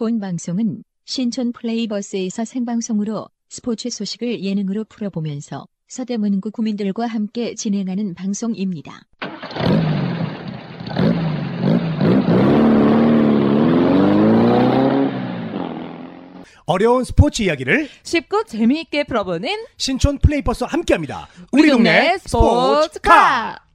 [0.00, 9.02] 본 방송은 신촌 플레이버스에서 생방송으로 스포츠 소식을 예능으로 풀어보면서 서대문구 구민들과 함께 진행하는 방송입니다.
[16.64, 21.28] 어려운 스포츠 이야기를 쉽고 재미있게 풀어보는 신촌 플레이버스와 함께합니다.
[21.52, 23.69] 우리 동네 스포츠카.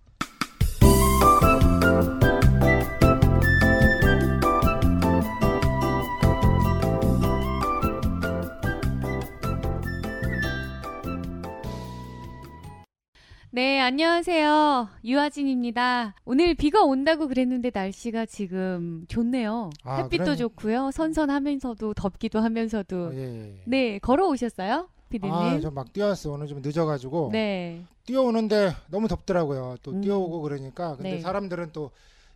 [13.56, 14.90] 네, 안녕하세요.
[15.06, 16.16] 유아진입니다.
[16.26, 19.70] 오늘 비가 온다고 그랬는데 날씨가 지금 좋네요.
[19.86, 20.36] 아, 햇빛도 그러네.
[20.36, 20.92] 좋고요.
[20.92, 22.98] 선선하면서도 덥기도 하면서도.
[23.06, 23.62] 어, 예, 예.
[23.66, 24.90] 네, 걸어오셨어요?
[25.10, 25.34] 피디님?
[25.34, 26.34] 아, 저 막 뛰어왔어.
[26.34, 27.82] 오늘 좀 늦어가지고 네.
[28.06, 29.78] 뛰어오는데 너무 덥더라고요.
[29.84, 30.02] 또 음.
[30.02, 31.20] 뛰어오고 그러니까 근데 네.
[31.22, 31.92] 사람들은 또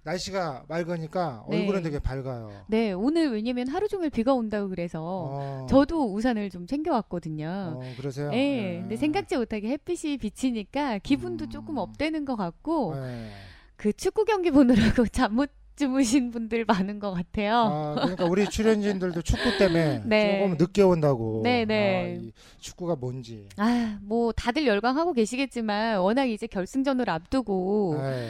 [0.10, 1.60] 날씨가 맑으니까 네.
[1.60, 2.52] 얼굴은 되게 밝아요.
[2.68, 7.80] 네, 오늘 왜냐면 하루 종일 비가 온다고 그래서 어, 저도 우산을 좀 챙겨왔거든요.
[7.80, 8.32] 어, 그러세요?
[8.32, 8.80] 네, 예.
[8.82, 11.50] 근데 생각지 못하게 햇빛이 비치니까 기분도 음.
[11.50, 13.30] 조금 업되는 것 같고 예.
[13.76, 17.54] 그 축구 경기 보느라고 잠 못 주무신 분들 많은 것 같아요.
[17.56, 20.42] 아, 그러니까 우리 출연진들도 축구 때문에 네.
[20.42, 21.40] 조금 늦게 온다고.
[21.42, 22.18] 네, 네.
[22.20, 23.48] 아, 이 축구가 뭔지.
[23.56, 28.30] 아, 뭐 다들 열광하고 계시겠지만 워낙 이제 결승전을 앞두고 예.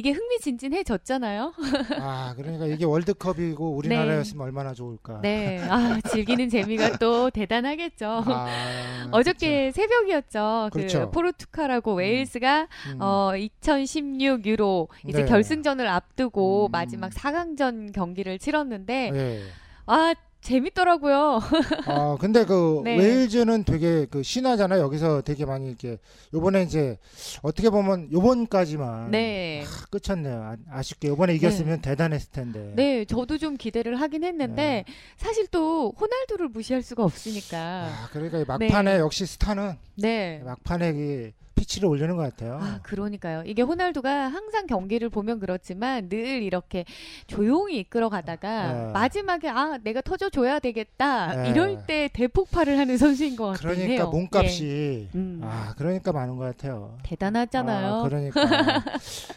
[0.00, 1.52] 게 흥미진진해졌잖아요.
[2.00, 5.20] 아, 그러니까 이게 월드컵이고 우리나라였으면 얼마나 좋을까.
[5.20, 8.22] 네, 아 즐기는 재미가 또 대단하겠죠.
[8.26, 8.46] 아,
[9.12, 10.70] 어저께 새벽이었죠.
[10.72, 11.10] 그 그렇죠.
[11.10, 12.94] 포르투갈하고 웨일스가 진짜.
[12.94, 12.98] 음.
[13.02, 15.28] 어 2016 유로 이제 네.
[15.28, 16.72] 결승전을 앞두고 음.
[16.72, 19.42] 마지막 4강전 경기를 치렀는데 예.
[19.84, 21.40] 아 재밌더라고요.
[21.86, 22.96] 아 근데 그 네.
[22.96, 24.80] 웨일즈는 되게 그 신화잖아요.
[24.82, 25.98] 여기서 되게 많이 이렇게
[26.34, 26.98] 요번에 이제
[27.42, 29.64] 어떻게 보면 요번까지만 네.
[29.64, 30.56] 아, 끝쳤네요.
[30.70, 32.72] 아, 쉽게 요번에 이겼으면 대단했을 텐데.
[32.74, 34.84] 네, 저도 좀 기대를 하긴 했는데
[35.16, 37.58] 사실 또 호날두를 무시할 수가 없으니까.
[37.58, 40.42] 아 그러니까 이 막판에 역시 스타는 네.
[40.44, 42.58] 막판에 이 피치를 올리는 것 같아요.
[42.60, 43.44] 아, 그러니까요.
[43.46, 46.84] 이게 호날두가 항상 경기를 보면 그렇지만 늘 이렇게
[47.28, 48.92] 조용히 이끌어 가다가 네.
[48.92, 51.42] 마지막에 아, 내가 터져 줘야 되겠다.
[51.44, 51.50] 네.
[51.50, 54.10] 이럴 때 대폭발을 하는 선수인 것 같긴 그러니까 해요.
[54.10, 55.08] 몸값이 예.
[55.16, 55.40] 음.
[55.44, 56.98] 아 그러니까 많은 것 같아요.
[57.04, 57.94] 대단하잖아요.
[57.94, 58.82] 아, 그러니까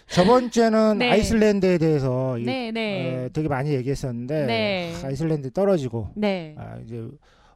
[0.08, 1.12] 저번 주에는 네.
[1.12, 3.26] 아이슬란드에 대해서 이- 네, 네.
[3.26, 4.94] 어, 되게 많이 얘기했었는데 네.
[5.04, 6.56] 아이슬란드 떨어지고 네.
[6.58, 7.08] 아, 이제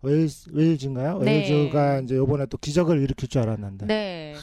[0.01, 1.17] 웨일즈, 웨일즈인가요?
[1.19, 1.31] 네.
[1.49, 3.85] 웨일즈가 이제 요번에 또 기적을 일으킬 줄 알았는데.
[3.87, 4.33] 네.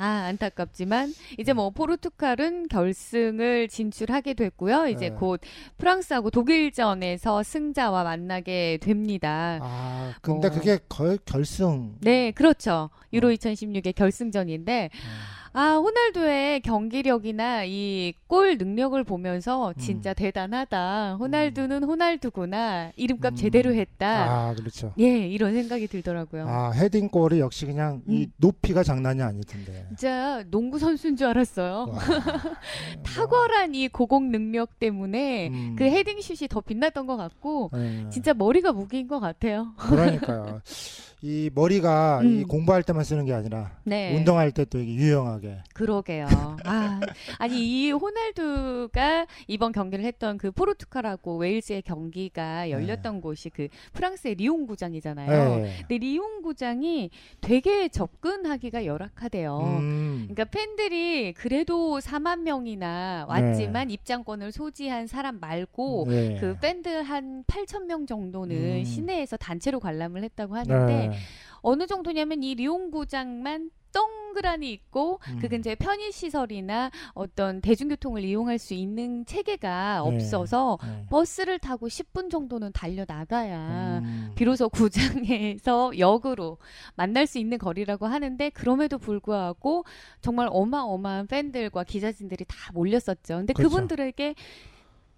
[0.00, 4.86] 아, 안타깝지만 이제 뭐 포르투갈은 결승을 진출하게 됐고요.
[4.88, 5.14] 이제 네.
[5.14, 5.42] 곧
[5.76, 9.58] 프랑스하고 독일전에서 승자와 만나게 됩니다.
[9.60, 10.50] 아, 근데 어.
[10.50, 11.96] 그게 걸, 결승.
[12.00, 12.88] 네, 그렇죠.
[13.12, 13.30] 유로 어.
[13.32, 21.16] 2016의 결승전인데 아, 아, 호날두의 경기력이나 이 골 능력을 보면서 진짜 대단하다.
[21.18, 22.92] 호날두는 호날두구나.
[22.94, 23.36] 이름값 음.
[23.36, 24.06] 제대로 했다.
[24.50, 24.92] 아, 그렇죠.
[25.00, 26.46] 예, 이런 생각이 들더라고요.
[26.46, 28.32] 아, 헤딩골이 역시 그냥 이 음.
[28.36, 29.84] 높이가 장난이 아닐 텐데.
[29.88, 31.86] 진짜 농구 선수인 줄 알았어요.
[31.92, 31.98] 와.
[33.02, 35.74] 탁월한 이 고공 능력 때문에 음.
[35.76, 38.06] 그 헤딩슛이 더 빛났던 것 같고 네.
[38.10, 39.72] 진짜 머리가 무기인 것 같아요.
[39.76, 40.60] 그러니까요.
[41.22, 42.46] 이 머리가 이 음.
[42.46, 44.16] 공부할 때만 쓰는 게 아니라 네.
[44.16, 45.58] 운동할 때또 이게 유용하게.
[45.74, 46.26] 그러게요.
[46.64, 47.00] 아,
[47.38, 54.66] 아니 이 호날두가 이번 경기를 했던 그 포르투갈하고 웨일즈의 경기가 열렸던 곳이 그 프랑스의 리옹
[54.66, 55.56] 구장이잖아요.
[55.56, 55.76] 네.
[55.80, 57.10] 근데 리옹 구장이
[57.42, 59.58] 되게 접근하기가 열악하대요.
[59.80, 60.28] 음.
[60.30, 66.38] 그러니까 팬들이 그래도 4만 명이나 왔지만 입장권을 소지한 사람 말고 네.
[66.40, 68.84] 그 밴드 한 8천 명 정도는 음.
[68.84, 71.16] 시내에서 단체로 관람을 했다고 하는데 네.
[71.62, 75.38] 어느 정도냐면 이 리옹 구장만 동그라니 있고 음.
[75.40, 80.08] 그 근처에 편의 시설이나 어떤 대중교통을 이용할 수 있는 체계가 네.
[80.08, 81.06] 없어서 네.
[81.10, 84.32] 버스를 타고 10분 정도는 달려 나가야 음.
[84.34, 86.58] 비로소 구장에서 역으로
[86.94, 89.84] 만날 수 있는 거리라고 하는데 그럼에도 불구하고
[90.20, 93.38] 정말 어마어마한 팬들과 기자진들이 다 몰렸었죠.
[93.38, 93.70] 근데 그렇죠.
[93.70, 94.34] 그분들에게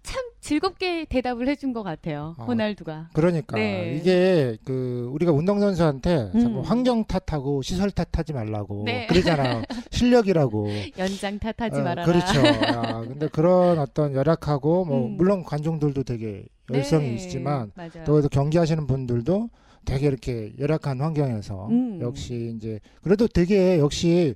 [0.03, 2.35] 참 즐겁게 대답을 해준 것 같아요.
[2.37, 3.09] 아, 호날두가.
[3.13, 3.95] 그러니까 네.
[3.97, 6.39] 이게 그 우리가 운동 선수한테 음.
[6.41, 9.07] 자꾸 환경 탓하고 시설 탓하지 말라고 네.
[9.07, 9.63] 그러잖아요.
[9.91, 10.67] 실력이라고.
[10.97, 12.05] 연장 탓하지 어, 말아라.
[12.05, 12.41] 그렇죠.
[12.77, 15.17] 아, 근데 그런 어떤 열악하고 뭐 음.
[15.17, 17.71] 물론 관중들도 되게 열성이 네, 있지만.
[18.05, 19.49] 또 경기하시는 분들도
[19.85, 21.99] 되게 이렇게 열악한 환경에서 음.
[22.01, 24.33] 역시 이제 그래도 되게 역시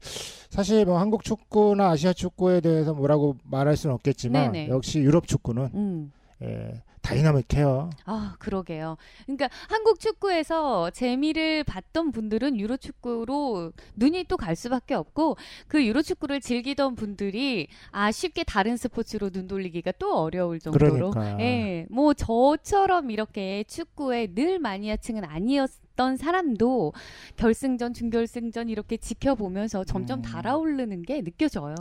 [0.49, 4.69] 사실 뭐 한국 축구나 아시아 축구에 대해서 뭐라고 말할 수는 없겠지만 네네.
[4.69, 6.11] 역시 유럽 축구는 음.
[6.43, 7.89] 예, 다이나믹해요.
[8.05, 8.97] 아, 그러게요.
[9.25, 15.35] 그러니까 한국 축구에서 재미를 봤던 분들은 유로 축구로 눈이 또 갈 수밖에 없고
[15.67, 21.41] 그 유로 축구를 즐기던 분들이 아 쉽게 다른 스포츠로 눈 돌리기가 또 어려울 정도로 그러니까.
[21.43, 26.93] 예, 뭐 저처럼 이렇게 축구에 늘 마니아층은 아니었던 사람도
[27.37, 30.21] 결승전, 준결승전 이렇게 지켜보면서 점점 음.
[30.21, 31.73] 달아오르는 게 느껴져요.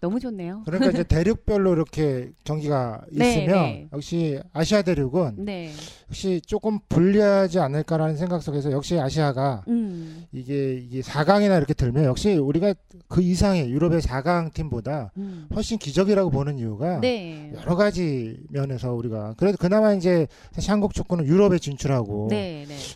[0.00, 0.62] 너무 좋네요.
[0.64, 3.88] 그러니까 이제 대륙별로 이렇게 경기가 네, 있으면 네.
[3.92, 5.70] 역시 아시아 대륙은 네.
[6.08, 10.24] 역시 조금 불리하지 않을까라는 생각 속에서 역시 아시아가 음.
[10.32, 12.74] 이게 이게 4강이나 이렇게 들면 역시 우리가
[13.08, 15.48] 그 이상의 유럽의 4강 팀보다 음.
[15.54, 17.52] 훨씬 기적이라고 보는 이유가 네.
[17.54, 22.28] 여러 가지 면에서 우리가 그래도 그나마 이제 사실 한국 축구는 유럽에 진출하고.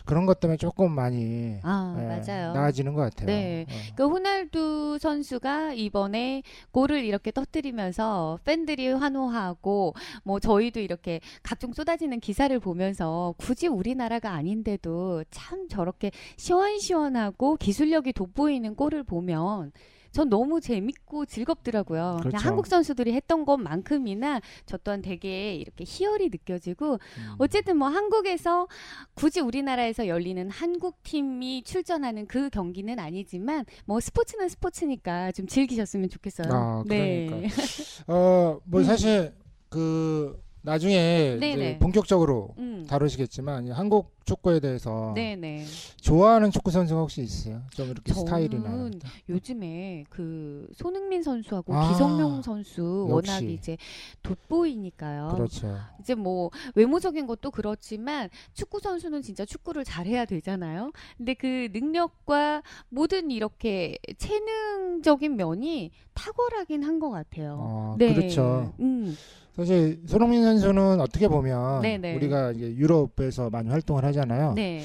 [0.05, 2.53] 그런 것 때문에 조금 많이 아, 예, 맞아요.
[2.53, 3.27] 나아지는 것 같아요.
[3.27, 3.65] 네.
[3.69, 3.73] 어.
[3.95, 9.93] 그 호날두 선수가 이번에 골을 이렇게 터뜨리면서 팬들이 환호하고
[10.23, 18.75] 뭐 저희도 이렇게 각종 쏟아지는 기사를 보면서 굳이 우리나라가 아닌데도 참 저렇게 시원시원하고 기술력이 돋보이는
[18.75, 19.71] 골을 보면
[20.15, 22.19] 전 너무 재밌고 즐겁더라고요.
[22.21, 22.37] 그냥 그렇죠.
[22.37, 27.35] 한국 선수들이 했던 것만큼이나 저 또한 되게 이렇게 희열이 느껴지고 음.
[27.37, 28.69] 어쨌든 뭐 한국에서
[29.13, 36.47] 굳이 우리나라에서 열리는 한국 팀이 출전하는 그 경기는 아니지만 뭐 스포츠는 스포츠니까 좀 즐기셨으면 좋겠어요.
[36.49, 37.25] 아, 네.
[37.25, 37.53] 그러니까.
[38.07, 38.85] 어, 뭐 음.
[38.85, 39.33] 사실
[39.67, 41.35] 그 나중에.
[41.37, 42.85] 이제 본격적으로 음.
[42.89, 45.63] 다루시겠지만 이 한국 축구에 대해서 네네.
[46.01, 47.61] 좋아하는 축구 선수가 혹시 있어요?
[47.71, 48.89] 좀 이렇게 스타일이나
[49.29, 53.53] 요즘에 그 손흥민 선수하고 아, 기성용 선수 워낙 역시.
[53.53, 53.77] 이제
[54.23, 55.29] 돋보이니까요.
[55.35, 55.77] 그렇죠.
[55.99, 60.91] 이제 뭐 외모적인 것도 그렇지만 축구 선수는 진짜 축구를 잘해야 되잖아요.
[61.17, 67.57] 근데 그 능력과 모든 이렇게 체능적인 면이 탁월하긴 한 것 같아요.
[67.59, 68.13] 어, 네.
[68.13, 68.73] 그렇죠.
[68.79, 69.17] 음,
[69.55, 72.15] 사실 손흥민 선수는 어떻게 보면 네네.
[72.15, 74.53] 우리가 이제 유럽에서 많이 활동을 하잖아요.
[74.53, 74.81] 네.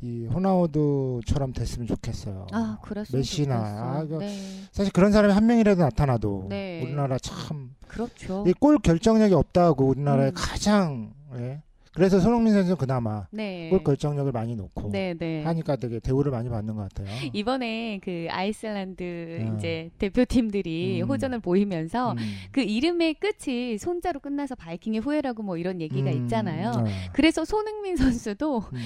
[0.00, 2.46] 이 호나우두처럼 됐으면 좋겠어요.
[2.52, 3.56] 아, 그랬으면 메시나,
[4.02, 4.16] 좋겠어.
[4.16, 4.38] 아, 네.
[4.72, 6.82] 사실 그런 사람이 한 명이라도 나타나도 네.
[6.82, 8.44] 우리나라 참 그렇죠.
[8.46, 10.34] 이 골 결정력이 없다고 우리나라의 음.
[10.34, 11.62] 가장 예.
[11.94, 13.68] 그래서 손흥민 선수는 그나마 네.
[13.70, 15.44] 골 결정력을 많이 놓고 네, 네.
[15.44, 17.06] 하니까 되게 대우를 많이 받는 것 같아요.
[17.32, 19.54] 이번에 그 아이슬란드 음.
[19.56, 21.08] 이제 대표팀들이 음.
[21.08, 22.16] 호전을 보이면서 음.
[22.50, 26.72] 그 이름의 끝이 손자로 끝나서 바이킹의 후예라고 뭐 이런 얘기가 음, 있잖아요.
[26.84, 26.90] 네.
[27.12, 28.78] 그래서 손흥민 선수도 음,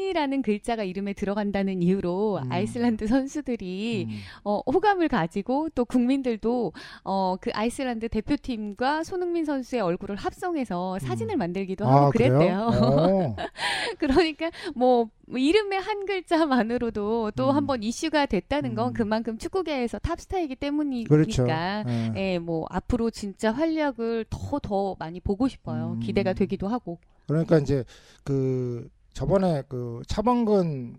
[0.00, 2.52] 손이라는 글자가 이름에 들어간다는 이유로 음.
[2.52, 4.16] 아이슬란드 선수들이 음.
[4.44, 6.72] 어, 호감을 가지고 또 국민들도
[7.04, 12.06] 어, 그 아이슬란드 대표팀과 손흥민 선수의 얼굴을 합성해서 사진을 만들기도 하고 음.
[12.06, 12.70] 아, 그랬대요.
[12.72, 13.36] 어.
[13.98, 17.56] 그러니까 뭐 이름의 한 글자만으로도 또 음.
[17.56, 18.92] 한번 이슈가 됐다는 건 음.
[18.94, 21.46] 그만큼 축구계에서 탑스타이기 때문이니까 그렇죠.
[21.48, 21.84] 예.
[22.16, 25.92] 예, 뭐 앞으로 진짜 활약을 더더 많이 보고 싶어요.
[25.96, 26.00] 음.
[26.00, 26.98] 기대가 되기도 하고.
[27.26, 27.84] 그러니까 이제
[28.24, 28.88] 그
[29.20, 30.96] 저번에 그 차범근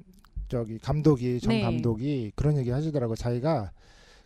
[0.47, 1.61] 저기 감독이 전 네.
[1.63, 3.15] 감독이 그런 얘기 하시더라고.
[3.15, 3.71] 자기가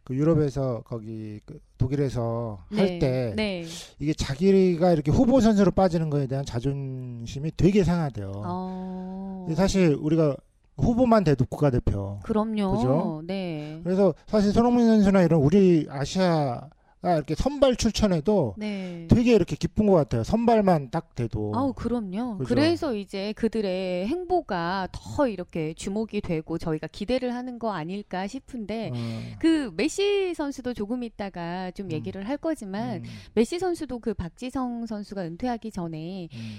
[0.04, 3.64] 그 유럽에서 거기 그 독일에서 할때 네.
[3.98, 8.34] 이게 자기가 이렇게 후보 선수로 빠지는 거에 대한 자존심이 되게 상하대요.
[8.44, 9.48] 어.
[9.56, 10.36] 사실 우리가
[10.76, 12.20] 후보만 돼도 국가대표.
[12.24, 12.76] 그럼요.
[12.76, 13.22] 그죠?
[13.26, 13.80] 네.
[13.82, 16.70] 그래서 사실 손흥민 선수나 이런 우리 아시아가
[17.14, 19.08] 이렇게 선발 출전해도 네.
[19.10, 20.24] 되게 이렇게 기쁜 것 같아요.
[20.24, 21.52] 선발만 딱 돼도.
[21.56, 22.40] 아우 그럼요.
[22.40, 22.48] 그죠?
[22.48, 28.98] 그래서 이제 그들의 행보가 더 이렇게 주목이 되고 저희가 기대를 하는 거 아닐까 싶은데 어,
[29.40, 31.92] 그 메시 선수도 조금 있다가 좀 음.
[31.92, 33.04] 얘기를 할 거지만 음,
[33.34, 36.58] 메시 선수도 그 박지성 선수가 은퇴하기 전에 음,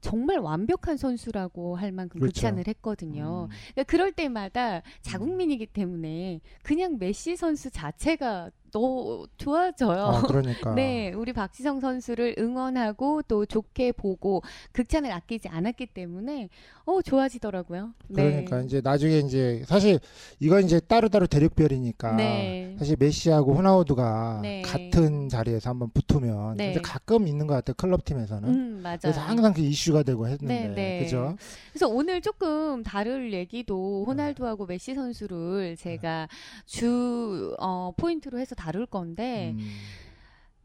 [0.00, 2.34] 정말 완벽한 선수라고 할 만큼 그렇죠.
[2.34, 3.48] 극찬을 했거든요.
[3.50, 3.56] 음.
[3.72, 10.04] 그러니까 그럴 때마다 자국민이기 때문에 그냥 메시 선수 자체가 너무 좋아져요.
[10.04, 10.74] 아, 그러니까.
[10.76, 16.48] 네, 우리 박지성 선수를 응원하고 또 좋게 보고 극찬을 아끼지 않았기 때문에
[16.84, 17.92] 어 좋아지더라고요.
[18.08, 18.22] 네.
[18.30, 20.00] 그러니까 이제 나중에 이제 사실
[20.40, 22.76] 이건 이제 따로따로 대륙별이니까 네.
[22.78, 24.62] 사실 메시하고 호나우두가 네.
[24.62, 26.70] 같은 자리에서 한번 붙으면 네.
[26.70, 28.48] 이제 가끔 있는 것 같아요 클럽 팀에서는.
[28.48, 28.98] 음, 맞아요.
[29.02, 30.98] 그래서 항상 그 이슈가 되고 했는데 네, 네.
[31.04, 31.36] 그죠?
[31.72, 36.28] 그래서 오늘 조금 다룰 얘기도 호날두하고 메시 선수를 제가
[36.66, 39.58] 주 어, 포인트로 해서 다룰 건데 음,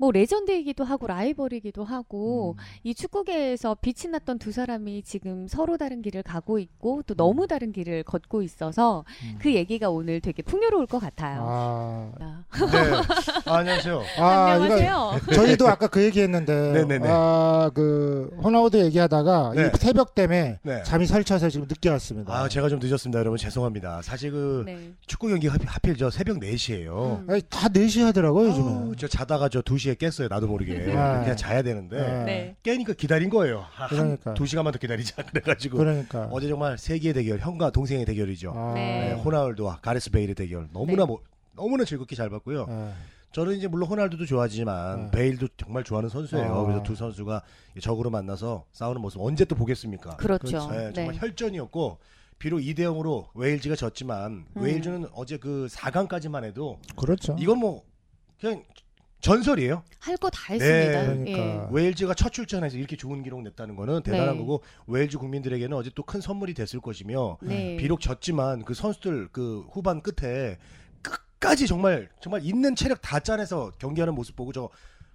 [0.04, 2.64] 뭐 레전드이기도 하고 라이벌이기도 하고 음.
[2.84, 7.72] 이 축구계에서 빛이 났던 두 사람이 지금 서로 다른 길을 가고 있고 또 너무 다른
[7.72, 9.38] 길을 걷고 있어서 음.
[9.40, 11.46] 그 얘기가 오늘 되게 풍요로울 것 같아요.
[11.48, 13.50] 아, 아, 네.
[13.50, 14.04] 아, 안녕하세요.
[14.20, 15.12] 아 안녕하세요.
[15.36, 17.08] 저희도 아까 그 얘기했는데 네네네.
[17.08, 19.72] 아그 호나우두 얘기하다가 네.
[19.74, 20.84] 이 새벽 때문에 네.
[20.84, 22.34] 잠이 설쳐서 지금 늦게 왔습니다.
[22.34, 23.38] 아, 제가 좀 늦었습니다, 여러분.
[23.38, 24.02] 죄송합니다.
[24.02, 24.92] 사실 그 네.
[25.08, 27.22] 축구 경기 하필, 하필 저 새벽 4시예요.
[27.22, 27.28] 음.
[27.30, 28.96] 아니, 다 4시 하더라고요 요즘에.
[28.98, 30.28] 저 자다가 저 2시에 12시에 깼어요.
[30.30, 30.74] 나도 모르게.
[30.74, 30.86] 네.
[30.86, 32.24] 그냥 자야 되는데 네.
[32.24, 32.56] 네.
[32.64, 33.66] 깨니까 기다린 거예요.
[33.78, 34.32] 아, 그러니까.
[34.32, 36.28] 한두 시간만 더 기다리자 그래가지고 그러니까.
[36.32, 38.54] 어제 정말 세계의 대결, 형과 동생의 대결이죠.
[38.56, 39.10] 아, 네.
[39.10, 41.06] 네, 호날두와 가레스 베일의 대결 너무나 네.
[41.06, 41.22] 뭐,
[41.56, 42.66] 너무나 즐겁게 잘 봤고요.
[42.70, 42.94] 예.
[43.32, 45.12] 저는 이제 물론 호날두도 좋아하지만 네.
[45.12, 46.54] 베일도 정말 좋아하는 선수예요.
[46.54, 46.64] 아.
[46.66, 47.42] 그래서 두 선수가
[47.82, 50.18] 적으로 만나서 싸우는 모습 언제 또 보겠습니까?
[50.18, 50.70] 그렇죠.
[50.70, 50.94] 네, 네.
[50.94, 51.98] 정말 혈전이었고
[52.38, 54.62] 비록 2대 0으로 웨일즈가 졌지만 음.
[54.62, 57.36] 웨일즈는 어제 그 4강까지만 해도 그렇죠.
[57.40, 57.84] 이건 뭐
[58.40, 58.64] 그냥
[59.24, 59.84] 전설이에요.
[60.00, 60.54] 할 거다 네.
[60.56, 61.02] 했습니다.
[61.06, 61.40] 그러니까.
[61.40, 61.68] 예.
[61.72, 64.40] 웨일즈가 첫 출전해서 이렇게 좋은 기록 냈다는 거는 대단한 네.
[64.40, 67.78] 거고 웨일즈 국민들에게는 어제 또 큰 선물이 됐을 것이며 네.
[67.78, 70.58] 비록 졌지만 그 선수들 그 후반 끝에
[71.02, 74.70] 끝까지 정말 정말 있는 체력 다 짜내서 경기하는 모습 보고 저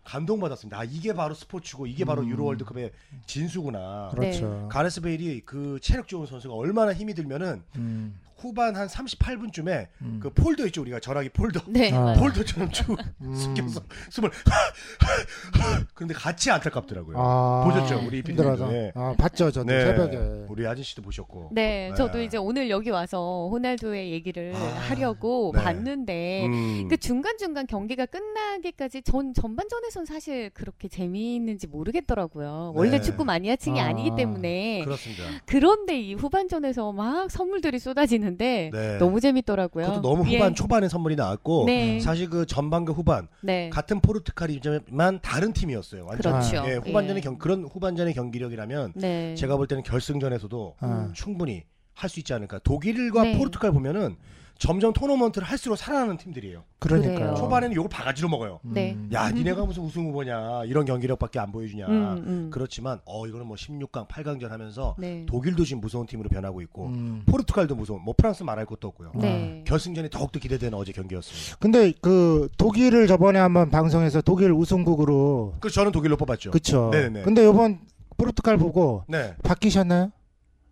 [0.04, 0.78] 감동받았습니다.
[0.78, 2.30] 아 이게 바로 스포츠고 이게 바로 음.
[2.30, 2.90] 유로 월드컵의
[3.26, 4.08] 진수구나.
[4.14, 4.66] 그렇죠.
[4.72, 10.20] 가레스 베일이 그 체력 좋은 선수가 얼마나 힘이 들면은 음, 후반 한 38분쯤에 음.
[10.22, 11.92] 그 폴더 있죠 우리가 전화기 폴더 네.
[11.92, 12.14] 아.
[12.18, 13.34] 폴더처럼 쭉 음.
[13.34, 13.80] 숙여서
[14.10, 14.30] 숨을
[15.94, 17.16] 그런데 같이 안타깝더라고요.
[17.18, 18.68] 아, 보셨죠 우리 힘들어서.
[18.68, 18.92] 네.
[18.94, 19.84] 아, 봤죠, 저도 네.
[19.84, 20.16] 새벽에.
[20.48, 21.50] 우리 아저씨도 보셨고.
[21.52, 21.94] 네, 네.
[21.96, 25.62] 저도 이제 오늘 여기 와서 호날두의 얘기를 아, 하려고 네.
[25.62, 26.88] 봤는데 음.
[26.88, 32.72] 그 중간중간 경기가 끝나기까지 전 전반전에선 사실 그렇게 재미있는지 모르겠더라고요.
[32.74, 33.00] 원래 네.
[33.00, 35.24] 축구 마니아층이 아, 아, 니기 때문에 그렇습니다.
[35.46, 38.98] 그런데 이 후반전에서 막 선물들이 쏟아지는 데 네.
[38.98, 39.86] 너무 재밌더라고요.
[39.86, 40.36] 그것도 너무 예.
[40.36, 42.00] 후반 초반에 선물이 나왔고 네.
[42.00, 43.70] 사실 그 전반과 후반 네.
[43.70, 46.04] 같은 포르투갈이지만 다른 팀이었어요.
[46.06, 46.32] 완전.
[46.32, 46.64] 그렇죠.
[46.68, 47.20] 예, 후반전의 예.
[47.20, 49.34] 경 그런 후반전의 경기력이라면 네.
[49.34, 52.60] 제가 볼 때는 결승전에서도 아, 충분히 할 수 있지 않을까.
[52.60, 53.38] 독일과 네.
[53.38, 54.16] 포르투갈 보면은
[54.58, 56.64] 점점 토너먼트를 할수록 살아나는 팀들이에요.
[56.80, 57.14] 그러니까요.
[57.16, 57.34] 그래요.
[57.36, 58.58] 초반에는 요걸 바가지로 먹어요.
[58.64, 58.92] 네.
[58.94, 59.08] 음.
[59.12, 60.64] 야, 니네가 무슨 우승 후보냐.
[60.66, 61.86] 이런 경기력밖에 안 보여주냐.
[61.86, 62.50] 음, 음.
[62.52, 65.24] 그렇지만 어 이거는 뭐 16강, 8강전 하면서 네.
[65.26, 67.22] 독일도 지금 무서운 팀으로 변하고 있고 음.
[67.26, 68.02] 포르투갈도 무서운.
[68.02, 69.12] 뭐 프랑스 말할 것도 없고요.
[69.14, 69.62] 네.
[69.66, 71.56] 결승전이 더욱더 기대되는 어제 경기였습니다.
[71.60, 76.50] 근데 그 독일을 저번에 한번 방송에서 독일 우승국으로 그 저는 독일로 뽑았죠.
[76.50, 76.90] 그쵸.
[76.92, 77.22] 네네네.
[77.22, 77.78] 근데 이번
[78.16, 79.34] 포르투갈 보고 네.
[79.44, 80.10] 바뀌셨나요?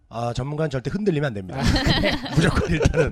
[0.08, 1.60] 아 전문가는 절대 흔들리면 안 됩니다.
[2.34, 3.10] 무조건 일단은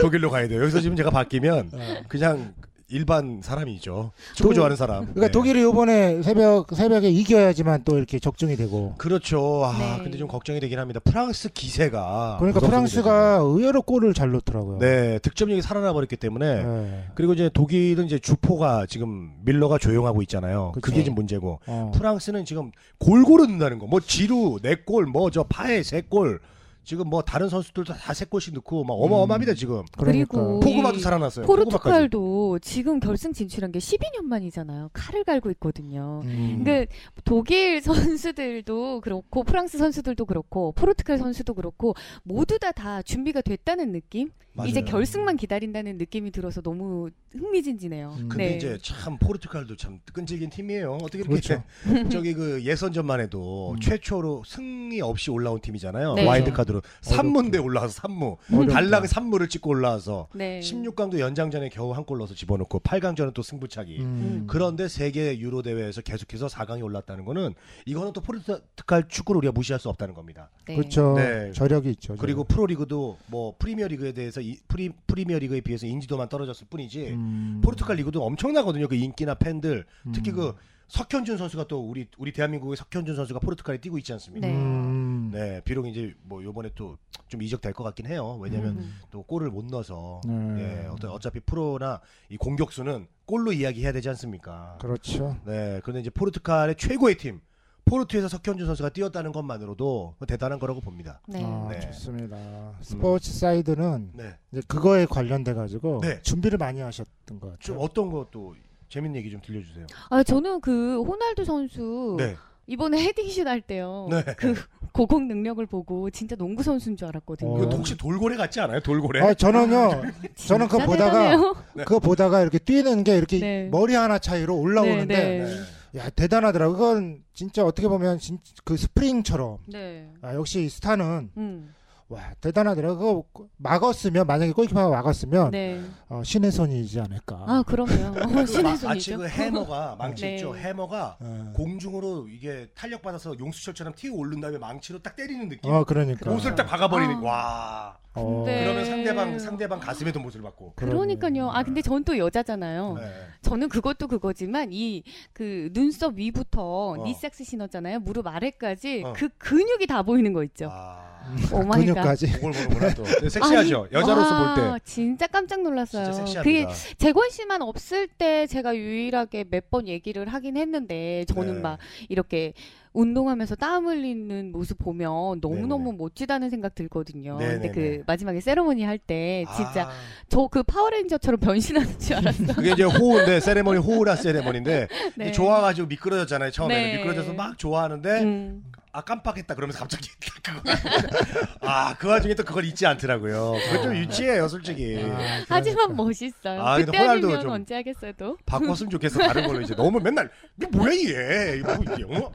[0.00, 0.62] 독일로 가야 돼요.
[0.62, 1.70] 여기서 지금 제가 바뀌면
[2.08, 2.54] 그냥
[2.96, 4.12] 일반 사람이죠.
[4.34, 5.00] 축구 독- 좋아하는 사람.
[5.06, 5.30] 그러니까 네.
[5.32, 8.94] 독일이 이번에 새벽 새벽에 이겨야지만 또 이렇게 적중이 되고.
[8.98, 9.62] 그렇죠.
[9.64, 10.02] 아 네.
[10.04, 11.00] 근데 좀 걱정이 되긴 합니다.
[11.02, 14.78] 프랑스 기세가 그러니까 프랑스가 의외로 골을 잘 넣더라고요.
[14.78, 17.04] 네 득점력이 살아나 버렸기 때문에 네.
[17.14, 20.72] 그리고 이제 독일은 이제 주포가 지금 밀러가 조용하고 있잖아요.
[20.74, 20.82] 그쵸.
[20.82, 21.90] 그게 지금 문제고 어.
[21.94, 23.86] 프랑스는 지금 골고루 넣는다는 거.
[23.86, 26.40] 뭐 지루 네 골, 뭐 저 파에 세 골.
[26.84, 29.82] 지금 뭐 다른 선수들도 다 세 골씩 넣고 막 어마어마합니다 지금.
[29.96, 30.04] 그러니까.
[30.36, 31.46] 그리고 포그바도 이 살아났어요.
[31.46, 34.90] 포르투갈도 지금 결승 진출한 게 12년 만이잖아요.
[34.92, 36.20] 칼을 갈고 있거든요.
[36.24, 36.62] 음.
[36.64, 36.86] 그
[37.24, 44.30] 독일 선수들도 그렇고 프랑스 선수들도 그렇고 포르투갈 선수도 그렇고 모두 다 다 준비가 됐다는 느낌?
[44.54, 44.68] 맞아요.
[44.68, 48.16] 이제 결승만 기다린다는 느낌이 들어서 너무 흥미진진해요.
[48.18, 48.28] 음.
[48.28, 48.56] 근데 네.
[48.56, 50.98] 이제 참 포르투갈도 참 끈질긴 팀이에요.
[51.02, 51.62] 어떻게 이렇게 그렇죠.
[52.12, 53.80] 저기 그 예선전만 해도 음.
[53.80, 56.14] 최초로 승리 없이 올라온 팀이잖아요.
[56.14, 56.26] 네.
[56.26, 58.36] 와일드 카드로 3무인데 올라와서 3무.
[58.52, 58.72] 어렵다.
[58.74, 60.60] 달랑 3무를 찍고 올라와서 네.
[60.60, 64.00] 16강도 연장전에 겨우 한 골 넣어서 집어넣고 8강전은 또 승부차기.
[64.00, 64.44] 음.
[64.48, 67.54] 그런데 세계 유로 대회에서 계속해서 4강에 올랐다는 거는
[67.86, 70.50] 이거는 또 포르투갈 축구를 우리가 무시할 수 없다는 겁니다.
[70.66, 70.74] 네.
[70.76, 71.14] 그렇죠.
[71.16, 71.52] 네.
[71.52, 72.16] 저력이 있죠.
[72.16, 77.60] 그리고 프로리그도 뭐 프리미어 리그에 대해서 이, 프리 프리미어 리그에 비해서 인지도만 떨어졌을 뿐이지 음.
[77.64, 78.88] 포르투갈 리그도 엄청나거든요.
[78.88, 80.36] 그 인기나 팬들 특히 음.
[80.36, 80.54] 그
[80.88, 84.46] 석현준 선수가 또 우리 우리 대한민국의 석현준 선수가 포르투갈에 뛰고 있지 않습니까?
[84.46, 84.54] 네.
[84.54, 85.30] 음.
[85.32, 86.98] 네, 비록 이제 뭐 요번에 또
[87.32, 88.38] 좀 이적될 것 같긴 해요.
[88.42, 89.00] 왜냐면 음.
[89.10, 90.82] 또 골을 못 넣어서 네.
[90.84, 94.76] 예, 어떤 어차피 프로나 이 공격수는 골로 이야기해야 되지 않습니까?
[94.78, 95.38] 그렇죠.
[95.46, 97.40] 네, 그런데 이제 포르투갈의 최고의 팀
[97.84, 101.20] 포르투에서 석현준 선수가 뛰었다는 것만으로도 대단한 거라고 봅니다.
[101.26, 101.42] 네.
[101.44, 101.80] 아, 네.
[101.80, 102.36] 좋습니다.
[102.80, 106.20] 스포츠 사이드는 네, 이제 그거에 관련돼 가지고 네.
[106.22, 107.78] 준비를 많이 하셨던 것좀 같아요.
[107.78, 108.54] 어떤 것도
[108.88, 109.86] 재밌는 얘기 좀 들려주세요.
[110.10, 112.36] 아 저는 그 호날두 선수 네,
[112.66, 114.08] 이번에 헤딩슛 할 때요.
[114.10, 114.22] 네.
[114.36, 114.54] 그
[114.92, 117.62] 고공 능력을 보고 진짜 농구 선수인 줄 알았거든요.
[117.62, 118.80] 이거 혹시 돌고래 같지 않아요?
[118.80, 119.20] 돌고래?
[119.20, 120.02] 아, 저는요.
[120.36, 121.56] 저는 그거 보다가 대단해요.
[121.78, 123.68] 그거 보다가 이렇게 뛰는 게 이렇게 네.
[123.70, 125.60] 머리 하나 차이로 올라오는데 네, 네.
[125.96, 126.72] 야 대단하더라고.
[126.74, 130.10] 그건 진짜 어떻게 보면 진, 그 스프링처럼 네.
[130.22, 131.74] 아, 역시 스타는 음.
[132.08, 133.24] 와 대단하더라고.
[133.32, 135.82] 그거 막았으면 만약에 골키퍼가 막았으면 네.
[136.08, 137.44] 어, 신의 손이지 않을까.
[137.46, 137.92] 아 그럼요.
[138.20, 138.80] 어, 그 신의 마- 마치
[139.12, 139.18] 손이죠.
[139.18, 140.34] 그 해머가 망치 네.
[140.36, 140.56] 있죠.
[140.56, 141.52] 해머가 예.
[141.54, 145.70] 공중으로 이게 탄력 받아서 용수철처럼 튀어 오른 다음에 망치로 딱 때리는 느낌.
[145.72, 146.30] 어 그러니까.
[146.30, 147.16] 옷을 딱 박아버리는.
[147.16, 147.20] 아.
[147.20, 147.98] 와.
[148.14, 148.44] 어.
[148.44, 150.74] 근데- 그러면 상대방 상대방 가슴에도 못을 받고.
[150.76, 151.48] 그러니까요.
[151.50, 152.96] 아 근데 전 또 여자잖아요.
[152.98, 153.02] 네.
[153.42, 155.02] 저는 그것도 그거지만 이
[155.32, 156.62] 그 눈썹 위부터
[156.98, 157.04] 어.
[157.04, 158.00] 니삭스 신었잖아요.
[158.00, 159.12] 무릎 아래까지 어.
[159.16, 160.68] 그 근육이 다 보이는 거 있죠.
[160.70, 161.94] 아, Oh my god.
[161.94, 162.26] 근육까지.
[162.32, 163.04] 그걸 보는구나 또.
[163.04, 163.82] 섹시하죠.
[163.84, 164.84] 아니, 여자로서 와, 볼 때.
[164.84, 166.12] 진짜 깜짝 놀랐어요.
[166.12, 166.42] 진짜.
[166.42, 166.66] 그게
[166.98, 171.60] 재권 씨만 없을 때 제가 유일하게 몇 번 얘기를 하긴 했는데 저는 네.
[171.60, 171.78] 막
[172.10, 172.52] 이렇게
[172.92, 175.96] 운동하면서 땀 흘리는 모습 보면 너무너무 네네.
[175.98, 177.36] 멋지다는 생각 들거든요.
[177.38, 177.72] 근데 네네네.
[177.72, 179.88] 그 마지막에 세레모니 할 때 진짜 아,
[180.28, 182.54] 저그 파워레인저처럼 변신하는 줄 알았어.
[182.54, 185.32] 그게 이제 호우인데 세레머니 호우라 세레머니인데 네.
[185.32, 186.96] 좋아가지고 미끄러졌잖아요 처음에는 네.
[186.98, 188.62] 미끄러져서 막 좋아하는데 음.
[188.94, 190.10] 아 깜빡했다 그러면서 갑자기
[191.60, 193.54] 아그 와중에 또 그걸 잊지 않더라고요.
[193.70, 195.00] 그거 좀 유치해요 솔직히.
[195.02, 196.60] 아, 하지만 멋있어요.
[196.60, 198.36] 아, 그때 호날두 아니면 좀- 언제 하겠어요 또?
[198.44, 202.32] 바꿨으면 좋겠어 다른 걸로 이제 너무 맨날 이게 뭐야 이게 이거 뭐 이게 어?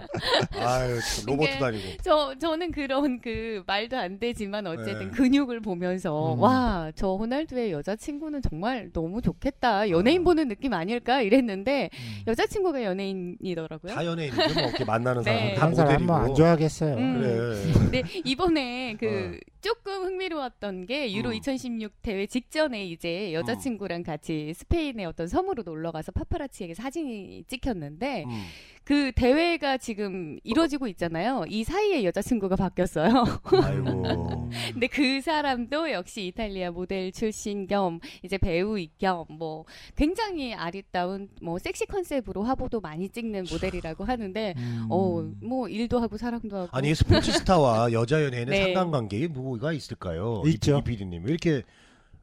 [0.59, 5.15] 아유 참, 로봇도 그게- 아니고 저 저는 그런 그 말도 안 되지만 어쨌든 네.
[5.15, 6.39] 근육을 보면서 음.
[6.39, 12.23] 와저 호날두의 여자친구는 정말 너무 좋겠다 연예인 보는 느낌 아닐까 이랬는데 음.
[12.27, 13.93] 여자친구가 연예인이더라고요.
[13.93, 15.53] 다 연예인이죠 뭐 이렇게 만나는 사람 네.
[15.53, 16.95] 다 사람 모델이고 뭐안 좋아하겠어요.
[16.95, 17.19] 음.
[17.19, 21.31] 그래 근데 이번에 그 조금 흥미로웠던 게 유로 어.
[21.31, 21.37] 음.
[21.37, 28.45] 2016 대회 직전에 이제 여자친구랑 같이 스페인의 어떤 섬으로 놀러 가서 파파라치에게 사진이 찍혔는데 음.
[28.87, 31.43] 그 대회가 지금 이루어지고 있잖아요.
[31.49, 33.25] 이 사이에 여자친구가 바뀌었어요.
[33.43, 39.65] 아이고 근데 그 사람도 역시 이탈리아 모델 출신 겸 이제 배우 겸 뭐
[39.97, 44.87] 굉장히 아리따운 뭐 섹시 컨셉으로 화보도 많이 찍는 모델이라고 하는데 음.
[44.89, 48.63] 어뭐 일도 하고 사랑도 하고 아니 스포츠 스타와 여자 연예인의 네.
[48.73, 50.43] 상관관계에 뭐가 있을까요?
[50.45, 50.77] 있죠.
[50.77, 51.63] 이 PD님 왜 이렇게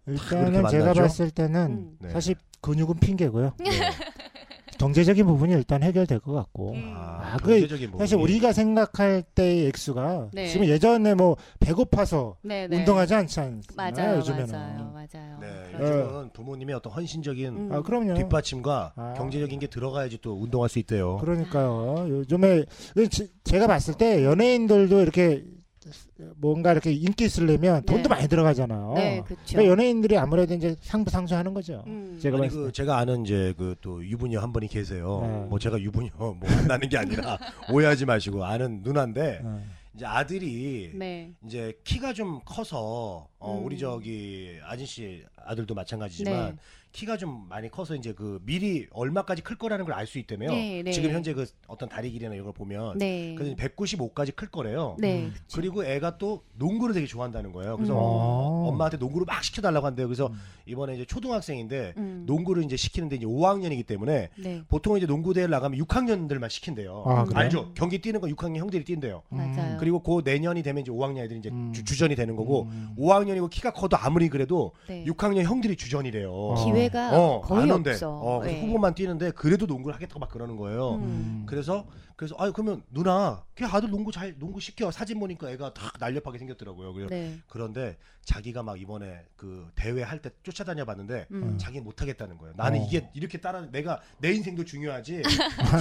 [0.06, 1.00] 일단은 제가 만나죠?
[1.02, 1.96] 봤을 때는 음.
[2.00, 2.08] 네.
[2.08, 3.52] 사실 근육은 핑계고요.
[3.60, 3.70] 네.
[4.78, 6.72] 경제적인 부분이 일단 해결될 것 같고.
[6.72, 6.94] 음.
[6.96, 7.98] 아, 아, 그 경제적인 부분이.
[7.98, 10.46] 사실 우리가 생각할 때의 액수가 네.
[10.48, 12.78] 지금 예전에 뭐 배고파서 네, 네.
[12.78, 13.60] 운동하지 않지 않나요?
[13.76, 14.52] 맞아요, 요즘에는.
[14.52, 15.38] 맞아요, 맞아요.
[15.40, 16.00] 네, 그렇죠.
[16.00, 17.72] 요즘은 부모님의 어떤 헌신적인 음.
[17.72, 18.14] 아 그럼요.
[18.14, 19.14] 뒷받침과 아.
[19.16, 21.16] 경제적인 게 들어가야지 또 운동할 수 있대요.
[21.18, 22.06] 그러니까요.
[22.08, 22.64] 요즘에
[23.10, 25.44] 제- 제가 봤을 때 연예인들도 이렇게
[26.36, 28.08] 뭔가 이렇게 인기 있으려면 돈도 네.
[28.08, 28.92] 많이 들어가잖아요.
[28.94, 29.42] 네, 그렇죠.
[29.48, 31.82] 그러니까 연예인들이 아무래도 이제 상부 상수하는 거죠.
[31.86, 32.18] 음.
[32.20, 32.72] 제가 아니 그 때.
[32.72, 35.20] 제가 아는 이제 그 또 유부녀 한 분이 계세요.
[35.22, 35.46] 네.
[35.48, 37.38] 뭐 제가 유부녀 뭐 만나는 게 아니라
[37.70, 39.62] 오해하지 마시고 아는 누나인데 어.
[39.94, 41.32] 이제 아들이 네.
[41.46, 43.64] 이제 키가 좀 커서 어 음.
[43.66, 46.56] 우리 저기 아진 씨 아들도 마찬가지지만 네.
[46.94, 50.50] 키가 좀 많이 커서 이제 그 미리 얼마까지 클 거라는 걸 알 수 있다며요.
[50.50, 50.92] 네, 네.
[50.92, 53.34] 지금 현재 그 어떤 다리 길이나 이런 걸 보면 네.
[53.36, 54.96] 그래서 195까지 클 거래요.
[55.00, 55.24] 네.
[55.24, 55.34] 음.
[55.54, 57.76] 그리고 애가 또 농구를 되게 좋아한다는 거예요.
[57.76, 57.98] 그래서 음.
[57.98, 58.68] 어.
[58.68, 60.06] 엄마한테 농구를 막 시켜달라고 한대요.
[60.06, 60.38] 그래서 음.
[60.66, 62.24] 이번에 이제 초등학생인데 음.
[62.26, 64.62] 농구를 이제 시키는데 이제 5학년이기 때문에 네.
[64.68, 67.02] 보통 이제 농구 대회 나가면 6학년들만 시킨대요.
[67.06, 67.38] 아, 그래요?
[67.38, 67.74] 알죠?
[67.74, 69.22] 경기 뛰는 거 6학년 형들이 뛴대요.
[69.30, 69.78] 맞아요.
[69.80, 71.72] 그리고 그 내년이 되면 이제 5학년 애들이 이제 음.
[71.72, 72.94] 주, 전이 되는 거고 음.
[72.98, 75.04] 5학년이고 키가 커도 아무리 그래도 네.
[75.06, 76.30] 6학년 형들이 주전이래요.
[76.30, 76.64] 어.
[76.64, 77.70] 기회 가 어, 거의.
[77.70, 78.10] 없어.
[78.10, 78.60] 어, 그래서 네.
[78.60, 80.94] 후보만 뛰는데 그래도 농구를 하겠다고 막 그러는 거예요.
[80.96, 81.44] 음.
[81.46, 85.90] 그래서 그래서 아유 그러면 누나 걔 아들 농구 잘 농구 시켜 사진 보니까 애가 다
[85.98, 86.92] 날렵하게 생겼더라고요.
[86.94, 87.38] 그래서 네.
[87.48, 91.58] 그런데 자기가 막 이번에 그 대회 할 때 쫓아다녀 봤는데 음.
[91.58, 92.54] 자기 는 못 하겠다는 거예요.
[92.56, 92.84] 나는 어.
[92.86, 95.22] 이게 이렇게 따라 내가 내 인생도 중요하지.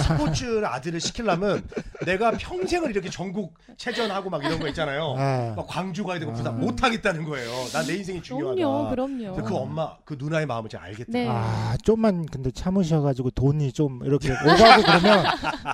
[0.02, 1.66] 스포츠 아들을 시키려면
[2.04, 5.14] 내가 평생을 이렇게 전국 체전하고 막 이런 거 있잖아요.
[5.16, 5.54] 아.
[5.56, 6.34] 막 광주 가야 되고 아.
[6.34, 7.50] 부산 못 하겠다는 거예요.
[7.72, 8.54] 난 내 인생이 중요하다.
[8.56, 9.42] 그럼요, 그럼요.
[9.44, 11.12] 그 엄마 그 누나의 마음을 잘 알겠더라고요.
[11.12, 11.28] 네.
[11.28, 15.24] 아, 좀만 근데 참으셔가지고 돈이 좀 이렇게 오가고 그러면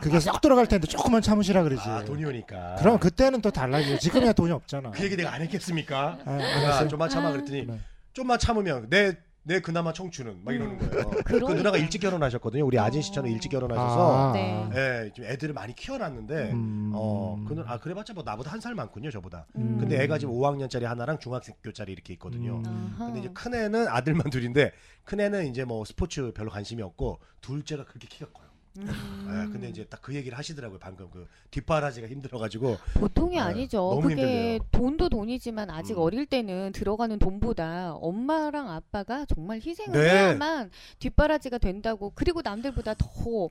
[0.03, 1.89] 그게 쏙 들어갈 텐데 조금만 참으시라 그러지.
[1.89, 2.77] 아 돈이 오니까.
[2.79, 3.99] 그럼 그때는 또 달라지죠.
[3.99, 4.91] 지금이야 돈이 없잖아.
[4.91, 6.19] 그 얘기 내가 안 했겠습니까?
[6.25, 6.89] 아, 내가 알았어요.
[6.89, 7.33] 좀만 참아 아.
[7.33, 7.81] 그랬더니 네.
[8.13, 11.09] 좀만 참으면 내 내 그나마 청춘은 막 이러는 거예요.
[11.11, 11.55] 그 그러니까.
[11.55, 12.65] 누나가 일찍 결혼하셨거든요.
[12.67, 13.33] 우리 아진 씨처럼 어.
[13.33, 14.33] 일찍 결혼하셔서 아.
[14.35, 14.71] 네.
[14.75, 16.93] 예, 좀 애들을 많이 키워놨는데 음.
[16.95, 19.47] 어 그는 아 그래봤자 뭐 나보다 한 살 많군요 저보다.
[19.57, 19.79] 음.
[19.81, 22.61] 근데 애가 지금 5학년짜리 하나랑 중학교짜리 이렇게 있거든요.
[22.67, 22.95] 음.
[22.99, 24.73] 근데 이제 큰 애는 아들만 둘인데
[25.05, 28.50] 큰 애는 이제 뭐 스포츠 별로 관심이 없고 둘째가 그렇게 키가 커요.
[28.79, 28.87] 음.
[29.29, 34.01] 예, 근데 이제 딱 그 얘기를 하시더라고요 방금 그 뒷바라지가 힘들어가지고 보통이 네, 아니죠.
[34.01, 34.59] 그게 힘들대요.
[34.73, 35.99] 돈도 돈이지만 아직 음.
[36.03, 40.11] 어릴 때는 들어가는 돈보다 엄마랑 아빠가 정말 희생을 네.
[40.11, 42.13] 해야만 뒷바라지가 된다고.
[42.15, 43.51] 그리고 남들보다 더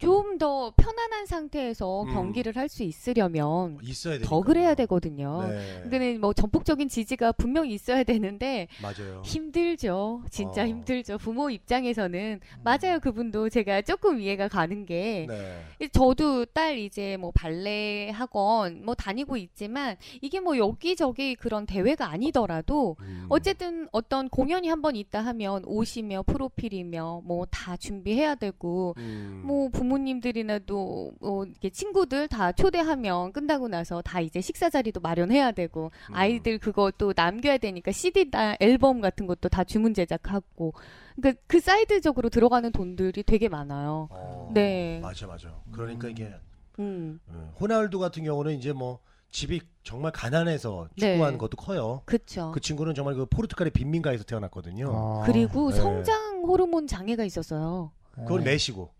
[0.00, 2.12] 좀 더 편안한 상태에서 음.
[2.14, 4.28] 경기를 할 수 있으려면 있어야 되니까.
[4.30, 5.42] 더 그래야 되거든요.
[5.46, 9.20] 네, 근데는 뭐 전폭적인 지지가 분명히 있어야 되는데 맞아요.
[9.24, 10.22] 힘들죠.
[10.30, 10.66] 진짜 어.
[10.66, 11.18] 힘들죠.
[11.18, 13.00] 부모 입장에서는 맞아요.
[13.02, 15.88] 그분도 제가 조금 이해가 가는 게 네.
[15.92, 22.96] 저도 딸 이제 뭐 발레 학원 뭐 다니고 있지만 이게 뭐 여기저기 그런 대회가 아니더라도
[23.00, 23.26] 음.
[23.28, 29.42] 어쨌든 어떤 공연이 한 번 있다 하면 옷이며 프로필이며 뭐 다 준비해야 되고 음.
[29.44, 35.00] 뭐 부모 님들이나 또 어, 이렇게 친구들 다 초대하면 끝나고 나서 다 이제 식사 자리도
[35.00, 36.14] 마련해야 되고 음.
[36.14, 40.74] 아이들 그거 또 남겨야 되니까 CD나 앨범 같은 것도 다 주문 제작하고
[41.16, 44.08] 그러니까 그 사이드적으로 들어가는 돈들이 되게 많아요.
[44.10, 45.00] 어, 네.
[45.02, 45.54] 맞아 맞아.
[45.72, 46.32] 그러니까 이게
[46.78, 47.20] 음.
[47.28, 49.00] 어, 호날두 같은 경우는 이제 뭐
[49.30, 51.12] 집이 정말 가난해서 네.
[51.12, 52.02] 축구하는 것도 커요.
[52.04, 52.50] 그쵸.
[52.52, 54.90] 그 친구는 정말 그 포르투갈의 빈민가에서 태어났거든요.
[54.92, 55.76] 아, 그리고 네.
[55.76, 57.92] 성장 호르몬 장애가 있었어요.
[58.14, 58.52] 그건 네.
[58.52, 58.90] 메시고.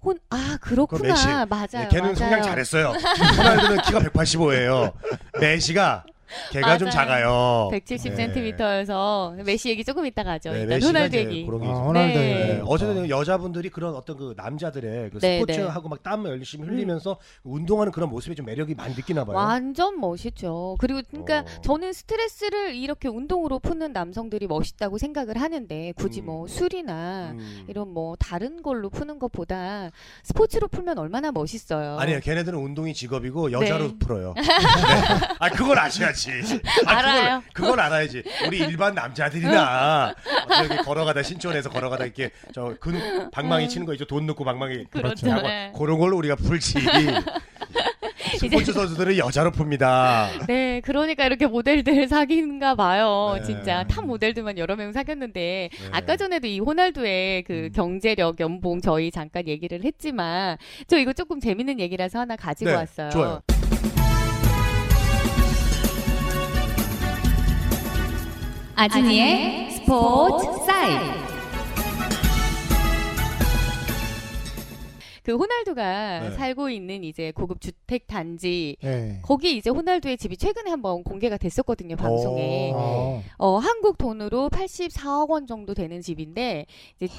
[0.00, 1.46] 혼, 아, 그렇구나.
[1.46, 1.66] 맞아요.
[1.74, 2.14] 예, 걔는 맞아요.
[2.14, 2.92] 성장 잘했어요.
[3.36, 4.92] 호날두는 키가 185예요.
[5.40, 6.04] 메시가
[6.52, 6.88] 걔가 좀.
[6.90, 7.70] 작아요.
[7.72, 10.52] 170cm여서 메시 얘기 조금 이따가 하죠.
[10.52, 11.46] 네, 일단 호날두 얘기.
[11.46, 11.84] 그런 게 아, 있어요.
[11.86, 12.28] 호날두 네.
[12.54, 12.62] 네.
[12.66, 18.08] 어쨌든 여자분들이 그런 어떤 그 남자들의 그 네, 스포츠하고 막 땀을 열심히 흘리면서 운동하는 그런
[18.10, 19.36] 모습에 좀 매력이 많이 느끼나 봐요.
[19.36, 20.76] 완전 멋있죠.
[20.78, 21.60] 그리고 그러니까 어.
[21.62, 26.26] 저는 스트레스를 이렇게 운동으로 푸는 남성들이 멋있다고 생각을 하는데 굳이 음.
[26.26, 27.64] 뭐 술이나 음.
[27.68, 29.90] 이런 뭐 다른 걸로 푸는 것보다
[30.22, 31.98] 스포츠로 풀면 얼마나 멋있어요.
[31.98, 33.94] 아니요, 걔네들은 운동이 직업이고 여자로 네.
[33.98, 34.34] 풀어요.
[34.36, 34.42] 네.
[35.38, 36.17] 아, 그걸 아셔야지.
[36.86, 37.42] 아, 알아요.
[37.52, 38.22] 그걸, 그걸 알아야지.
[38.46, 40.14] 우리 일반 남자들이나
[40.48, 44.04] 저기 걸어가다 신촌에서 걸어가다 이렇게 저 근육 방망이 치는 거 있죠.
[44.04, 45.26] 돈 넣고 방망이 그렇죠.
[45.42, 45.72] 네.
[45.76, 46.78] 그런 걸로 우리가 풀지.
[48.38, 50.46] 스포츠 선수들은 여자로 풉니다.
[50.46, 53.34] 네, 그러니까 이렇게 모델들 사귄가 봐요.
[53.38, 53.42] 네.
[53.42, 55.88] 진짜 탑 모델들만 여러 명 사귀었는데 네.
[55.90, 57.72] 아까 전에도 이 호날두의 그 음.
[57.74, 63.10] 경제력 연봉 저희 잠깐 얘기를 했지만 저 이거 조금 재밌는 얘기라서 하나 가지고 네, 왔어요.
[63.10, 63.42] 좋아요.
[68.78, 71.04] 아진이의 스포츠 사이드.
[75.24, 76.30] 그 호날두가 네.
[76.30, 79.18] 살고 있는 이제 고급 주택 단지 네.
[79.22, 82.70] 거기 이제 호날두의 집이 최근에 한번 공개가 됐었거든요 방송에.
[82.72, 82.76] 오.
[82.76, 83.22] 어.
[83.38, 86.66] 어, 한국 돈으로 84억 원 정도 되는 집인데
[87.00, 87.12] 이제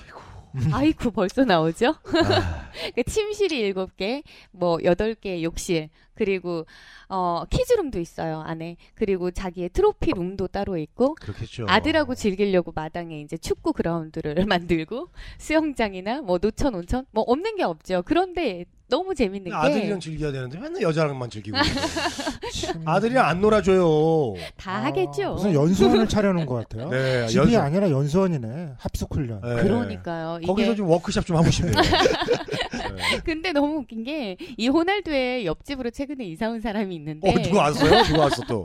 [0.72, 1.88] 아이고 벌써 나오죠?
[1.90, 6.66] 아, 그 침실이 7개, 뭐 8개 욕실, 그리고
[7.08, 8.76] 어, 키즈룸도 있어요, 안에.
[8.94, 11.66] 그리고 자기의 트로피 룸도 따로 있고 그렇겠죠.
[11.70, 18.04] 아들하고 즐기려고 마당에 이제 축구 그라운드를 만들고 수영장이나 뭐 노천 온천 뭐 없는 게 없죠.
[18.06, 21.56] 그런데 너무 재밌는 게 아들이랑 즐겨야 되는데 맨날 여자랑만 즐기고.
[22.86, 24.34] 아들이랑 안 놀아줘요.
[24.58, 25.34] 다 아, 하겠죠.
[25.34, 26.90] 무슨 연수원을 차려놓은 것 같아요.
[26.90, 28.74] 네, 집이 연습- 아니라 연수원이네.
[28.80, 29.42] 합숙 훈련.
[29.42, 29.62] 네.
[29.64, 30.40] 그러니까요.
[30.46, 31.74] 거기서 이게 좀 워크샵 좀 하고 싶네요.
[31.80, 33.20] 네.
[33.24, 38.04] 근데 너무 웃긴 게 이 호날두의 옆집으로 최근에 이사 온 사람이 있는데 어, 누가 왔어요?
[38.10, 38.64] 누가 왔어 또?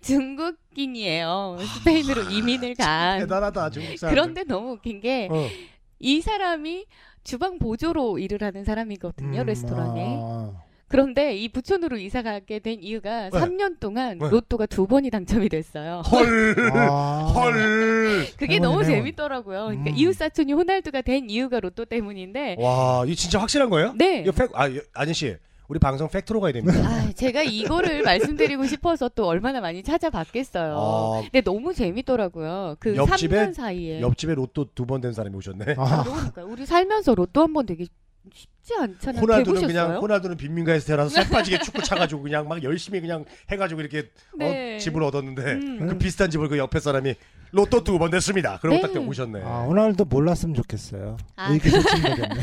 [0.00, 1.56] 중국 인이에요.
[1.78, 3.20] 스페인으로 이민을 간.
[3.20, 4.14] 대단하다 중국 사람.
[4.14, 6.22] 그런데 너무 웃긴 게이 어.
[6.22, 6.86] 사람이
[7.24, 10.18] 주방 보조로 일을 하는 사람이거든요, 음, 레스토랑에.
[10.20, 10.52] 아.
[10.88, 13.38] 그런데 이 부촌으로 이사 가게 된 이유가 네.
[13.38, 14.28] 3년 동안 네.
[14.28, 16.00] 로또가 두 번이 당첨이 됐어요.
[16.10, 16.56] 헐.
[16.74, 17.32] 아.
[17.32, 17.52] 헐.
[18.36, 18.84] 그게 행운이네, 너무.
[18.84, 19.66] 재밌더라고요.
[19.66, 19.94] 그러니까 음.
[19.96, 22.56] 이웃 사촌이 호날두가 된 이유가 로또 때문인데.
[22.58, 23.92] 와, 이거 진짜 확실한 거예요?
[23.96, 24.22] 네.
[24.22, 25.36] 이거 팩, 아, 여- 아진 씨,
[25.70, 26.80] 우리 방송 팩트로 가야 됩니다.
[26.84, 30.74] 아, 제가 이거를 말씀드리고 싶어서 또 얼마나 많이 찾아봤겠어요.
[30.76, 32.74] 아, 근데 너무 재밌더라고요.
[32.80, 34.00] 그 옆집에 3년 사이에.
[34.00, 35.76] 옆집에 로또 두 번 된 사람이 오셨네.
[35.78, 36.02] 아.
[36.02, 37.86] 그러니까 우리 살면서 로또 한 번 되게
[38.32, 39.20] 쉽지 않잖아요.
[39.22, 39.66] 호날두는 해보셨어요?
[39.66, 44.76] 그냥 호날두는 빈민가에서 태어나서 살 빠지게 축구 차가지고 그냥 막 열심히 그냥 해가지고 이렇게 네.
[44.76, 45.86] 어, 집을 얻었는데 음.
[45.88, 47.14] 그 비슷한 집을 그 옆에 사람이
[47.52, 48.58] 로또 두 번 됐습니다.
[48.60, 48.92] 그러고 네.
[48.92, 49.42] 딱 오셨네.
[49.42, 51.16] 아, 호날두 몰랐으면 좋겠어요.
[51.36, 51.52] 아.
[51.52, 51.58] 아.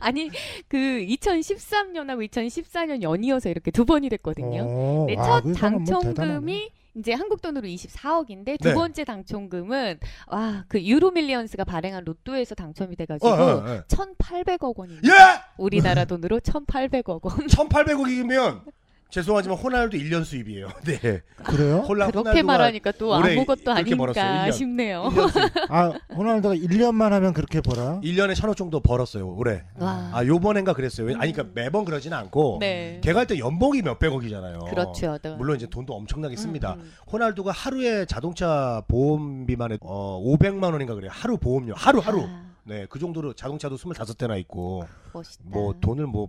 [0.00, 0.30] 아니
[0.68, 4.62] 그 2013년하고 2014년 연이어서 이렇게 두 번이 됐거든요.
[4.62, 5.84] 오, 네, 아, 첫 대단하네.
[5.84, 8.74] 당첨금이 이제 한국 돈으로 24억인데 두 네.
[8.74, 9.98] 번째 당첨금은
[10.28, 13.82] 와 그 유로 밀리언스가 발행한 로또에서 당첨이 돼가지고 어, 어, 어.
[13.88, 15.08] 1,800억 원입니다.
[15.08, 15.40] 예!
[15.56, 17.46] 우리나라 돈으로 1,800억 원.
[17.46, 18.62] 1,800억이면
[19.10, 20.68] 죄송하지만 호날두 1년 수입이에요.
[20.84, 21.20] 네.
[21.42, 21.78] 그래요?
[21.78, 24.52] 홀라 그렇게 호날두가 말하니까 또 아무것도 아닌가 벌었어요, 1년.
[24.52, 25.02] 싶네요.
[25.12, 25.50] 1년 수입.
[25.68, 28.00] 아, 호날두가 1년만 하면 그렇게 벌어요?
[28.04, 29.64] 1년에 천억 정도 벌었어요, 올해.
[29.78, 30.10] 와.
[30.12, 31.08] 아, 요번엔가 그랬어요.
[31.08, 32.58] 왜- 아니, 그러니까 매번 그러지는 않고.
[32.60, 33.00] 네.
[33.02, 34.60] 걔가 할 때 연봉이 몇백억이잖아요.
[34.70, 35.18] 그렇죠.
[35.22, 35.34] 네.
[35.36, 36.74] 물론 이제 돈도 엄청나게 씁니다.
[36.74, 36.92] 음, 음.
[37.12, 41.10] 호날두가 하루에 자동차 보험비만 해도 어, 500만 원인가 그래요.
[41.12, 41.74] 하루 보험료.
[41.76, 42.22] 하루 하루.
[42.28, 45.42] 아, 네, 그 정도로 자동차도 25대나 있고 멋있다.
[45.44, 46.28] 뭐 돈을 뭐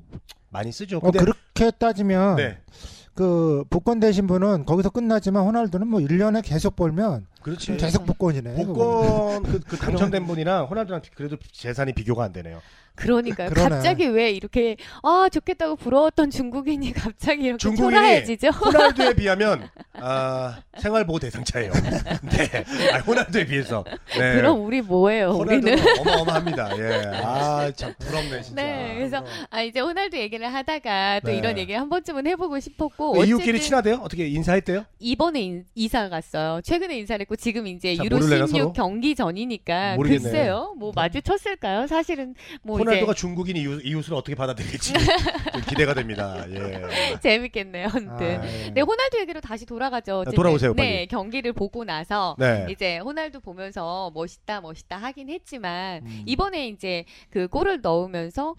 [0.49, 0.97] 많이 쓰죠.
[0.97, 2.58] 어, 근데 그렇게 따지면 네.
[3.13, 7.77] 그 복권 되신 분은 거기서 끝나지만 호날두는 뭐 1년에 계속 벌면 그렇지.
[7.77, 8.56] 계속 복권이네.
[8.56, 12.60] 복권 그, 그 당첨된 분이랑 호날두랑 그래도 재산이 비교가 안 되네요.
[12.95, 13.49] 그러니까요.
[13.49, 13.69] 그러네.
[13.69, 18.47] 갑자기 왜 이렇게 아 좋겠다고 부러웠던 중국인이 갑자기 이렇게 중국인이 초라해지죠?
[18.49, 21.71] 호날두에 비하면 아, 생활보호 대상자예요.
[22.23, 22.65] 네.
[22.93, 23.84] 아, 호날두에 비해서.
[24.17, 24.36] 네.
[24.36, 25.32] 그럼 우리 뭐예요?
[25.32, 26.77] 우리는 어마어마합니다.
[26.77, 27.12] 예.
[27.23, 28.62] 아, 참 부럽네 진짜.
[28.62, 31.38] 네, 그래서 아 이제 호날두 얘기를 하다가 또 네.
[31.38, 33.95] 이런 얘기 한 번쯤은 해보고 싶었고 그 이웃끼리 친하대요?
[34.04, 34.86] 어떻게 인사했대요?
[34.99, 36.62] 이번에 인- 이사 갔어요.
[36.63, 38.73] 최근에 인사를 했고 지금 이제 자, 유로 모를래나, 16 서로?
[38.73, 40.23] 경기 전이니까 모르겠네.
[40.23, 40.75] 글쎄요.
[40.77, 41.88] 뭐 마주쳤을까요?
[41.88, 44.93] 사실은 뭐 호날두가 중국인 이웃, 이웃을 어떻게 받아들일지
[45.53, 46.45] 좀 기대가 됩니다.
[46.49, 47.17] 예.
[47.21, 47.87] 재밌겠네요.
[47.87, 48.41] 아무튼.
[48.41, 48.69] 아, 예.
[48.73, 50.19] 네, 호날두 얘기로 다시 돌아가죠.
[50.19, 50.35] 어쨌든.
[50.35, 51.07] 돌아오세요, 네, 빨리.
[51.07, 52.67] 경기를 보고 나서 네.
[52.69, 56.23] 이제 호날두 보면서 멋있다, 멋있다 하긴 했지만 음.
[56.25, 58.55] 이번에 이제 그 골을 넣으면서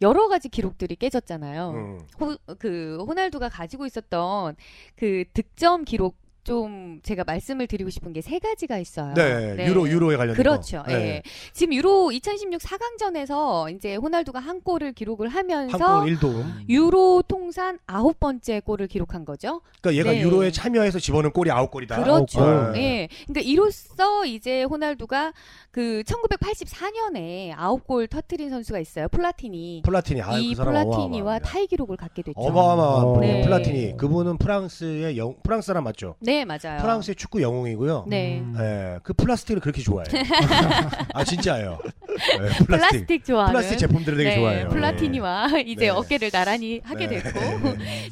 [0.00, 1.70] 여러 가지 기록들이 깨졌잖아요.
[1.70, 2.00] 음.
[2.20, 4.56] 호, 그 호날두가 가지고 있었던
[4.96, 9.14] 그 득점 기록 좀 제가 말씀을 드리고 싶은 게 세 가지가 있어요.
[9.14, 9.66] 네, 네.
[9.66, 10.82] 유로 유로에 관련된 그렇죠.
[10.84, 10.92] 거.
[10.92, 10.96] 예.
[10.96, 11.22] 네.
[11.52, 16.44] 지금 유로 2016 4강전에서 이제 호날두가 한 골을 기록을 하면서 한골 1도움.
[16.68, 19.60] 유로 통산 아홉 번째 골을 기록한 거죠.
[19.80, 20.20] 그러니까 얘가 네.
[20.22, 22.02] 유로에 참여해서 집어넣은 골이 9골이다.
[22.02, 22.40] 그렇죠.
[22.42, 22.76] 아홉 골.
[22.76, 23.08] 예.
[23.26, 25.32] 그러니까 이로써 이제 호날두가
[25.70, 29.08] 그 1984년에 아홉 골 터트린 선수가 있어요.
[29.08, 29.82] 플라티니.
[29.84, 30.22] 플라티니.
[30.22, 31.38] 아, 이 그 플라티니와.
[31.40, 32.38] 타이 기록을 갖게 됐죠.
[32.40, 33.20] 어마어마한.
[33.20, 33.42] 네.
[33.42, 33.96] 플라티니.
[33.96, 36.14] 그분은 프랑스의 영 프랑스 사람 맞죠?
[36.20, 36.80] 네, 맞아요.
[36.80, 38.06] 프랑스의 축구 영웅이고요.
[38.08, 38.40] 네.
[38.40, 38.54] 음.
[38.58, 40.04] 예, 그 플라스틱을 그렇게 좋아해요.
[41.14, 41.78] 아 진짜예요.
[41.82, 42.66] 예, 플라스틱.
[42.66, 44.68] 플라스틱 좋아하는 플라스틱 제품들을 되게 네, 좋아해요.
[44.68, 45.88] 플라티니와 이제 네.
[45.90, 47.22] 어깨를 나란히 하게 네.
[47.22, 47.40] 됐고.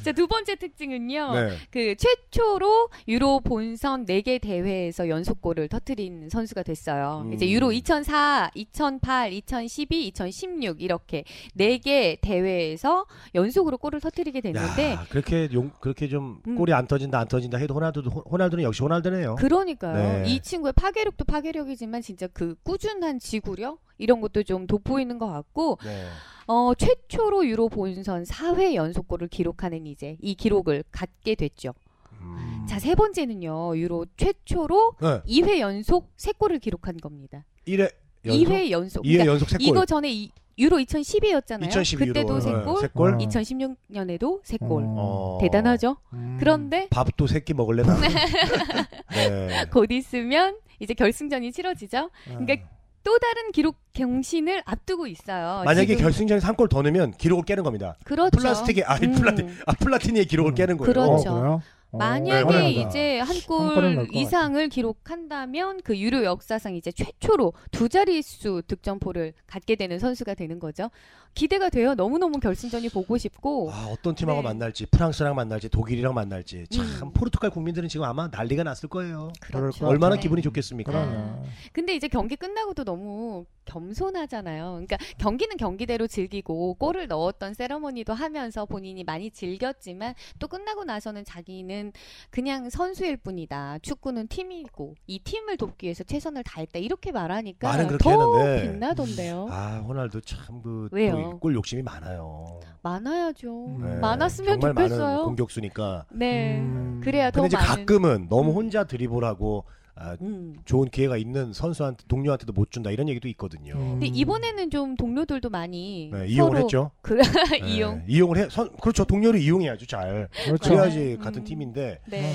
[0.03, 1.33] 자, 두 번째 특징은요.
[1.33, 1.49] 네.
[1.71, 7.23] 그 최초로 유로 본선 4개 대회에서 연속골을 터트린 선수가 됐어요.
[7.25, 7.33] 음.
[7.33, 11.23] 이제 유로 2004, 2008, 2012, 2016 이렇게
[11.57, 13.05] 4개 대회에서
[13.35, 16.55] 연속으로 골을 터트리게 됐는데 야, 그렇게 용 그렇게 좀 음.
[16.55, 19.35] 골이 안 터진다 안 터진다 해도 호날두도 호- 호날두는 역시 호날두네요.
[19.35, 20.23] 그러니까요.
[20.23, 20.29] 네.
[20.29, 26.05] 이 친구의 파괴력도 파괴력이지만 진짜 그 꾸준한 지구력 이런 것도 좀 돋보이는 것 같고 네.
[26.47, 31.73] 어, 최초로 유로 본선 4회 연속골을 기록하는 이제 이 기록을 갖게 됐죠.
[32.19, 32.65] 음.
[32.67, 33.77] 자, 세 번째는요.
[33.77, 35.21] 유로 최초로 네.
[35.21, 37.45] 2회 연속 3골을 기록한 겁니다.
[37.67, 37.89] 1회
[38.25, 39.03] 2회 연속.
[39.03, 39.61] 2회 그러니까 연속 3골.
[39.61, 41.67] 이거 전에 이, 유로 2012였잖아요.
[41.67, 42.39] 2012 그때도 유로.
[42.41, 43.13] 세 네, 골, 세 골.
[43.13, 43.17] 어.
[43.17, 44.83] 2016년에도 세 골.
[44.87, 45.37] 어.
[45.41, 45.97] 대단하죠?
[46.13, 46.37] 음.
[46.39, 47.95] 그런데 밥도 새끼 먹을래 나?
[49.11, 49.65] 네.
[49.71, 52.09] 곧 있으면 이제 결승전이 치러지죠.
[52.25, 52.55] 그러니까
[53.03, 55.63] 또 다른 기록 경신을 앞두고 있어요.
[55.65, 56.03] 만약에 지금.
[56.03, 57.95] 결승전에서 한 골 더 넣으면 기록을 깨는 겁니다.
[58.03, 58.37] 그렇죠.
[58.37, 59.11] 플라스틱의 아, 음.
[59.13, 60.55] 플라티 아 플라티니의 기록을 음.
[60.55, 60.93] 깨는 거예요.
[60.93, 61.29] 그렇죠.
[61.31, 61.61] 어,
[61.91, 69.75] 만약에 네, 이제 한골것 이상을 기록한다면 그 유로 역사상 이제 최초로 두 자릿수 득점포를 갖게
[69.75, 70.89] 되는 선수가 되는 거죠.
[71.33, 71.93] 기대가 돼요.
[71.93, 73.71] 너무너무 결승전이 보고 싶고.
[73.71, 74.49] 아, 어떤 팀하고 네.
[74.49, 77.13] 만날지 프랑스랑 만날지 독일이랑 만날지 참 음.
[77.13, 79.31] 포르투갈 국민들은 지금 아마 난리가 났을 거예요.
[79.39, 79.87] 그렇죠.
[79.87, 80.21] 얼마나 네.
[80.21, 80.91] 기분이 좋겠습니까?
[80.91, 81.33] 그러네.
[81.71, 84.71] 근데 이제 경기 끝나고도 너무 겸손하잖아요.
[84.71, 91.93] 그러니까 경기는 경기대로 즐기고 골을 넣었던 세러머니도 하면서 본인이 많이 즐겼지만 또 끝나고 나서는 자기는
[92.29, 93.79] 그냥 선수일 뿐이다.
[93.81, 96.79] 축구는 팀이고 이 팀을 돕기 위해서 최선을 다했다.
[96.79, 98.71] 이렇게 말하니까 말은 그렇게 더 했는데.
[98.71, 99.47] 빛나던데요.
[99.49, 101.39] 아 호날두 참그 왜요?
[101.39, 102.59] 골 욕심이 많아요.
[102.81, 103.77] 많아야죠.
[103.81, 105.25] 네, 많았으면 정말 많은 좋겠어요.
[105.25, 106.05] 공격수니까.
[106.11, 106.59] 네.
[106.59, 107.01] 음.
[107.03, 107.85] 그래야 더 근데 이제 많은.
[107.85, 108.55] 가끔은 너무 음.
[108.55, 109.65] 혼자 드리블하고
[110.01, 110.55] 아, 음.
[110.65, 113.75] 좋은 기회가 있는 선수한테 동료한테도 못 준다 이런 얘기도 있거든요.
[113.75, 113.91] 음.
[113.99, 116.89] 근데 이번에는 좀 동료들도 많이 네, 이용을 했죠.
[117.03, 117.21] 그 네,
[117.67, 118.03] 이용.
[118.07, 118.49] 이용을 해.
[118.49, 119.05] 선, 그렇죠.
[119.05, 119.85] 동료를 이용해야죠.
[119.85, 120.27] 잘.
[120.45, 120.69] 그렇죠.
[120.71, 121.19] 그래야지 음.
[121.19, 122.33] 같은 팀인데 네.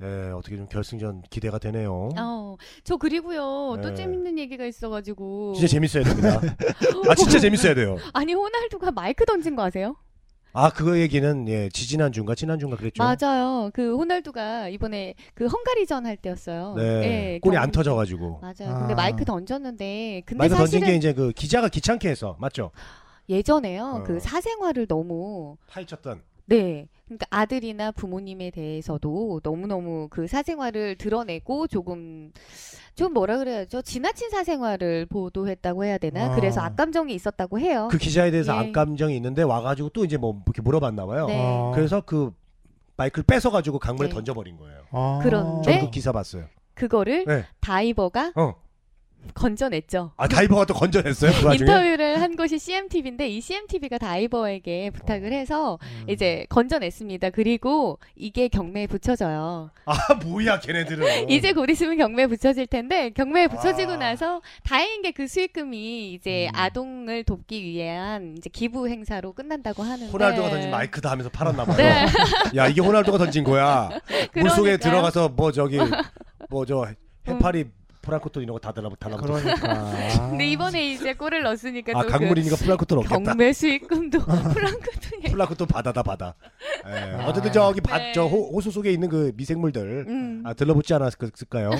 [0.00, 2.10] 네, 어떻게 좀 결승전 기대가 되네요.
[2.16, 3.94] 어, 저 그리고요 또 네.
[3.94, 6.40] 재밌는 얘기가 있어가지고 진짜 재밌어야 됩니다.
[7.08, 7.96] 아 진짜 재밌어야 돼요.
[8.12, 9.96] 아니 호날두가 마이크 던진 거 아세요?
[10.52, 13.02] 아 그거 얘기는 예 지지난 주인가 지난 주인가 그랬죠.
[13.02, 13.70] 맞아요.
[13.72, 16.74] 그 호날두가 이번에 그 헝가리전 할 때였어요.
[16.76, 16.82] 네,
[17.34, 18.74] 예, 골이 경- 안 터져 가지고 맞아요.
[18.74, 18.78] 아.
[18.80, 22.70] 근데 마이크 던졌는데 근데 마이크 던진 사실은 게 이제 그 기자가 귀찮게 해서 맞죠?
[23.28, 23.84] 예전에요.
[23.84, 24.02] 어.
[24.04, 26.22] 그 사생활을 너무 파헤쳤던.
[26.46, 26.88] 네.
[27.04, 32.32] 그러니까 아들이나 부모님에 대해서도 너무너무 그 사생활을 드러내고 조금
[32.98, 33.82] 좀 뭐라 그래야죠?
[33.82, 36.32] 지나친 사생활을 보도했다고 해야 되나?
[36.32, 36.34] 아.
[36.34, 37.86] 그래서 악감정이 있었다고 해요.
[37.92, 38.58] 그 기자에 대해서 예.
[38.58, 41.26] 악감정이 있는데 와가지고 또 이제 뭐 이렇게 물어봤나 봐요.
[41.26, 41.40] 네.
[41.40, 41.70] 어.
[41.76, 42.32] 그래서 그
[42.96, 44.14] 마이크를 뺏어가지고 강물에 네.
[44.16, 44.82] 던져버린 거예요.
[44.90, 45.20] 아.
[45.22, 46.46] 그런데 전그 기사 봤어요.
[46.74, 47.44] 그거를 네.
[47.60, 48.54] 다이버가 어.
[49.34, 50.12] 건져냈죠.
[50.16, 51.54] 아 다이버가 또 건져냈어요 그.
[51.54, 56.04] 인터뷰를 한 곳이 CMTV인데 이 CMTV가 다이버에게 부탁을 해서 음.
[56.08, 57.30] 이제 건져냈습니다.
[57.30, 59.70] 그리고 이게 경매에 붙여져요.
[59.84, 61.28] 아 뭐야 걔네들은.
[61.30, 63.96] 이제 곧 있으면 경매에 붙여질 텐데 경매에 붙여지고 아.
[63.96, 66.58] 나서 다행인 게 그 수익금이 이제 음.
[66.60, 71.76] 아동을 돕기 위한 이제 기부 행사로 끝난다고 하는데 호날두가 던진 마이크다 하면서 팔았나 봐요.
[71.76, 72.06] 네.
[72.56, 73.88] 야 이게 호날두가 던진 거야.
[74.34, 74.78] 물 속에 그러니까요.
[74.78, 75.78] 들어가서 뭐 저기
[76.50, 76.86] 뭐 저
[77.26, 77.64] 해파리
[78.08, 79.16] 플랑크톤 이런 거 다 달라 달라.
[79.18, 79.98] 그러니까.
[80.30, 83.18] 근데 이번에 이제 골을 넣었으니까 아또그 강물이니까 플랑크톤 없겠다.
[83.20, 86.34] 경매 수익금도 플랑크톤이 플랑크톤 바다다 바다.
[86.86, 88.12] 예, 어쨌든 저기 밭, 네.
[88.14, 90.42] 저 호, 호수 속에 있는 그 미생물들 음.
[90.46, 91.70] 아, 들러붙지 않았을까요?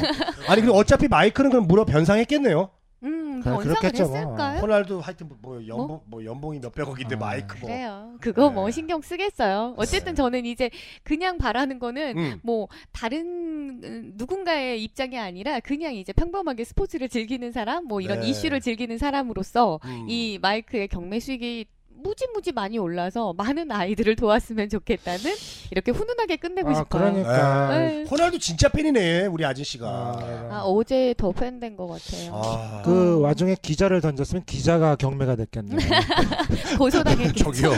[0.48, 2.70] 아니 그리고 어차피 마이크는 그럼 물어 변상했겠네요.
[3.04, 4.16] 음, 음, 그래, 변상을 그렇겠죠, 뭐.
[4.16, 4.60] 했을까요?
[4.60, 7.68] 호날두 하여튼 뭐 연봉 뭐 연봉이 몇백억인데 아, 마이크 뭐.
[7.68, 8.16] 그래요.
[8.20, 8.72] 그거 뭐 네.
[8.72, 9.74] 신경 쓰겠어요.
[9.76, 10.70] 어쨌든 저는 이제
[11.04, 12.40] 그냥 바라는 거는 음.
[12.42, 18.28] 뭐 다른 음, 누군가의 입장이 아니라 그냥 이제 평범하게 스포츠를 즐기는 사람, 뭐 이런 네.
[18.28, 20.06] 이슈를 즐기는 사람으로서 음.
[20.08, 21.66] 이 마이크의 경매 수익이
[22.02, 25.24] 무지무지 많이 올라서 많은 아이들을 도왔으면 좋겠다는
[25.70, 27.02] 이렇게 훈훈하게 끝내고 아, 싶어요.
[27.12, 27.78] 그러니까.
[27.78, 28.04] 네.
[28.10, 29.86] 호날두 진짜 팬이네 우리 아저씨가.
[29.88, 32.32] 아, 아, 어제 더 팬 된 것 같아요.
[32.34, 32.82] 아.
[32.84, 35.76] 그 와중에 기자를 던졌으면 기자가 경매가 됐겠네.
[36.78, 37.44] 고소당했겠죠.
[37.52, 37.70] 저기요.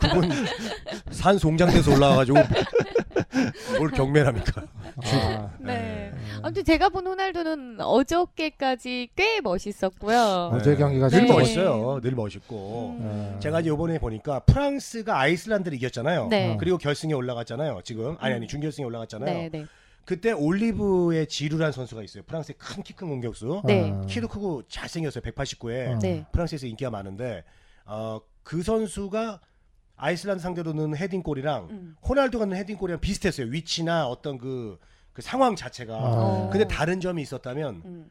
[0.00, 0.30] 그분
[1.10, 2.38] 산 송장돼서 올라와가지고
[3.78, 4.62] 뭘 경매랍니까?
[5.04, 6.12] 아, 네.
[6.42, 10.50] 아무튼 제가 본 호날두는 어저께까지 꽤 멋있었고요.
[10.54, 11.26] 어제 경기가 늘 네.
[11.26, 12.00] 진짜 멋있어요.
[12.02, 12.96] 늘 멋있고.
[12.98, 13.36] 음.
[13.40, 13.44] 네.
[13.44, 16.28] 제가 이제 이번에 보니까 프랑스가 아이슬란드를 이겼잖아요.
[16.28, 16.56] 네.
[16.60, 17.80] 그리고 결승에 올라갔잖아요.
[17.84, 18.48] 지금 아니 아니 음.
[18.48, 19.32] 준결승에 올라갔잖아요.
[19.34, 19.66] 네, 네.
[20.04, 22.22] 그때 올리브의 지루란 선수가 있어요.
[22.24, 23.62] 프랑스의 큰 키 큰 공격수.
[23.64, 23.90] 네.
[23.92, 25.22] 아, 키도 크고 잘생겼어요.
[25.22, 25.96] 189에.
[25.96, 25.98] 어.
[25.98, 26.26] 네.
[26.32, 27.44] 프랑스에서 인기가 많은데
[27.86, 29.40] 어, 그 선수가
[29.96, 31.96] 아이슬란드 상대로 넣은 헤딩골이랑 음.
[32.08, 33.46] 호날두가 넣은 헤딩골이랑 비슷했어요.
[33.48, 34.78] 위치나 어떤 그,
[35.12, 35.94] 그 상황 자체가.
[35.94, 36.48] 아.
[36.50, 38.10] 근데 다른 점이 있었다면 음.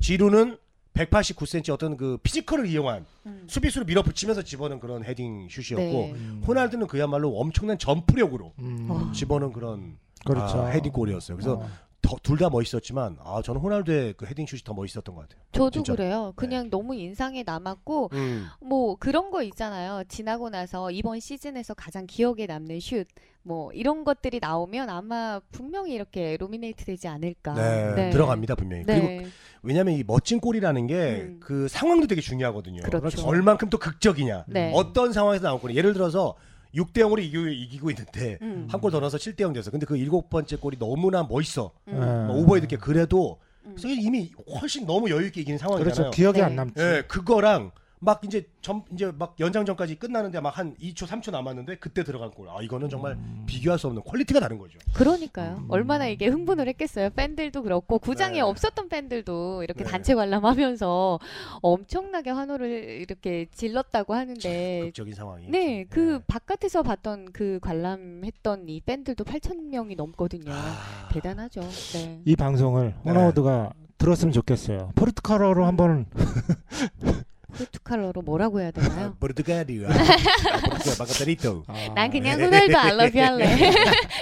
[0.00, 0.58] 지루는
[0.94, 3.44] 189cm 어떤 그 physical을 이용한 음.
[3.46, 6.12] 수비수를 밀어붙이면서 집어넣은 그런 헤딩 슛이었고 네.
[6.12, 6.42] 음.
[6.46, 8.86] 호날두는 그야말로 엄청난 점프력으로 음.
[8.90, 9.12] 어.
[9.12, 10.62] 집어넣은 그런 그렇죠.
[10.62, 11.36] 아, 헤딩골이었어요.
[11.36, 11.68] 그래서 어.
[12.22, 15.42] 둘 다 멋있었지만 아 저는 호날두의 그 헤딩 슛이 더 멋있었던 것 같아요.
[15.52, 15.92] 저도 진짜.
[15.94, 16.32] 그래요.
[16.36, 18.46] 그냥 너무 인상에 남았고 음.
[18.60, 20.02] 뭐 그런 거 있잖아요.
[20.08, 23.06] 지나고 나서 이번 시즌에서 가장 기억에 남는 슛,
[23.42, 27.54] 뭐 이런 것들이 나오면 아마 분명히 이렇게 nominate 되지 않을까.
[27.54, 28.84] 네, 들어갑니다 분명히.
[28.84, 29.26] 그리고 네,
[29.62, 31.40] 왜냐하면 이 멋진 골이라는 게 음.
[31.40, 32.82] 그 상황도 되게 중요하거든요.
[32.82, 33.26] 그렇죠.
[33.26, 34.46] 얼만큼 또 극적이냐.
[34.48, 34.72] 네.
[34.74, 35.74] 어떤 상황에서 나올 거냐.
[35.74, 36.34] 예를 들어서
[36.74, 38.66] 6대 0으로 이기고, 이기고 있는데 음.
[38.70, 41.72] 한골 더 넣어서 7대 0 돼서 근데 그 일곱 번째 골이 너무나 멋있어.
[41.88, 42.00] 음.
[42.00, 42.34] 네.
[42.34, 43.74] 오버헤드 킥 그래도 음.
[43.76, 44.30] 그래서 이미
[44.60, 45.94] 훨씬 너무 여유 있게 이기는 상황이잖아요.
[45.94, 46.10] 그렇죠.
[46.10, 46.44] 기억이 네.
[46.44, 46.74] 안 남지.
[46.80, 52.02] 예, 그거랑 막 이제 점 이제 막 연장전까지 끝나는데 막 한 2초 3초 남았는데 그때
[52.02, 52.48] 들어간 골.
[52.48, 53.44] 아 이거는 정말 음.
[53.46, 54.78] 비교할 수 없는 quality가 다른 거죠.
[54.94, 55.58] 그러니까요.
[55.58, 55.66] 음.
[55.68, 57.10] 얼마나 이게 흥분을 했겠어요.
[57.10, 58.40] 팬들도 그렇고 구장에 네.
[58.40, 59.90] 없었던 팬들도 이렇게 네.
[59.90, 61.20] 단체 관람하면서
[61.62, 65.46] 엄청나게 환호를 이렇게 질렀다고 하는데 극적인 상황이.
[65.48, 66.24] 네, 그 예.
[66.26, 70.50] 바깥에서 봤던 그 관람했던 이 팬들도 8천 명이 넘거든요.
[70.52, 71.60] 아, 대단하죠.
[71.92, 72.22] 네.
[72.24, 73.10] 이 방송을 네.
[73.10, 74.92] 호나우드가 들었으면 좋겠어요.
[74.96, 76.06] 포르투갈어로 한번
[77.50, 79.14] 포르투갈어로 뭐라고 해야 되나요?
[79.20, 79.88] 포르투갈이야.
[79.88, 79.92] 아,
[80.68, 81.64] 포르투갈 바카타리토.
[81.66, 82.44] 아, 난 그냥 네.
[82.44, 83.70] 호날두 I love you 할래.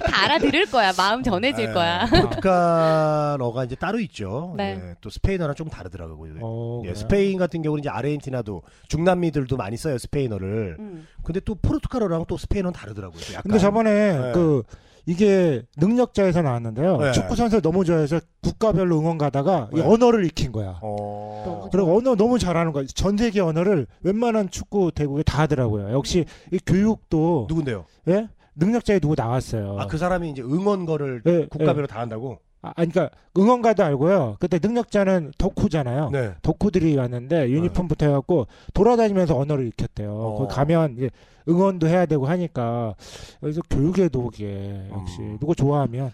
[0.06, 0.92] 다 알아들을 거야.
[0.96, 2.06] 마음 전해질 네, 거야.
[2.06, 4.54] 포르투갈어가 이제 따로 있죠.
[4.56, 4.74] 네.
[4.76, 6.34] 네, 또 스페인어랑 좀 다르더라고요.
[6.40, 6.94] 어, 예, 그래요?
[6.94, 10.76] 스페인 같은 경우는 이제 아르헨티나도 중남미들도 많이 써요 스페인어를.
[10.78, 11.06] 음.
[11.22, 13.20] 근데 또 포르투갈어랑 또 스페인어는 다르더라고요.
[13.30, 13.42] 약간.
[13.42, 14.32] 근데 저번에 네.
[14.32, 14.62] 그
[15.08, 16.98] 이게 능력자에서 나왔는데요.
[16.98, 17.12] 네.
[17.12, 19.82] 축구 선수 너무 좋아해서 국가별로 응원 가다가 이 네.
[19.82, 20.78] 언어를 익힌 거야.
[20.82, 21.70] 어.
[21.72, 22.84] 그리고 언어 너무 잘하는 거야.
[22.94, 25.92] 전 세계 언어를 웬만한 축구 대국에 다 하더라고요.
[25.94, 27.86] 역시 이 교육도 누군데요?
[28.08, 28.28] 예?
[28.56, 29.78] 능력자에 누구 나왔어요.
[29.80, 32.40] 아 그 사람이 이제 응원 거를 예, 국가별로 다 한다고?
[32.60, 34.36] 아, 그러니까 응원가도 알고요.
[34.40, 36.10] 그때 능력자는 덕후잖아요.
[36.10, 36.34] 네.
[36.42, 40.12] 덕후들이 왔는데 유니폼부터 해갖고 돌아다니면서 언어를 익혔대요.
[40.12, 40.38] 어.
[40.38, 41.10] 거기 가면 이제
[41.48, 42.94] 응원도 해야 되고 하니까
[43.42, 45.38] 여기서 교육의 도구에 역시 음.
[45.38, 46.12] 누구 좋아하면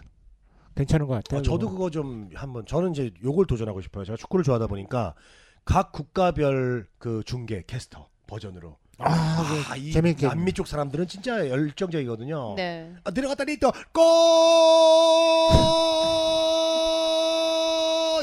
[0.75, 1.39] 괜찮은 것 같아요.
[1.39, 1.69] 아, 저도.
[1.69, 4.05] 그거 좀 한번 저는 이제 요걸 도전하고 싶어요.
[4.05, 5.15] 제가 축구를 좋아하다 보니까
[5.63, 10.27] 각 국가별 그 중계 캐스터 버전으로 아, 아, 이 재밌게.
[10.27, 12.53] 남미 쪽 사람들은 진짜 열정적이거든요.
[12.55, 12.93] 네.
[13.03, 14.03] 아, 내려갔다 리터 골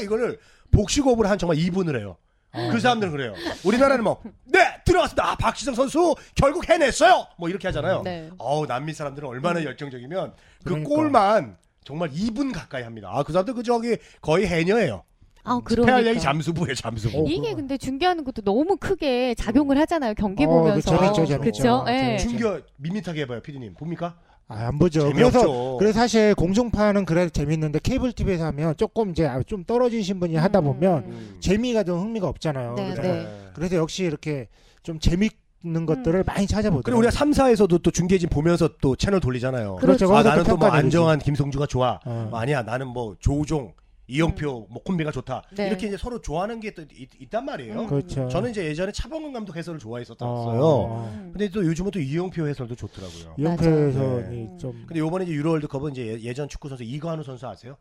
[0.03, 0.39] 이거를
[0.71, 2.17] 복식호흡을 한 정말 2분을 해요.
[2.51, 3.33] 아, 그 사람들은 그래요.
[3.63, 5.31] 우리나라는 뭐, 네, 들어갔습니다.
[5.31, 7.25] 아, 박시성 선수 결국 해냈어요.
[7.37, 8.01] 뭐 이렇게 하잖아요.
[8.03, 8.29] 네.
[8.37, 10.89] 어우, 남미 사람들은 얼마나 열정적이면 그 그러니까.
[10.89, 13.09] 골만 정말 2분 가까이 합니다.
[13.11, 15.03] 아, 그 사람들 그 저기 거의 해녀예요.
[15.43, 16.21] 아, 스페할량이 그러니까.
[16.21, 17.19] 잠수부에 잠수부.
[17.19, 17.53] 어, 이게.
[17.53, 20.13] 근데 중계하는 것도 너무 크게 작용을 하잖아요.
[20.15, 20.91] 경기 어, 보면서.
[20.91, 21.61] 그 재밌죠, 재밌죠.
[21.63, 21.85] 그쵸?
[21.89, 22.17] 예.
[22.17, 23.73] 중계 밋밋하게 해봐요, 피디님.
[23.75, 24.15] 봅니까?
[24.47, 25.01] 아, 안 보죠.
[25.01, 25.39] 재미없죠.
[25.39, 30.35] 그래서 그래서 사실 공중파는 그래도 재밌는데 케이블 TV에서 하면 조금 이제 아, 좀 떨어지신 분이
[30.35, 31.37] 하다 보면 음.
[31.39, 32.75] 재미가 좀 흥미가 없잖아요.
[32.75, 33.49] 네, 그래서, 네.
[33.53, 34.47] 그래서 역시 이렇게
[34.83, 36.81] 좀 재밌는 것들을 많이 찾아보더라고요.
[36.83, 39.77] 그리고 우리가 3, 4에서도 또 중계진 보면서 또 채널 돌리잖아요.
[39.77, 40.05] 그렇죠.
[40.05, 40.67] 아, 거기서 나는 또 뭐.
[40.67, 41.99] 안정환, 김성주가 좋아.
[42.05, 42.27] 어.
[42.29, 43.73] 뭐 아니야, 나는 뭐 조우종,
[44.07, 45.43] 이영표 뭐 콤비가 좋다.
[45.55, 45.67] 네.
[45.67, 46.83] 이렇게 이제 서로 좋아하는 게 또
[47.19, 47.81] 있단 말이에요.
[47.81, 47.87] 음.
[47.87, 48.27] 그렇죠.
[48.29, 50.27] 저는 이제 예전에 차범근 감독 해설을 좋아했었어요.
[50.29, 51.09] 어.
[51.13, 51.29] 음.
[51.31, 53.35] 근데 또 요즘은 또 이영표 해설도 좋더라고요.
[53.37, 53.63] 이영표.
[53.63, 54.57] 해설이 네.
[54.57, 57.77] 좀 근데 요번에 이제 유로 월드컵은 이제 예- 예전 축구 선수 이관우 선수 아세요?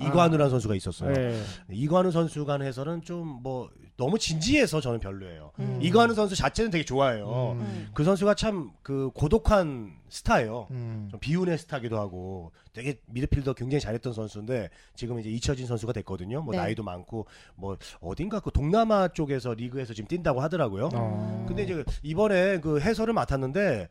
[0.00, 1.12] 이관우라는 선수가 있었어요.
[1.12, 1.40] 네.
[1.70, 5.52] 이관우 선수 간에서는 좀 뭐 너무 진지해서 저는 별로예요.
[5.60, 5.78] 음.
[5.80, 7.52] 이관우 선수 자체는 되게 좋아해요.
[7.56, 7.60] 음.
[7.60, 7.88] 음.
[7.94, 10.66] 그 선수가 참 그 고독한 스타예요.
[10.70, 11.08] 음.
[11.10, 16.42] 좀 비운의 스타기도 하고 되게 미드필더 굉장히 잘했던 선수인데 지금 이제 잊혀진 선수가 됐거든요.
[16.42, 16.58] 뭐 네.
[16.58, 20.88] 나이도 많고 뭐 어딘가 그 동남아 쪽에서 리그에서 지금 뛴다고 하더라고요.
[20.92, 21.44] 어.
[21.48, 23.88] 근데 이제 이번에 그 해설을 맡았는데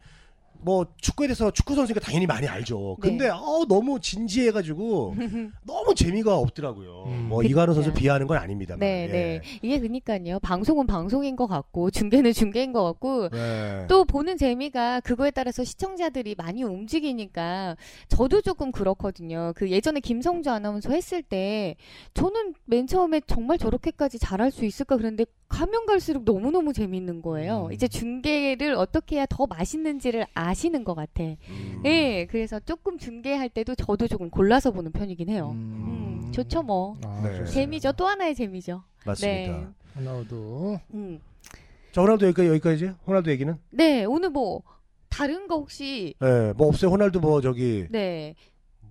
[0.63, 2.97] 뭐 축구에 대해서 축구 선수니까 당연히 많이 알죠.
[3.01, 3.09] 네.
[3.09, 5.15] 근데 어 너무 진지해가지고
[5.65, 7.03] 너무 재미가 없더라고요.
[7.07, 7.25] 음.
[7.29, 7.43] 뭐.
[7.43, 8.79] 이관우 선수 비하하는 건 아닙니다만.
[8.79, 9.11] 네, 예.
[9.11, 9.41] 네.
[9.61, 10.39] 이게 그니까요.
[10.39, 13.85] 방송은 방송인 것 같고 중계는 중계인 것 같고 네.
[13.89, 17.75] 또 보는 재미가 그거에 따라서 시청자들이 많이 움직이니까
[18.07, 19.53] 저도 조금 그렇거든요.
[19.55, 21.75] 그 예전에 김성주 아나운서 했을 때
[22.13, 27.67] 저는 맨 처음에 정말 저렇게까지 잘할 수 있을까 그랬는데 가면 갈수록 너무 너무 재밌는 거예요.
[27.67, 27.73] 음.
[27.73, 31.23] 이제 중계를 어떻게 해야 더 맛있는지를 아 시는 것 같아.
[31.23, 31.79] 음.
[31.83, 35.51] 네, 그래서 조금 중계할 때도 저도 조금 골라서 보는 편이긴 해요.
[35.53, 36.97] 음, 좋죠 뭐.
[37.03, 37.45] 아, 네.
[37.45, 37.91] 재미죠.
[37.93, 38.83] 또 하나의 재미죠.
[39.05, 39.51] 맞습니다.
[39.51, 39.67] 네.
[39.95, 40.79] 호날두.
[40.93, 41.19] 음.
[41.91, 43.55] 자 호날두 여기까지 여기까지 호날두 얘기는?
[43.69, 44.63] 네, 오늘 뭐
[45.09, 46.89] 다른 거 혹시 네, 뭐 없어요.
[46.91, 48.33] 호날두 뭐 저기 네.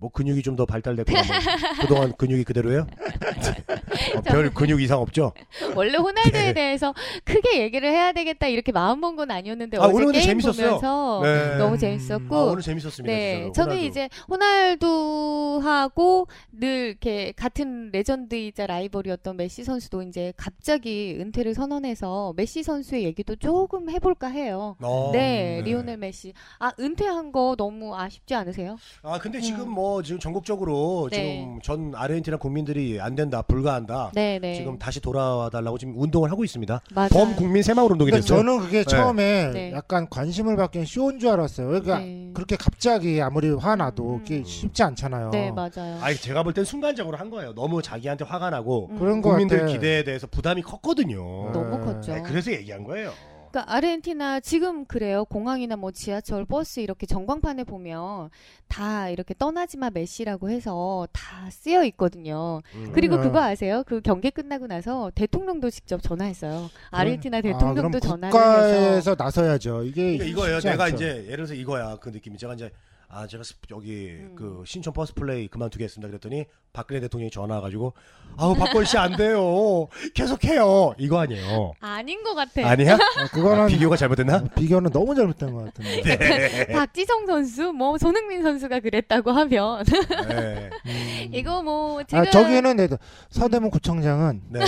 [0.02, 1.22] 뭐 근육이 좀 더 발달됐고 뭐
[1.80, 2.86] 그동안 근육이 그대로예요?
[4.16, 5.32] 어, 별 근육 이상 없죠?
[5.74, 6.52] 원래 호날두에 네.
[6.52, 6.92] 대해서
[7.24, 10.66] 크게 얘기를 해야 되겠다 이렇게 마음 먹은 건 아니었는데 아, 오늘 게임 재밌었어요.
[10.80, 11.56] 보면서 네.
[11.56, 11.78] 너무 음.
[11.78, 13.12] 재밌었고 아, 오늘 재밌었습니다.
[13.14, 13.52] 네, 진짜로.
[13.52, 13.86] 저는 호날두.
[13.86, 23.04] 이제 호날두하고 늘 이렇게 같은 레전드이자 라이벌이었던 메시 선수도 이제 갑자기 은퇴를 선언해서 메시 선수의
[23.04, 24.76] 얘기도 조금 해볼까 해요.
[24.82, 26.32] 어, 네, 리오넬 메시.
[26.58, 28.76] 아, 은퇴한 거 너무 아쉽지 않으세요?
[29.02, 29.70] 아 근데 지금 음.
[29.70, 31.40] 뭐 지금 전국적으로 네.
[31.40, 34.12] 지금 전 아르헨티나 국민들이 안 된다 불가한다.
[34.14, 34.54] 네, 네.
[34.54, 36.80] 지금 다시 돌아와 달라고 지금 운동을 하고 있습니다.
[36.94, 37.08] 맞아요.
[37.12, 38.38] 범 국민 새마을 운동이 근데 됐어요.
[38.38, 39.72] 저는 그게 처음에 네.
[39.72, 41.66] 약간 관심을 받기엔 쉬운 줄 알았어요.
[41.68, 42.30] 그러니까 네.
[42.32, 44.18] 그렇게 갑자기 아무리 화나도 음.
[44.20, 45.30] 그게 쉽지 않잖아요.
[45.30, 45.98] 네, 맞아요.
[46.00, 47.52] 아니 제가 볼 땐 순간적으로 한 거예요.
[47.54, 48.98] 너무 자기한테 화가 나고 음.
[48.98, 49.72] 그런 거 국민들 같아.
[49.72, 51.50] 기대에 대해서 부담이 컸거든요.
[51.52, 51.84] 너무 네.
[51.84, 52.14] 컸죠.
[52.14, 53.10] 네, 그래서 얘기한 거예요.
[53.52, 55.26] 그러니까 아르헨티나 지금 그래요.
[55.26, 58.30] 공항이나 뭐 지하철, 버스 이렇게 전광판에 보면
[58.66, 62.62] 다 이렇게 떠나지마 메시라고 해서 다 쓰여 있거든요.
[62.74, 62.90] 음.
[62.94, 63.22] 그리고 네.
[63.22, 63.84] 그거 아세요?
[63.86, 66.70] 그 경기 끝나고 나서 대통령도 직접 전화했어요.
[66.90, 69.82] 아르헨티나 아, 대통령도 그럼 전화를 해서 국가에서 나서야죠.
[69.84, 70.60] 이게 그러니까 이거예요.
[70.60, 70.96] 내가 않죠.
[70.96, 72.70] 이제 예를 들어서 이거야 그 느낌이 제가 이제
[73.14, 74.34] 아 제가 스- 여기 음.
[74.38, 77.92] 그 신촌 버스 플레이 그만두겠습니다 그랬더니 박근혜 대통령이 전화 와가지고
[78.38, 82.66] 아우 박건 씨 안 돼요 계속해요 이거 아니에요 아닌 것 같아.
[82.66, 86.02] 아니야 아, 그거는 아, 비교가 잘못됐나 비교는 너무 잘못된 것 같은데.
[86.16, 86.66] 네.
[86.72, 89.84] 박지성 선수, 뭐 손흥민 선수가 그랬다고 하면
[90.30, 90.70] 네.
[90.86, 91.28] 음.
[91.34, 92.88] 이거 뭐 제가 아, 저기는 네,
[93.28, 94.60] 서대문 구청장은 네.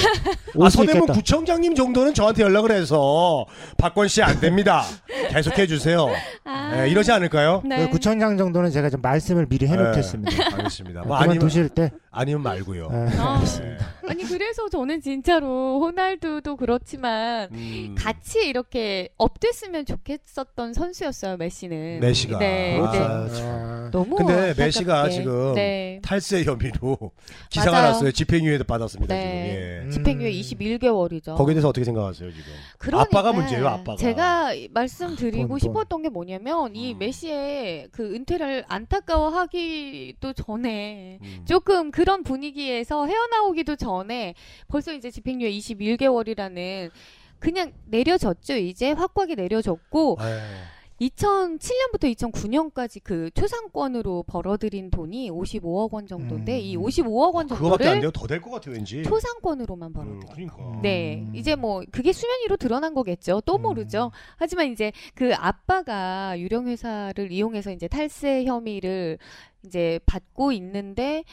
[0.54, 1.12] 올 아, 수 서대문 있겠다.
[1.14, 3.46] 구청장님 정도는 저한테 연락을 해서
[3.78, 4.82] 박건 씨 안 됩니다
[5.30, 6.08] 계속해 주세요
[6.44, 7.78] 아, 네, 이러지 않을까요 네.
[7.86, 10.30] 그 구청장 정도는 제가 좀 말씀을 미리 해놓겠습니다.
[10.30, 11.90] 네, 알겠습니다 뭐 아니면 두실 때.
[12.14, 13.18] 아니면 말고요 네.
[13.18, 13.40] 어.
[13.60, 13.78] 네.
[14.08, 17.94] 아니 그래서 저는 진짜로 호날두도 그렇지만 음.
[17.98, 22.00] 같이 이렇게 업됐으면 좋겠었던 선수였어요 메시는.
[22.00, 22.38] 메시가.
[22.38, 22.98] 네, 아, 네.
[23.42, 24.62] 아, 너무 근데 안타깝게.
[24.64, 26.00] 메시가 지금 네.
[26.02, 27.12] 탈세 혐의로
[27.50, 27.86] 기사가 맞아요.
[27.92, 28.12] 났어요.
[28.12, 29.14] 집행유예도 받았습니다.
[29.14, 29.22] 네.
[29.22, 29.34] 지금.
[29.34, 29.80] 예.
[29.86, 29.90] 음.
[29.90, 31.36] 집행유예 21개월이죠.
[31.36, 32.44] 거기에 대해서 어떻게 생각하세요 지금?
[32.78, 33.96] 그러니까 아빠가 문제예요, 아빠가.
[33.96, 35.58] 제가 말씀드리고 돈, 돈.
[35.58, 36.98] 싶었던 게 뭐냐면 이 음.
[36.98, 41.44] 메시의 그 은퇴를 안타까워하기도 전에 음.
[41.46, 44.34] 조금 그런 분위기에서 헤어나오기도 전에
[44.68, 46.90] 벌써 이제 집행유예 21개월이라는
[47.38, 48.56] 그냥 내려졌죠.
[48.56, 56.60] 이제 확고하게 내려졌고 에이, 2007년부터 2009년까지 그 초상권으로 벌어들인 돈이 55억 원 정도인데 음.
[56.60, 58.10] 이 55억 원안 정도를 돼요.
[58.12, 59.02] 더 될 것 같아요, 왠지.
[59.02, 60.56] 초상권으로만 음, 벌어들인 그러니까.
[60.78, 60.82] 음.
[60.82, 63.40] 네, 이제 뭐 그게 수면 위로 드러난 거겠죠.
[63.44, 63.62] 또 음.
[63.62, 64.12] 모르죠.
[64.36, 69.18] 하지만 이제 그 아빠가 유령 회사를 이용해서 이제 탈세 혐의를
[69.66, 71.24] 이제 받고 있는데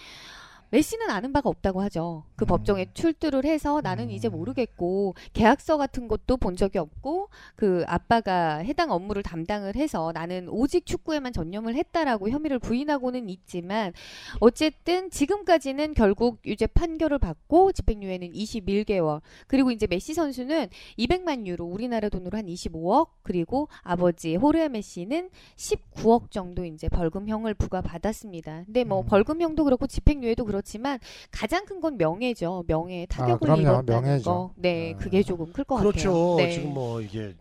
[0.71, 2.23] 메시는 아는 바가 없다고 하죠.
[2.37, 2.47] 그 음.
[2.47, 4.31] 법정에 출두를 해서 나는 이제 음.
[4.31, 10.85] 모르겠고 계약서 같은 것도 본 적이 없고 그 아빠가 해당 업무를 담당을 해서 나는 오직
[10.85, 13.91] 축구에만 전념을 했다라고 혐의를 부인하고는 있지만
[14.39, 20.67] 어쨌든 지금까지는 결국 유죄 판결을 받고 집행유예는 21개월 그리고 이제 메시 선수는
[20.97, 28.63] 200만 유로 우리나라 돈으로 한 25억 그리고 아버지 호르헤 메시는 19억 정도 이제 벌금형을 부과받았습니다.
[28.65, 29.05] 근데 뭐 음.
[29.05, 30.99] 벌금형도 그렇고 집행유예도 그렇 지만
[31.31, 32.63] 가장 큰 건 명예죠.
[32.67, 33.61] 명예 타격을 그럼요.
[33.61, 34.23] 입었다는 명예죠.
[34.23, 34.53] 거.
[34.55, 34.97] 네, 아.
[34.99, 36.35] 그게 조금 클것 그렇죠.
[36.35, 36.47] 같아요.
[36.47, 36.51] 네.
[36.51, 37.33] 지금 뭐 이게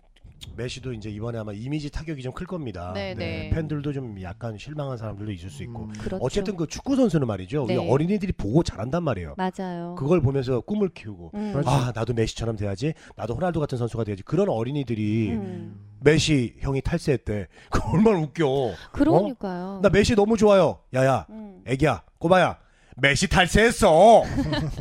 [0.57, 2.93] 메시도 이제 이번에 아마 이미지 타격이 좀 클 겁니다.
[2.95, 3.51] 네, 네.
[3.51, 5.83] 팬들도 좀 약간 실망한 사람들도 있을 수 있고.
[5.85, 5.93] 음.
[5.93, 6.25] 그렇죠.
[6.25, 7.65] 어쨌든 그 축구 선수는 말이죠.
[7.65, 7.91] 우리 네.
[7.91, 9.35] 어린이들이 보고 자란단 말이에요.
[9.37, 9.95] 맞아요.
[9.99, 11.53] 그걸 보면서 꿈을 키우고 음.
[11.53, 11.69] 그렇죠.
[11.69, 15.79] 아 나도 메시처럼 돼야지 나도 호날두 같은 선수가 돼야지 그런 어린이들이 음.
[16.03, 19.81] 메시 형이 탈세했대 그 얼마나 웃겨 그러니까요.
[19.83, 21.63] 나 메시 너무 좋아요 야야 음.
[21.67, 22.57] 애기야 꼬마야
[23.01, 24.23] 메시 탈세했어.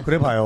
[0.06, 0.46] 그래 봐요.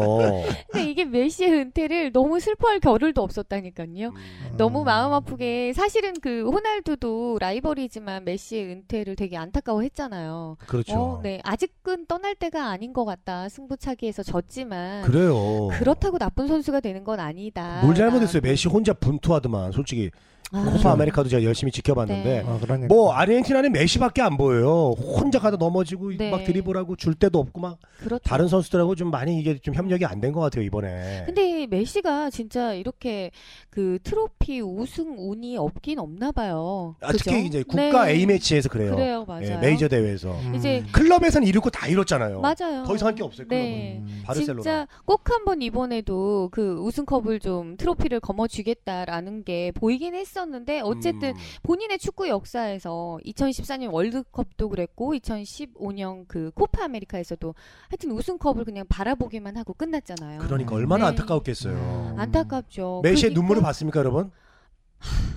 [0.72, 4.10] 근데 이게 메시의 은퇴를 너무 슬퍼할 겨를도 없었다니까요.
[4.10, 4.58] 음.
[4.58, 10.58] 너무 마음 아프게 사실은 그 호날두도 라이벌이지만 메시의 은퇴를 되게 안타까워했잖아요.
[10.68, 10.94] 그렇죠.
[10.96, 11.40] 어, 네.
[11.44, 13.50] 아직은 떠날 때가 아닌 것 같다.
[13.50, 15.70] 승부차기에서 졌지만 그래요.
[15.74, 17.82] 그렇다고 나쁜 선수가 되는 건 아니다.
[17.84, 18.42] 뭘 잘못했어요?
[18.42, 22.44] 메시 혼자 분투하더만 솔직히 아, 코파 아메리카도 제가 열심히 지켜봤는데 네.
[22.48, 22.88] 아, 그러니까.
[22.88, 24.92] 뭐 아르헨티나는 메시밖에 안 보여요.
[24.92, 26.30] 혼자 가다 넘어지고 네.
[26.30, 28.22] 막 드리블하고 줄 데도 없고 막 그렇죠.
[28.24, 31.24] 다른 선수들하고 좀 많이 이게 좀 협력이 안 된 것 같아요 이번에.
[31.26, 33.32] 근데 메시가 진짜 이렇게
[33.70, 36.96] 그 트로피 우승 운이 없긴 없나 봐요.
[37.02, 37.24] 아, 그죠?
[37.32, 38.14] 특히 이제 국가 네.
[38.14, 38.96] A 매치에서 그래요.
[38.96, 39.44] 그래요, 맞아요.
[39.46, 40.56] 예, 메이저 대회에서 음.
[40.56, 42.40] 이제 클럽에서는 이루고 다 이뤘잖아요.
[42.42, 42.84] 맞아요.
[42.86, 43.48] 더 이상 할 게 없어요.
[43.48, 43.66] 클럽은.
[43.66, 43.98] 네.
[44.00, 44.22] 음.
[44.26, 44.62] 바르셀로나.
[44.62, 51.36] 진짜 꼭 한번 이번에도 그 우승컵을 좀 트로피를 거머쥐겠다라는 게 보이긴 했 었는데 어쨌든 음.
[51.64, 57.56] 본인의 축구 역사에서 2014년 월드컵도 그랬고 2015년 그 코파 아메리카에서도
[57.90, 60.40] 하여튼 우승컵을 그냥 바라보기만 하고 끝났잖아요.
[60.40, 61.10] 그러니까 얼마나 네.
[61.10, 61.74] 안타까웠겠어요.
[61.74, 62.20] 음.
[62.20, 63.02] 안타깝죠.
[63.04, 64.32] 메시의 그러니까 눈물을 봤습니까, 여러분?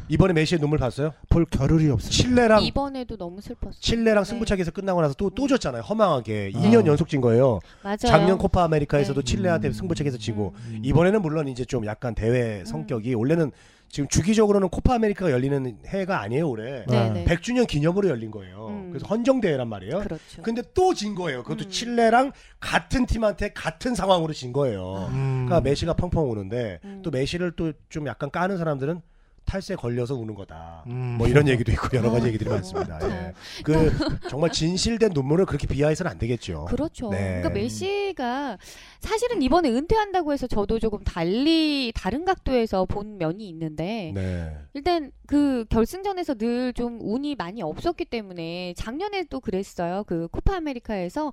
[0.09, 1.13] 이번에 메시의 눈물 봤어요?
[1.29, 2.11] 볼 겨를이 없어요.
[2.11, 3.81] 칠레랑 이번에도 너무 슬펐어요.
[3.81, 4.31] 칠레랑 네.
[4.31, 5.49] 승부차기에서 끝나고 나서 또또 음.
[5.49, 5.83] 졌잖아요.
[5.83, 6.59] 허망하게 아.
[6.59, 7.59] 2년 연속 진 거예요.
[7.83, 7.97] 맞아요.
[7.99, 9.25] 작년 코파 아메리카에서도 네.
[9.25, 9.73] 칠레한테 음.
[9.73, 10.81] 승부차기에서 지고 음.
[10.85, 13.51] 이번에는 물론 이제 좀 약간 대회 성격이 원래는
[13.89, 17.09] 지금 주기적으로는 코파 아메리카가 열리는 해가 아니에요 올해 네, 아.
[17.13, 17.25] 네.
[17.25, 18.67] 100주년 기념으로 열린 거예요.
[18.69, 18.89] 음.
[18.91, 20.01] 그래서 헌정 대회란 말이에요.
[20.01, 20.43] 그렇죠.
[20.43, 21.43] 근데 또 진 거예요.
[21.43, 21.71] 그것도 음.
[21.71, 25.09] 칠레랑 같은 팀한테 같은 상황으로 진 거예요.
[25.11, 25.45] 음.
[25.47, 27.01] 그러니까 메시가 펑펑 우는데 음.
[27.03, 29.01] 또 메시를 또 좀 약간 까는 사람들은
[29.45, 30.83] 탈세 걸려서 우는 거다.
[30.89, 31.15] 음.
[31.19, 32.99] 뭐 이런 얘기도 있고 여러 가지 아, 얘기들이 많습니다.
[32.99, 33.11] 참.
[33.13, 33.33] 예.
[33.63, 33.93] 그
[34.29, 36.65] 정말 진실된 눈물을 그렇게 비하해서는 안 되겠죠.
[36.65, 37.11] 그렇죠.
[37.11, 37.41] 네.
[37.43, 38.59] 그러니까 메시가
[39.07, 44.57] 사실은 이번에 은퇴한다고 해서 저도 조금 달리 다른 각도에서 본 면이 있는데 네.
[44.75, 50.05] 일단 그 결승전에서 늘 좀 운이 많이 없었기 때문에 작년에도 그랬어요.
[50.07, 51.33] 그 코파 아메리카에서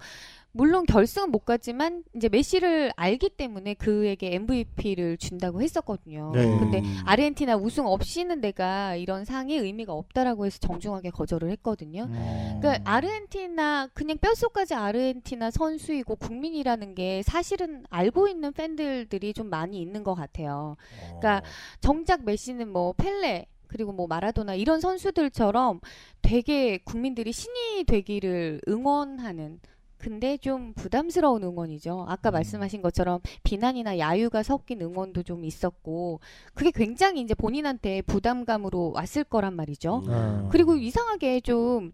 [0.55, 6.32] 물론 결승은 못 갔지만 이제 메시를 알기 때문에 그에게 MVP를 준다고 했었거든요.
[6.36, 6.43] 네.
[6.59, 6.97] 근데 음.
[7.05, 12.03] 아르헨티나 우승 없이는 내가 이런 상의 의미가 없다라고 해서 정중하게 거절을 했거든요.
[12.03, 12.59] 음.
[12.61, 20.03] 그러니까 아르헨티나 그냥 뼛속까지 아르헨티나 선수이고 국민이라는 게 사실은 알고 있는 팬들들이 좀 많이 있는
[20.03, 20.76] 것 같아요.
[21.20, 21.41] 그러니까
[21.82, 25.80] 정작 메시는 뭐 펠레 그리고 뭐 마라도나 이런 선수들처럼
[26.22, 29.59] 되게 국민들이 신이 되기를 응원하는
[30.03, 32.05] 근데 좀 부담스러운 응원이죠.
[32.09, 32.34] 아까 음.
[32.34, 36.20] 말씀하신 것처럼 비난이나 야유가 섞인 응원도 좀 있었고
[36.53, 40.03] 그게 굉장히 이제 본인한테 부담감으로 왔을 거란 말이죠.
[40.05, 40.11] 음.
[40.11, 40.49] 아.
[40.51, 41.93] 그리고 이상하게 좀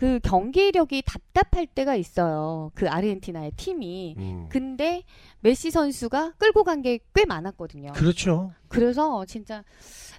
[0.00, 2.70] 그 경기력이 답답할 때가 있어요.
[2.74, 4.14] 그 아르헨티나의 팀이.
[4.16, 4.46] 음.
[4.48, 5.02] 근데
[5.40, 7.92] 메시 선수가 끌고 간 게 꽤 많았거든요.
[7.92, 8.52] 그렇죠.
[8.70, 9.62] 그래서 진짜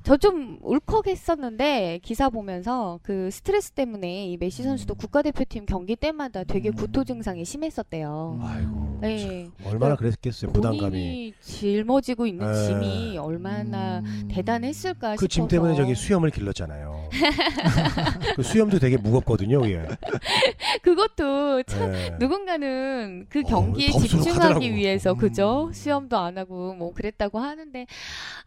[0.04, 6.70] 저 좀 울컥했었는데 기사 보면서 그 스트레스 때문에 이 메시 선수도 국가대표팀 경기 때마다 되게
[6.70, 6.76] 음.
[6.76, 8.40] 구토 증상이 심했었대요.
[8.42, 9.00] 아이고.
[9.02, 9.50] 네.
[9.66, 10.52] 얼마나 그랬겠어요.
[10.52, 10.90] 부담감이.
[10.92, 12.68] 본인이 짊어지고 있는 네.
[12.68, 14.28] 짐이 얼마나 음.
[14.32, 17.10] 대단했을까 그짐 싶어서 때문에 저기 수염을 길렀잖아요.
[18.36, 19.68] 그 수염도 되게 무겁거든요.
[19.70, 19.88] 예.
[20.84, 22.16] 그것도 참 예.
[22.20, 24.66] 누군가는 그 어, 경기에 덥수룩 집중하기 하더라고.
[24.66, 25.18] 위해서 음.
[25.18, 27.86] 그죠 수염도 안 하고 뭐 그랬다고 하는데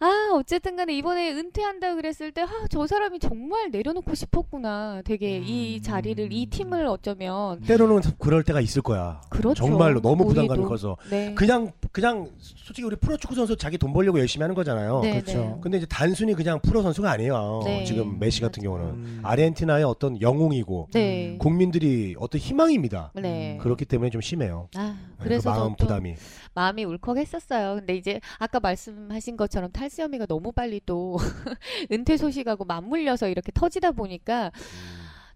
[0.01, 5.76] 아 어쨌든 간에 이번에 은퇴한다 그랬을 때 아 저 사람이 정말 내려놓고 싶었구나 되게 이
[5.78, 5.82] 음.
[5.82, 9.20] 자리를 이 팀을 어쩌면 때로는 그럴 때가 있을 거야.
[9.28, 10.64] 그렇죠 정말로 너무 부담감이.
[10.64, 11.34] 커서 네.
[11.34, 15.01] 그냥 그냥 솔직히 우리 프로축구 선수 자기 돈 벌려고 열심히 하는 거잖아요.
[15.01, 15.38] 네, 그렇죠.
[15.38, 15.57] 네.
[15.61, 17.61] 근데 이제 단순히 그냥 프로 선수가 아니에요.
[17.64, 17.84] 네.
[17.84, 18.78] 지금 메시 같은 맞아요.
[18.78, 19.20] 경우는 음.
[19.22, 21.36] 아르헨티나의 어떤 영웅이고 네.
[21.38, 23.12] 국민들이 어떤 희망입니다.
[23.14, 23.59] 네.
[23.61, 24.68] 그렇기 때문에 좀 심해요.
[24.76, 26.14] 아, 그 그래서 마음 저도 부담이.
[26.55, 27.76] 마음이 울컥했었어요.
[27.76, 31.16] 근데 이제 아까 말씀하신 것처럼 탈수염이가 너무 빨리 또
[31.92, 34.52] 은퇴 소식하고 맞물려서 이렇게 터지다 보니까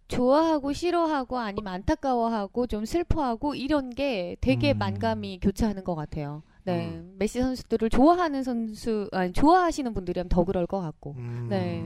[0.08, 4.78] 좋아하고 싫어하고 아니면 안타까워하고 좀 슬퍼하고 이런 게 되게 음.
[4.78, 6.42] 만감이 교차하는 것 같아요.
[6.64, 7.14] 네, 음.
[7.18, 11.14] 메시 선수들을 좋아하는 선수, 아니 좋아하시는 분들이면 더 그럴 것 같고.
[11.16, 11.46] 음.
[11.48, 11.82] 네.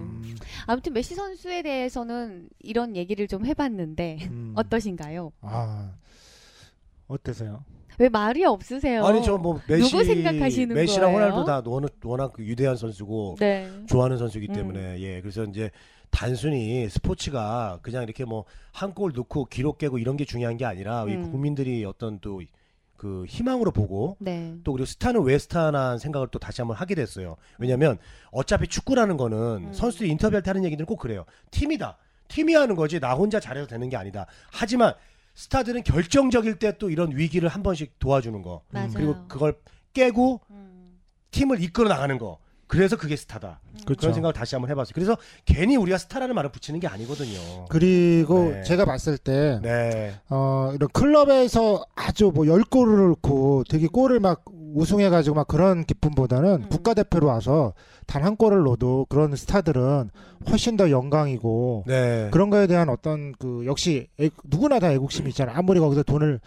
[0.66, 4.52] 아무튼 메시 선수에 대해서는 이런 얘기를 좀 해봤는데 음.
[4.56, 5.32] 어떠신가요?
[5.42, 5.92] 아
[7.06, 7.64] 어때서요?
[8.02, 9.04] 왜 말이 없으세요?
[9.06, 11.30] 아니 저 뭐 메시 누구 생각하시는 메시랑 거예요?
[11.30, 11.62] 호날두 다
[12.04, 13.68] 워낙, 그 위대한 선수고 네.
[13.86, 14.54] 좋아하는 선수이기 음.
[14.54, 15.70] 때문에 예 그래서 이제
[16.10, 18.44] 단순히 스포츠가 그냥 이렇게 뭐
[18.74, 21.30] 한 골 넣고 기록 깨고 이런 게 중요한 게 아니라 이 음.
[21.30, 22.40] 국민들이 어떤 또
[22.96, 24.54] 그 희망으로 보고 네.
[24.62, 27.34] 또 그리고 스타는 왜 스타나 생각을 또 다시 한번 하게 됐어요.
[27.58, 27.98] 왜냐면
[28.30, 29.36] 어차피 축구라는 거는
[29.66, 29.72] 음.
[29.72, 31.24] 선수들이 인터뷰할 때 하는 얘기들은 꼭 그래요.
[31.50, 31.98] 팀이다.
[32.28, 34.26] 팀이 하는 거지 나 혼자 잘해서 되는 게 아니다.
[34.52, 34.94] 하지만
[35.34, 38.62] 스타들은 결정적일 때 또 이런 위기를 한 번씩 도와주는 거.
[38.70, 38.90] 맞아요.
[38.94, 39.54] 그리고 그걸
[39.94, 40.98] 깨고 음.
[41.30, 42.38] 팀을 이끌어 나가는 거.
[42.66, 43.60] 그래서 그게 스타다.
[43.84, 44.00] 그렇죠.
[44.00, 44.92] 그런 생각을 다시 한번 해봤어요.
[44.94, 47.66] 그래서 괜히 우리가 스타라는 말을 붙이는 게 아니거든요.
[47.68, 48.62] 그리고 네.
[48.62, 50.14] 제가 봤을 때 네.
[50.30, 54.44] 어, 이런 클럽에서 아주 뭐 열 골을 넣고 되게 골을 막
[54.74, 56.68] 우승해가지고 막 그런 기쁨보다는 음.
[56.68, 57.72] 국가대표로 와서
[58.06, 60.10] 단 한 골을 넣어도 그런 스타들은
[60.50, 62.28] 훨씬 더 영광이고 네.
[62.30, 65.56] 그런 거에 대한 어떤 그 역시 애- 누구나 다 애국심이 있잖아요.
[65.56, 66.38] 아무리 거기서 돈을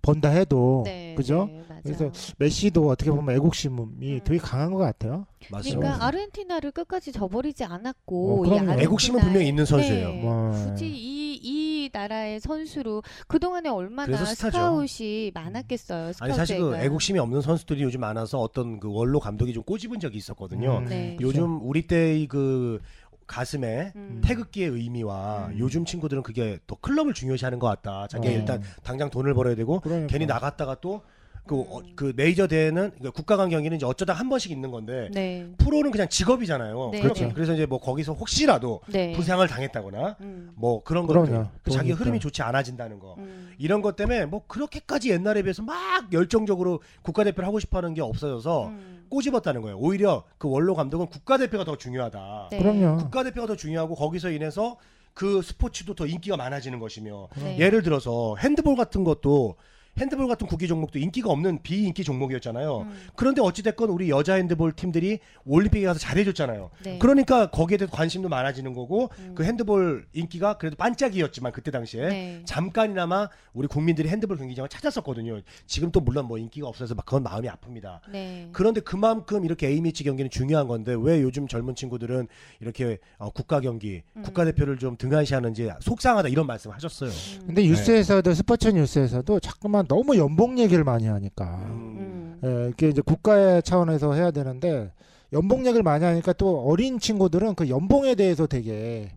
[0.00, 1.48] 번다 해도 네, 그죠?
[1.50, 1.62] 네.
[1.94, 4.20] 그래서 메시도 어떻게 보면 애국심이 음.
[4.24, 5.26] 되게 강한 것 같아요.
[5.50, 5.80] 맞습니다.
[5.80, 10.08] 그러니까 아르헨티나를 끝까지 저버리지 않았고 어, 애국심은 분명히 있는 선수예요.
[10.08, 10.50] 네, 뭐.
[10.52, 14.24] 굳이 이, 이 나라의 선수로 그동안에 얼마나.
[14.24, 16.12] 스카웃이 많았겠어요.
[16.20, 16.76] 아니 사실 그.
[16.76, 20.78] 애국심이 없는 선수들이 요즘 많아서 어떤 그 원로 감독이 좀 꼬집은 적이 있었거든요.
[20.78, 20.84] 음.
[20.86, 21.16] 네.
[21.20, 22.80] 요즘 우리 때의 그
[23.26, 24.20] 가슴에 음.
[24.24, 25.58] 태극기의 의미와 음.
[25.58, 28.08] 요즘 친구들은 그게 더 클럽을 중요시하는 것 같다.
[28.08, 28.36] 자기가 어.
[28.36, 30.08] 일단 당장 돈을 벌어야 되고 그러니까.
[30.08, 31.02] 괜히 나갔다가 또
[31.48, 31.64] 그 음.
[31.68, 35.48] 어, 그 메이저 대회는 그러니까 국가 간 경기는 이제 어쩌다 한 번씩 있는 건데 네.
[35.58, 36.90] 프로는 그냥 직업이잖아요.
[36.92, 37.00] 네.
[37.00, 37.24] 그렇죠.
[37.26, 37.32] 네.
[37.34, 39.12] 그래서 이제 뭐 거기서 혹시라도 네.
[39.12, 40.52] 부상을 당했다거나 음.
[40.54, 41.26] 뭐 그런 그럼요.
[41.26, 41.90] 것들 그 자기.
[41.90, 43.50] 흐름이 좋지 않아진다는 거 음.
[43.58, 49.06] 이런 것 때문에 뭐 그렇게까지 옛날에 비해서 막 열정적으로 국가대표를 하고 싶어하는 게 없어져서 음.
[49.08, 49.78] 꼬집었다는 거예요.
[49.78, 52.48] 오히려 그 원로 감독은 국가대표가 더 중요하다.
[52.52, 52.58] 네.
[52.58, 52.98] 그럼요.
[52.98, 54.76] 국가대표가 더 중요하고 거기서 인해서
[55.14, 57.58] 그 스포츠도 더 인기가 많아지는 것이며 네.
[57.58, 59.56] 예를 들어서 핸드볼 같은 것도
[59.98, 62.78] 핸드볼 같은 구기 종목도 인기가 없는 비인기 종목이었잖아요.
[62.82, 62.96] 음.
[63.16, 66.70] 그런데 어찌됐건 우리 여자 핸드볼 팀들이 올림픽에 가서 잘해줬잖아요.
[66.84, 66.98] 네.
[66.98, 69.34] 그러니까 거기에 대해서 관심도 많아지는 거고 음.
[69.34, 72.42] 그 핸드볼 인기가 그래도 반짝이었지만 그때 당시에 네.
[72.44, 75.40] 잠깐이나마 우리 국민들이 핸드볼 경기장을 찾았었거든요.
[75.66, 78.00] 지금 또 물론 뭐 인기가 없어서 막 그건 마음이 아픕니다.
[78.10, 78.48] 네.
[78.52, 82.28] 그런데 그만큼 이렇게 A매치 경기는 중요한 건데 왜 요즘 젊은 친구들은
[82.60, 84.22] 이렇게 어, 국가 경기, 음.
[84.22, 87.10] 국가대표를 좀 등한시하는지 속상하다 이런 말씀 하셨어요.
[87.10, 87.46] 음.
[87.46, 92.38] 근데 뉴스에서도 스포츠 뉴스에서도 자꾸만 너무 연봉 얘기를 많이 하니까 음.
[92.44, 94.92] 예, 이게 이제 국가의 차원에서 해야 되는데
[95.32, 99.10] 연봉 얘기를 많이 하니까 또 어린 친구들은 그 연봉에 대해서 되게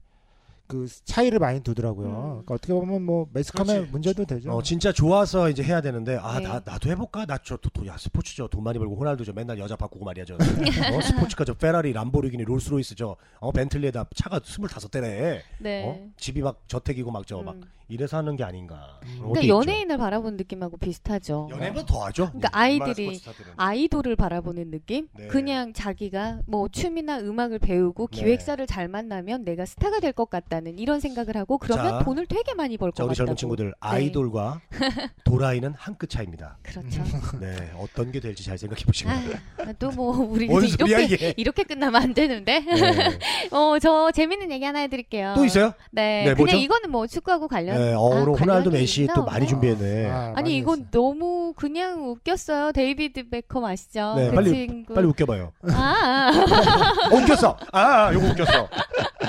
[0.72, 2.08] 그 차이를 많이 두더라고요.
[2.08, 2.30] 음.
[2.32, 3.92] 그러니까 어떻게 보면 뭐 매스컴의 그렇지.
[3.92, 4.52] 문제도 되죠.
[4.52, 6.48] 어, 진짜 좋아서 이제 해야 되는데 아 네.
[6.48, 7.26] 나, 나도 해 볼까?
[7.26, 7.58] 나저
[7.88, 11.54] 야 스포츠죠 돈 많이 벌고 호날두 저 맨날 여자 바꾸고 말이야 저 어, 스포츠카 저
[11.54, 15.86] 페라리 람보르기니 롤스로이스 저 어, 벤틀리에다 차가 스물다섯 대네 네.
[15.86, 16.10] 어?
[16.18, 17.62] 집이 막 저택이고 막 저막 음.
[17.90, 19.48] 이래서 하는 게 아닌가 그러니까.
[19.50, 21.50] 연예인을 바라보는 느낌하고 비슷하죠.
[21.52, 23.20] 연예인보다 더 하죠 그러니까 웬만한 아이들이.
[23.58, 25.10] 아이돌을 바라보는 느낌?
[25.14, 25.28] 네.
[25.28, 28.18] 그냥 자기가 뭐 춤이나 음악을 배우고 네.
[28.22, 32.28] 기획사를 잘 만나면 내가 스타가 될 것 같다 는 이런 생각을 하고 그러면 자, 돈을
[32.28, 33.16] 되게 많이 벌자것 우리 같다고.
[33.16, 34.62] 젊은 친구들 아이돌과
[35.26, 37.04] 도라이는 한 끗 차이입니다 그렇죠.
[37.40, 42.14] 네 어떤 게 될지 잘 생각해 보시면 아, 또뭐 우리 이렇게 이게 이렇게 끝나면 안
[42.14, 42.60] 되는데.
[42.60, 43.20] 네.
[43.52, 45.34] 어, 저 재밌는 얘기 하나 해드릴게요.
[45.36, 45.74] 또 있어요?
[45.92, 46.58] 네, 네, 그냥 뭐죠?
[46.58, 47.78] 이거는 뭐 축구하고 관련.
[47.78, 49.48] 네, 어, 아, 오늘 호날두 메시 있나 또 많이?
[49.48, 50.88] 준비했네 아, 많이 아니 이건.
[50.92, 52.72] 너무 그냥 웃겼어요.
[52.72, 54.14] 데이비드 베컴 아시죠?
[54.18, 54.94] 네, 그 빨리- 친구.
[54.94, 56.32] 빨리 웃겨봐요 아,
[57.12, 57.58] 어, 웃겼어.
[57.72, 58.68] 아, 아, 요거 웃겼어.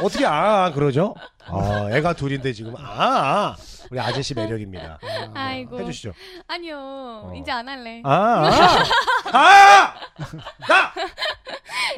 [0.03, 1.14] 어떻게 아, 아, 그러죠?
[1.47, 3.57] 아, 애가 둘인데 지금 아, 아.
[3.91, 4.99] 우리 아저씨 매력입니다.
[5.03, 5.79] 아, 아이고.
[5.81, 6.12] 해주시죠.
[6.47, 7.33] 아니요.
[7.37, 8.01] 이제 안 할래.
[8.05, 9.95] 아, 아, 아,
[10.68, 10.93] 나.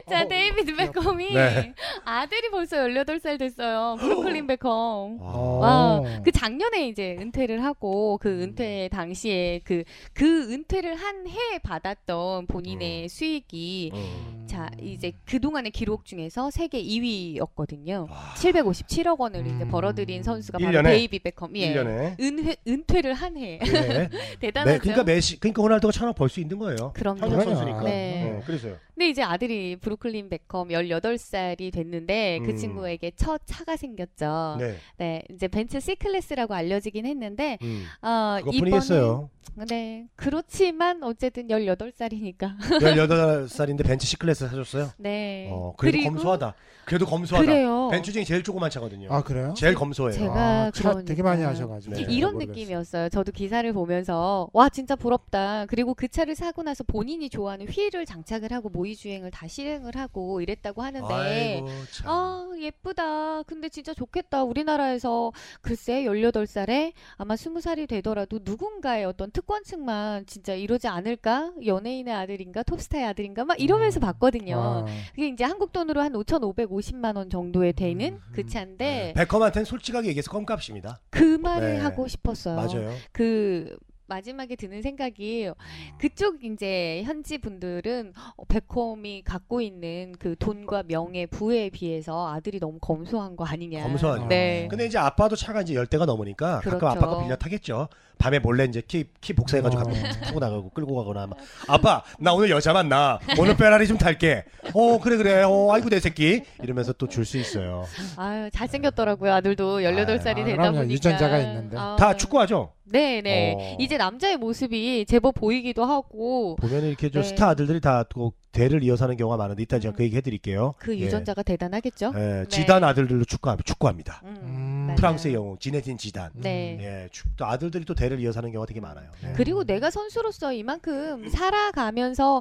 [0.08, 1.74] 자, 어, 데이비드 베컴이 네.
[2.04, 3.96] 아들이 벌써 18살 됐어요.
[4.00, 5.18] 브루클린 베컴.
[5.20, 5.58] 어.
[5.60, 8.40] 와, 그 작년에 이제 은퇴를 하고 그 음.
[8.42, 12.46] 은퇴 당시에 그, 그 은퇴를 한 해에 받았던 음.
[12.46, 14.43] 본인의 수익이 어.
[14.46, 18.08] 자, 이제 그동안의 기록 중에서 세계 2위였거든요.
[18.10, 18.34] 와.
[18.36, 19.68] 757억 원을 이제 음.
[19.70, 20.90] 벌어들인 선수가 일 바로 년에?
[20.96, 21.56] 데이비드 베컴.
[21.56, 21.74] 예.
[21.74, 22.20] 1년에.
[22.20, 23.58] 은퇴, 은퇴를 한 해.
[23.58, 24.08] 네.
[24.40, 24.70] 대단하죠.
[24.74, 26.92] 네, 그러니까 메시, 그러니까 호날두가 천억 벌 수 있는 거예요.
[26.94, 27.20] 그럼요.
[27.20, 27.42] 그럼요.
[27.42, 27.82] 선수니까.
[27.84, 28.32] 네.
[28.36, 28.76] 어, 그래서요.
[28.94, 32.56] 근데 이제 아들이 브루클린 베컴 18살이 됐는데 그 음.
[32.56, 34.56] 친구에게 첫 차가 생겼죠.
[34.60, 34.76] 네.
[34.98, 35.22] 네.
[35.32, 37.84] 이제 벤츠 C 클래스라고 알려지긴 했는데 음.
[38.02, 39.30] 어, 그것뿐이겠어요.
[39.68, 40.06] 네.
[40.16, 42.56] 그렇지만 어쨌든 18살이니까.
[42.80, 44.90] 18살인데 벤츠 C클래스 사줬어요.
[44.98, 45.48] 네.
[45.50, 46.54] 어, 그래도 그리고 검소하다.
[46.84, 47.46] 그래도 검소하다.
[47.46, 47.88] 그래요.
[47.90, 49.08] 벤츠 중에 제일 조그만 차거든요.
[49.10, 49.54] 아 그래요?
[49.56, 50.12] 제일 검소해요.
[50.12, 52.02] 제가 아, 차 되게 많이 그러니까 하셔 가지고 네.
[52.02, 52.52] 이런 모르겠어요.
[52.54, 53.08] 느낌이었어요.
[53.08, 55.66] 저도 기사를 보면서 와 진짜 부럽다.
[55.66, 60.40] 그리고 그 차를 사고 나서 본인이 좋아하는 휠을 장착을 하고 모의 주행을 다 실행을 하고
[60.40, 61.62] 이랬다고 하는데.
[62.04, 63.42] 아 예쁘다.
[63.44, 64.44] 근데 진짜 좋겠다.
[64.44, 71.52] 우리나라에서 글쎄 18살에 아마 20살이 되더라도 누군가의 어떤 특권층만 진짜 이러지 않을까?
[71.64, 72.62] 연예인의 아들인가?
[72.62, 73.44] 톱스타의 아들인가?
[73.44, 74.02] 막 이러면서 음.
[74.02, 74.56] 봤거든요.
[74.58, 78.46] 아, 그게 이제 한국 돈으로 한 5,550만 원 정도에 되는 그 네.
[78.46, 81.00] 차인데 베컴한테는 솔직하게 얘기해서 껌값입니다.
[81.10, 81.78] 그 말을 네.
[81.80, 82.56] 하고 싶었어요.
[82.56, 82.94] 맞아요.
[83.12, 83.76] 그
[84.06, 85.50] 마지막에 드는 생각이
[85.98, 92.78] 그쪽 이제 현지 분들은 어, 베컴이 갖고 있는 그 돈과 명예, 부에 비해서 아들이 너무
[92.80, 93.82] 검소한 거 아니냐.
[93.82, 94.26] 검소하죠.
[94.26, 94.68] 네.
[94.68, 96.78] 근데 이제 아빠도 차가 이제 열 대가 넘으니까 그렇죠.
[96.78, 97.88] 가끔 아빠가 빌려 타겠죠.
[98.18, 99.92] 밤에 몰래 이제 키, 키 복사해가지고 어.
[100.22, 101.38] 타고 나가고 끌고 가거나 막
[101.68, 103.18] 아빠 나 오늘 여자 만나.
[103.38, 104.44] 오늘 페라리 좀 탈게.
[104.72, 105.42] 어 그래 그래.
[105.42, 106.42] 어 아이고 내 새끼.
[106.62, 107.84] 이러면서 또 줄 수 있어요.
[108.16, 109.32] 아유 잘생겼더라고요.
[109.32, 110.76] 아들도 18살이 아, 되다 그럼요.
[110.78, 110.88] 보니까.
[110.90, 111.76] 유전자가 있는데.
[111.78, 112.72] 아, 다 축구하죠?
[112.84, 113.54] 네네.
[113.58, 113.76] 어.
[113.80, 116.56] 이제 남자의 모습이 제법 보이기도 하고.
[116.56, 117.28] 보면 이렇게 좀 네.
[117.28, 120.96] 스타 아들들이 다 또 대를 이어서 하는 경우가 많은데 이따 제가 그 얘기 해드릴게요 그
[120.96, 121.02] 예.
[121.02, 122.44] 유전자가 대단하겠죠 예, 네.
[122.48, 124.94] 지단 아들들도 축구 축구합니다 음, 음.
[124.96, 126.78] 프랑스의 영웅 지네딘 지단 네.
[126.80, 129.32] 예, 축, 또 아들들이 또 대를 이어서 하는 경우가 되게 많아요 네.
[129.36, 132.40] 그리고 내가 선수로서 이만큼 살아가면서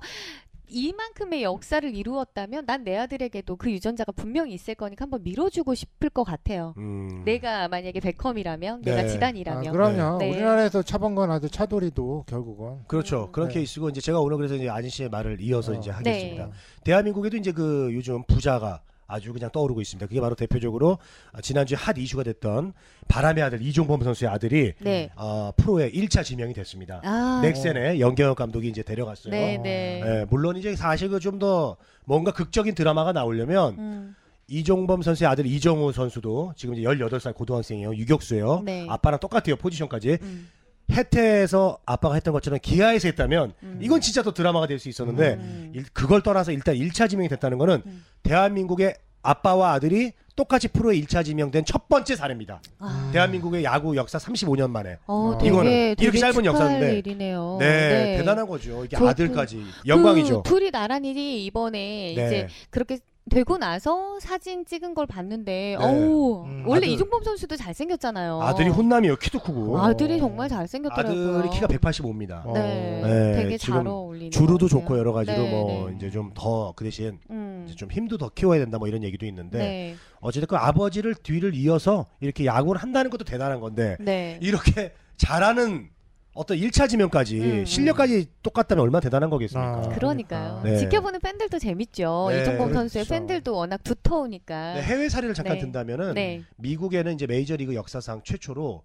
[0.69, 6.23] 이만큼의 역사를 이루었다면 난 내 아들에게도 그 유전자가 분명히 있을 거니까 한번 밀어주고 싶을 것
[6.23, 6.73] 같아요.
[6.77, 7.23] 음.
[7.23, 9.03] 내가 만약에 베컴이라면, 내가 네.
[9.03, 9.71] 아, 지단이라면.
[9.71, 10.17] 그럼요.
[10.17, 10.31] 네.
[10.31, 13.27] 우리나라에서 차범근 아들 차돌이도 결국은 그렇죠.
[13.27, 13.31] 음.
[13.31, 13.53] 그런 네.
[13.55, 15.75] 케이스고 이제 제가 오늘 그래서 이제 아진 씨의 말을 이어서 어.
[15.75, 15.95] 이제 네.
[15.97, 16.49] 하겠습니다.
[16.83, 18.81] 대한민국에도 이제 그 요즘 부자가
[19.13, 20.07] 아주 그냥 떠오르고 있습니다.
[20.07, 20.97] 그게 바로 대표적으로
[21.31, 22.73] 아, 지난주에 핫 이슈가 됐던
[23.07, 25.09] 바람의 아들 이종범 선수의 아들이 네.
[25.15, 27.01] 어, 프로에 1차 지명이 됐습니다.
[27.03, 29.31] 아, 넥센에 연경혁 감독이 이제 데려갔어요.
[29.31, 30.01] 네, 네.
[30.05, 34.15] 예, 물론 이제 사실 그 좀 더 뭔가 극적인 드라마가 나오려면 음,
[34.47, 37.95] 이종범 선수의 아들 이정우 선수도 지금 이제 18살 고등학생이에요.
[37.95, 38.61] 유격수예요.
[38.65, 38.85] 네.
[38.89, 39.55] 아빠랑 똑같아요.
[39.55, 40.17] 포지션까지.
[40.21, 40.49] 음,
[40.91, 43.79] 해태에서 아빠가 했던 것처럼 기아에서 했다면 음.
[43.81, 45.71] 이건 진짜 또 드라마가 될 수 있었는데 음.
[45.73, 48.05] 일- 그걸 떠나서 일단 1차 지명이 됐다는 거는 음.
[48.23, 52.59] 대한민국의 아빠와 아들이 똑같이 프로에 1차 지명된 첫 번째 사례입니다.
[52.79, 53.09] 아.
[53.13, 54.97] 대한민국의 야구 역사 35년 만에.
[55.05, 55.37] 어, 어.
[55.37, 56.97] 되게, 이거는 되게 이렇게 짧은 축하할 역사인데.
[56.97, 57.57] 일이네요.
[57.59, 58.83] 네, 대단한 거죠.
[58.83, 60.43] 이게 저 아들까지 영광이죠.
[60.43, 62.11] 그 둘이 나란히 이번에 네.
[62.13, 62.97] 이제 그렇게
[63.29, 65.83] 되고 나서 사진 찍은 걸 봤는데 네.
[65.83, 68.41] 어우 음, 원래 아들- 이종범 선수도 잘생겼잖아요.
[68.41, 69.15] 아들이 훈남이에요.
[69.15, 69.79] 키도 크고.
[69.81, 71.37] 아들이 정말 잘생겼더라고요.
[71.39, 72.45] 아들이 키가 185입니다.
[72.45, 72.51] 어.
[72.53, 74.67] 네, 네, 되게 잘 어울리는 주루도.
[74.67, 75.95] 좋고 여러 가지로 네, 뭐 네.
[75.95, 77.63] 이제 좀 더 그 대신 음.
[77.65, 82.07] 이제 좀 힘도 더 키워야 된다 뭐 이런 얘기도 있는데 네, 어쨌든 아버지를 뒤를 이어서
[82.19, 84.37] 이렇게 야구를 한다는 것도 대단한 건데 네.
[84.41, 85.89] 이렇게 잘하는
[86.33, 87.65] 어떤 1차 지명까지 음.
[87.65, 89.77] 실력까지 똑같다면 얼마나 대단한 거겠습니까.
[89.77, 90.61] 아, 그러니까요.
[90.63, 90.77] 네.
[90.77, 92.27] 지켜보는 팬들도 재밌죠.
[92.31, 93.13] 네, 이종범 선수의 그렇죠.
[93.19, 94.73] 팬들도 워낙 두터우니까.
[94.73, 95.61] 네, 해외 사례를 잠깐 네.
[95.61, 96.43] 든다면은 네.
[96.57, 98.83] 미국에는 이제 메이저리그 역사상 최초로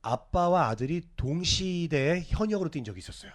[0.00, 3.32] 아빠와 아들이 동시대에 현역으로 뛴 적이 있었어요.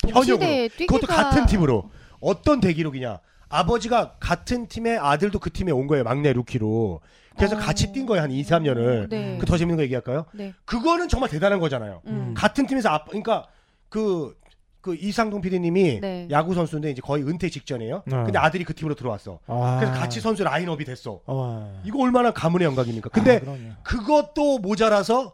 [0.00, 0.22] 현역으로.
[0.22, 1.90] 시대에 뛰기가 그것도 같은 팀으로
[2.20, 3.18] 어떤 대기록이냐?
[3.48, 6.04] 아버지가 같은 팀에 아들도 그 팀에 온 거예요.
[6.04, 7.00] 막내 루키로.
[7.36, 7.58] 그래서 어.
[7.58, 8.22] 같이 뛴 거예요.
[8.22, 9.08] 한 2, 3년을.
[9.08, 9.38] 네.
[9.38, 10.24] 그 더 재밌는 거 얘기할까요?
[10.32, 10.52] 네.
[10.64, 12.00] 그거는 정말 대단한 거잖아요.
[12.06, 12.34] 음.
[12.36, 13.46] 같은 팀에서 아빠 그러니까
[13.88, 14.36] 그,
[14.80, 16.28] 그 이상동 PD님이 네.
[16.30, 18.02] 야구 선수인데 이제 거의 은퇴 직전이에요.
[18.06, 18.16] 네.
[18.24, 19.38] 근데 아들이 그 팀으로 들어왔어.
[19.46, 19.76] 아.
[19.80, 21.20] 그래서 같이 선수 라인업이 됐어.
[21.26, 21.82] 어.
[21.84, 23.08] 이거 얼마나 가문의 영광입니까?
[23.10, 23.76] 근데 아.
[23.82, 25.32] 그것도 모자라서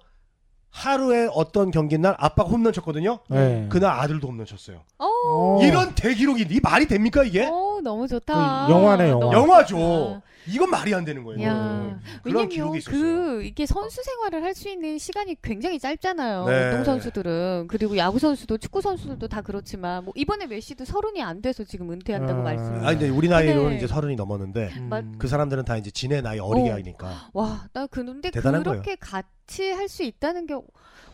[0.71, 3.19] 하루에 어떤 경기 날 아빠가 홈런 쳤거든요.
[3.29, 3.67] 네.
[3.69, 4.83] 그날 아들도 홈런 쳤어요.
[4.99, 5.59] 어, 어.
[5.63, 7.45] 이런 대기록이 이 말이 됩니까 이게?
[7.81, 8.67] 어, 너무 좋다.
[8.67, 9.33] 그 영화네, 영화.
[9.37, 10.23] 영화죠.
[10.47, 11.43] 이건 말이 안 되는 거예요.
[11.47, 12.01] 야, 음.
[12.23, 12.99] 그런 기록이 있었어요.
[13.01, 16.45] 그 이게 선수 생활을 할 수 있는 시간이 굉장히 짧잖아요.
[16.47, 16.65] 네.
[16.71, 21.63] 운동 선수들은 그리고 야구 선수도 축구 선수들도 다 그렇지만 뭐 이번에 메시도 서른이 안 돼서
[21.65, 22.43] 지금 은퇴한다고 아.
[22.43, 22.75] 말씀.
[22.87, 23.77] 아니 근데 우리 나이로는 네.
[23.77, 24.87] 이제 서른이 넘었는데 음.
[24.89, 26.75] 맞- 그 사람들은 다 이제 지네 나이 어리게 어.
[26.75, 27.29] 하니까.
[27.33, 30.55] 와, 나 근데 대단한 그렇게 같이 할 수 있다는 게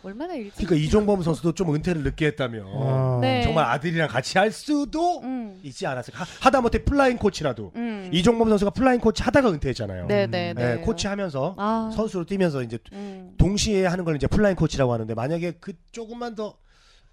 [0.03, 0.67] 얼마나 일찍.
[0.67, 3.19] 그러니까 이종범 선수도 좀 은퇴를 늦게 했다면 어.
[3.21, 3.43] 네.
[3.43, 5.59] 정말 아들이랑 같이 할 수도 음.
[5.63, 6.21] 있지 않았을까.
[6.21, 6.27] 하-
[6.57, 8.09] 하다못해 플레잉 코치라도 음.
[8.13, 10.07] 이종범 선수가 플레잉 코치 하다가 은퇴했잖아요.
[10.07, 10.77] 네, 네, 네.
[10.77, 11.91] 네, 코치 하면서 아.
[11.95, 13.35] 선수로 뛰면서 이제 음.
[13.37, 16.57] 동시에 하는 걸 이제 플레잉 코치라고 하는데 만약에 그 조금만 더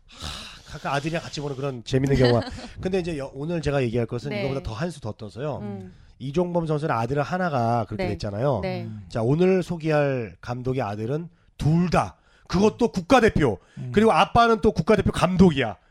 [0.08, 2.42] 하, 각각 아들이랑 같이 보는 그런 재밌는 경우가
[2.82, 4.42] 근데 이제 여- 오늘 제가 얘기할 것은 네.
[4.46, 5.94] 이거보다 더 한 수 더 떠서요 음.
[6.20, 8.10] 이종범 선수는 아들 하나가 그렇게 네.
[8.12, 8.88] 됐잖아요 네.
[9.10, 11.28] 자 오늘 소개할 감독의 아들은
[11.58, 12.16] 둘 다
[12.48, 13.92] 그것도 국가대표 음.
[13.94, 15.83] 그리고 아빠는 또 국가대표 감독이야 음.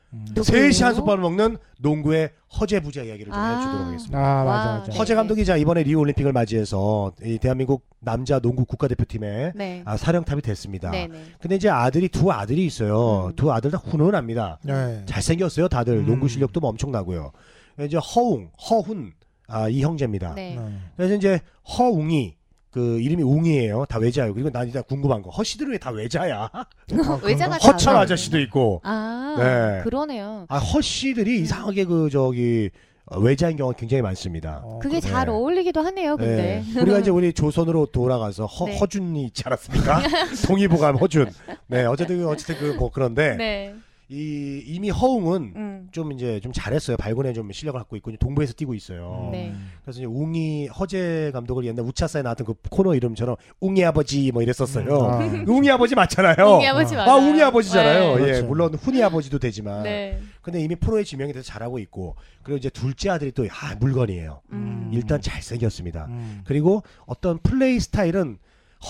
[0.43, 3.57] 셋이 한 솥밥을 먹는 농구의 허재 부자 이야기를 좀 아.
[3.57, 4.91] 해주도록 하겠습니다 아, 맞아, 와, 맞아.
[4.91, 4.99] 네.
[4.99, 9.83] 허재 감독이 자 이번에 리우 올림픽을 맞이해서 이 대한민국 남자 농구 국가대표팀에 네.
[9.85, 10.91] 아, 사령탑이 됐습니다.
[10.91, 11.25] 네, 네.
[11.41, 13.29] 근데 이제 아들이 두 아들이 있어요.
[13.29, 13.37] 음.
[13.37, 14.59] 두 아들 다 훈훈합니다.
[14.65, 15.03] 네.
[15.07, 15.99] 잘생겼어요, 다들.
[15.99, 16.07] 음.
[16.07, 17.33] 농구 실력도 뭐 엄청나고요.
[17.81, 19.13] 이제 허웅, 허훈,
[19.49, 20.35] 아, 이 형제입니다.
[20.35, 20.57] 네.
[20.57, 20.79] 네.
[20.97, 21.41] 그래서 이제
[21.79, 22.37] 허웅이
[22.73, 23.85] 그 이름이 웅이에요.
[23.89, 24.33] 다 외자예요.
[24.33, 25.29] 그리고 난 일단 궁금한 거.
[25.31, 26.49] 허씨들은 왜 다 외자야?
[26.53, 26.65] 아,
[27.23, 27.57] 외자가?
[27.57, 28.81] 허천 다- 아저씨도 있고.
[28.83, 29.83] 아, 네.
[29.85, 30.47] 그러네요.
[30.49, 32.71] 아, 허씨들이 이상하게 그 저기
[33.05, 34.63] 어, 외자인 경우가 굉장히 많습니다.
[34.65, 35.07] 어, 그게 네.
[35.09, 36.63] 잘 어울리기도 하네요, 근데.
[36.73, 36.81] 네.
[36.81, 38.79] 우리가 이제 우리 조선으로 돌아가서 허, 네.
[38.79, 40.01] 허준이 있지 않았습니까?
[40.47, 41.31] 동의보감 허준.
[41.67, 43.75] 네, 어쨌든 그- 어쨌든 그 뭐 그런데 네.
[44.13, 45.89] 이 이미 허웅은 음.
[45.91, 46.99] 좀 이제 좀 잘했어요.
[46.99, 49.31] 발군에 좀 실력을 갖고 있고 이제 동부에서 뛰고 있어요.
[49.33, 49.55] 네.
[49.83, 54.95] 그래서 이제 웅이 허재 감독을 옛날 우차사에 나왔던 그 코너 이름처럼 웅이 아버지 뭐 이랬었어요.
[54.95, 55.19] 아.
[55.49, 56.57] 웅이 아버지 맞잖아요.
[56.57, 57.11] 웅이 아버지 맞아요.
[57.11, 58.17] 아, 웅이 아버지잖아요.
[58.17, 58.23] 네.
[58.23, 58.47] 예, 그렇죠.
[58.47, 59.85] 물론 훈이 아버지도 되지만.
[59.85, 60.19] 네.
[60.43, 64.43] 근데 이미 프로에 지명이 돼서 잘하고 있고 그리고 이제 둘째 아들이 또 아, 물건이에요.
[64.53, 64.91] 음.
[64.93, 66.05] 일단 잘생겼습니다.
[66.11, 66.43] 음.
[66.45, 68.37] 그리고 어떤 플레이 스타일은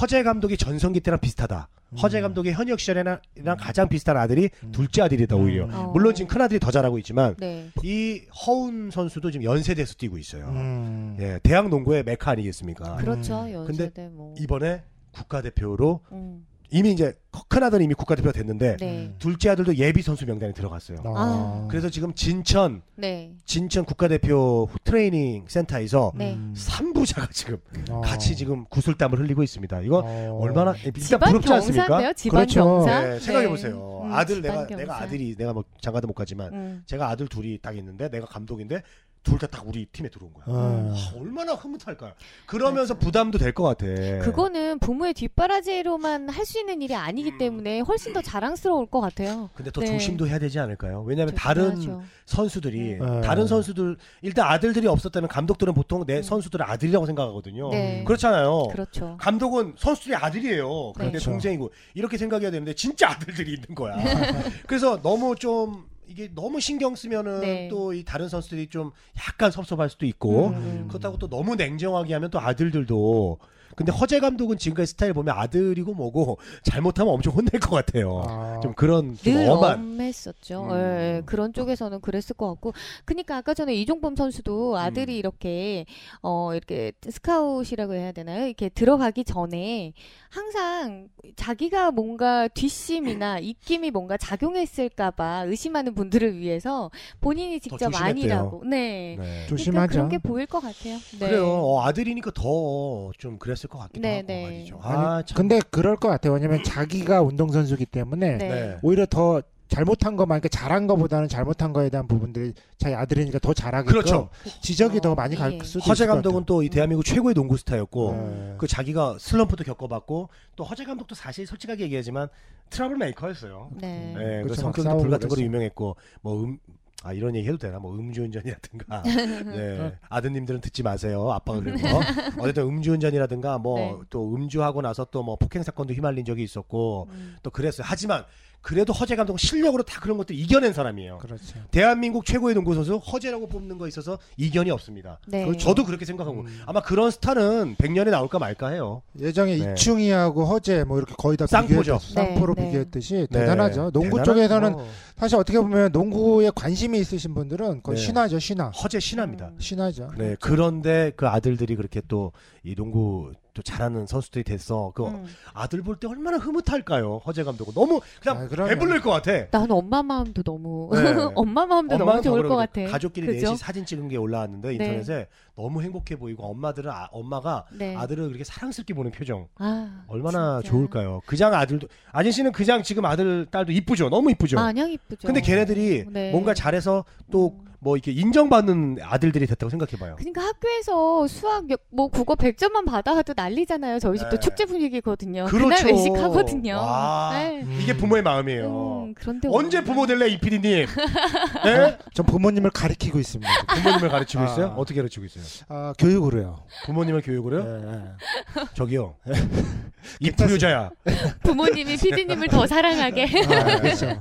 [0.00, 1.68] 허재 감독이 전성기 때랑 비슷하다.
[2.00, 3.18] 허재 감독의 현역 시절이랑
[3.58, 4.72] 가장 비슷한 아들이 음.
[4.72, 5.64] 둘째 아들이다 오히려.
[5.66, 5.74] 음.
[5.74, 5.90] 어.
[5.92, 7.68] 물론 지금 큰 아들이 더 잘하고 있지만 네.
[7.82, 10.46] 이 허운 선수도 지금 연세대에서 뛰고 있어요.
[10.48, 11.16] 음.
[11.20, 12.96] 예, 대학 농구의 메카 아니겠습니까?
[12.96, 13.42] 그렇죠.
[13.42, 13.52] 음.
[13.52, 14.34] 연세대 뭐.
[14.38, 14.82] 이번에
[15.12, 16.46] 국가대표로 음.
[16.72, 17.12] 이미 이제
[17.48, 19.14] 큰 아들은 이미 국가대표가 됐는데 네.
[19.18, 20.98] 둘째 아들도 예비 선수 명단에 들어갔어요.
[21.04, 21.68] 아.
[21.70, 23.34] 그래서 지금 진천 네.
[23.44, 26.32] 진천 국가대표 트레이닝 센터에서 네.
[26.32, 26.54] 음.
[26.56, 27.58] 3부자가 지금
[27.90, 28.00] 어.
[28.00, 29.82] 같이 지금 구슬땀을 흘리고 있습니다.
[29.82, 30.38] 이거 어.
[30.40, 32.12] 얼마나 일단 부럽지 않습니까?
[32.30, 32.64] 그렇죠.
[32.64, 33.00] 경사.
[33.02, 34.02] 네, 생각해 보세요.
[34.04, 34.76] 음, 아들 내가 경사.
[34.76, 36.82] 내가 아들이 내가 뭐 장가도 못 가지만 음.
[36.86, 38.82] 제가 아들 둘이 딱 있는데 내가 감독인데
[39.22, 40.44] 둘 다 딱 우리 팀에 들어온 거야.
[40.46, 40.94] 어.
[40.94, 42.12] 아, 얼마나 흐뭇할까요?
[42.46, 43.86] 그러면서 부담도 될 것 같아.
[44.24, 49.48] 그거는 부모의 뒷바라지로만 할 수 있는 일이 아니기 때문에 훨씬 더 자랑스러울 것 같아요.
[49.54, 49.86] 근데 더 네.
[49.86, 51.02] 조심도 해야 되지 않을까요?
[51.02, 52.02] 왜냐하면 다른 조심하죠.
[52.26, 53.20] 선수들이 네.
[53.22, 56.22] 다른 선수들 일단 아들들이 없었다면 감독들은 보통 내 음.
[56.22, 57.70] 선수들의 아들이라고 생각하거든요.
[57.70, 58.02] 네.
[58.04, 58.68] 그렇잖아요.
[58.72, 59.16] 그렇죠.
[59.20, 60.92] 감독은 선수들의 아들이에요.
[60.94, 61.30] 그런데 그렇죠.
[61.30, 63.96] 동생이고 이렇게 생각해야 되는데 진짜 아들들이 있는 거야.
[64.66, 67.68] 그래서 너무 좀 이게 너무 신경 쓰면은 네.
[67.68, 70.86] 또이 다른 선수들이 좀 약간 섭섭할 수도 있고 음.
[70.88, 73.38] 그렇다고 또 너무 냉정하게 하면 또 아들들도
[73.76, 78.22] 근데 허재 감독은 지금까지 스타일 보면 아들이고 뭐고 잘못하면 엄청 혼낼 것 같아요.
[78.26, 78.60] 아.
[78.62, 80.64] 좀 그런 좀 늘 엄한 엄했었죠.
[80.64, 80.70] 음.
[80.72, 81.22] 예, 예.
[81.26, 82.72] 그런 쪽에서는 그랬을 것 같고.
[83.04, 85.18] 그러니까 아까 전에 이종범 선수도 아들이 음.
[85.18, 85.86] 이렇게
[86.22, 88.46] 어 이렇게 스카웃이라고 해야 되나요?
[88.46, 89.92] 이렇게 들어가기 전에
[90.28, 97.90] 항상 자기가 뭔가 뒷심이나 입김이 뭔가 작용했을까봐 의심하는 분들을 위해서 본인이 직접.
[97.94, 98.62] 아니라고.
[98.64, 99.16] 네.
[99.16, 99.16] 네.
[99.16, 99.92] 그러니까 조심하죠.
[99.92, 100.96] 그런 게 보일 것 같아요.
[101.18, 101.18] 네.
[101.18, 101.46] 그래요.
[101.48, 104.42] 어, 아들이니까 더 좀 그랬을 것 같기도 네, 하고 네.
[104.44, 104.78] 말이죠.
[104.82, 105.36] 아니, 아, 참.
[105.36, 106.32] 근데 그럴 것 같아요.
[106.34, 108.48] 왜냐면 자기가 운동선수기 때문에 네.
[108.48, 108.76] 네.
[108.82, 113.90] 오히려 더 잘못한 것만 그러니까 잘한 것보다는 잘못한 거에 대한 부분들이 자기 아들이니까 더 잘하게끔
[113.92, 114.28] 그렇죠.
[114.60, 115.58] 지적이 더 어, 많이 갈 예.
[115.64, 118.12] 수도 허재 있을 것 감독은 또 이 대한민국 최고의 농구 스타였고.
[118.12, 118.54] 네.
[118.58, 122.28] 그 자기가 슬럼프도 겪어봤고 또 허재 감독도 사실 솔직하게 얘기하지만
[122.68, 123.70] troublemaker였어요.
[123.80, 124.12] 네.
[124.14, 124.48] 네, 그 그렇죠.
[124.66, 125.42] 막 성격도 불같은 거로 그랬어.
[125.46, 126.58] 유명했고 뭐 음.
[127.02, 127.78] 아 이런 얘기 해도 되나?
[127.78, 129.02] 뭐 음주운전이라든가.
[129.56, 129.92] 네.
[130.08, 131.30] 아드님들은 듣지 마세요.
[131.32, 132.00] 아빠가 그런 거.
[132.42, 133.98] 어쨌든 음주운전이라든가 뭐 네.
[134.10, 137.36] 또 음주하고 나서 또 뭐 폭행 사건도 휘말린 적이 있었고 음.
[137.42, 137.86] 또 그랬어요.
[137.88, 138.24] 하지만
[138.62, 141.58] 그래도 허재 감독은 실력으로 다 그런 것들 이겨낸 사람이에요 그렇죠.
[141.70, 145.44] 대한민국 최고의 농구 선수 허재라고 뽑는 거 있어서 이견이 없습니다 네.
[145.46, 146.60] 그 저도 그렇게 생각하고 음.
[146.66, 149.72] 아마 그런 스타는 100년에 나올까 말까 해요 예정에 네.
[149.72, 151.98] 이충희하고 허재 뭐 이렇게 거의 다 쌍포죠.
[151.98, 152.68] 비교했- 쌍포로 네, 네.
[152.68, 153.40] 비교했듯이 네.
[153.40, 153.90] 대단하죠.
[153.90, 154.24] 농구 대단하죠.
[154.24, 154.76] 쪽에서는
[155.16, 158.02] 사실 어떻게 보면 농구에 관심이 있으신 분들은 거의 네.
[158.04, 158.70] 신화죠, 신화.
[158.70, 159.56] 허재 신화입니다 음.
[159.58, 160.12] 신화죠.
[160.16, 162.32] 네, 그런데 그 아들들이 그렇게 또
[162.64, 164.92] 이 농구 또 잘하는 선수들이 됐어.
[164.94, 165.26] 그 음.
[165.52, 167.18] 아들 볼 때 얼마나 흐뭇할까요?
[167.26, 168.64] 허재 감독은 너무 그냥 아.
[168.66, 169.46] 배불릴 것 같아.
[169.50, 171.12] 난 엄마 마음도 너무 네.
[171.36, 172.90] 엄마 마음도 엄마는 너무 좋을 더것 같아.
[172.90, 173.46] 가족끼리 그죠?
[173.48, 174.74] 넷이 사진 찍은 게 올라왔는데 네.
[174.74, 177.94] 인터넷에 너무 행복해 보이고 엄마들은 아, 엄마가 네.
[177.94, 180.70] 아들을 그렇게 사랑스럽게 보는 표정 아, 얼마나 진짜.
[180.70, 181.20] 좋을까요?
[181.26, 184.08] 그장 아들도 아진 씨는 그장 지금 아들 딸도 이쁘죠.
[184.08, 184.56] 너무 이쁘죠.
[184.56, 185.26] 마냥 이쁘죠.
[185.26, 186.30] 근데 걔네들이 네.
[186.32, 187.71] 뭔가 잘해서 또 음.
[187.84, 190.14] 뭐 이렇게 인정받는 아들들이 됐다고 생각해봐요.
[190.16, 193.98] 그러니까 학교에서 수학 역- 뭐 국어 100점만 받아도 난리잖아요.
[193.98, 194.40] 저희 집도 네.
[194.40, 195.46] 축제 분위기거든요.
[195.46, 195.68] 그렇죠.
[195.68, 196.76] 날 외식하거든요.
[196.76, 197.66] 와, 네.
[197.80, 199.06] 이게 부모의 마음이에요.
[199.08, 200.86] 음, 그런데 언제 부모 될래 이 PD님?
[201.64, 201.98] 네?
[202.14, 203.50] 전 부모님을 가리키고 있습니다.
[203.66, 204.46] 부모님을 가르치고 아.
[204.46, 204.66] 있어요?
[204.78, 205.44] 어떻게 가르치고 있어요?
[205.68, 206.60] 아, 교육으로요.
[206.86, 207.64] 부모님을 교육으로요?
[207.64, 208.64] 네, 네.
[208.74, 209.16] 저기요.
[210.20, 210.90] 이 불효자야.
[211.42, 213.24] 부모님이 피디님을 더 사랑하게.
[213.24, 214.20] 아, 그렇죠.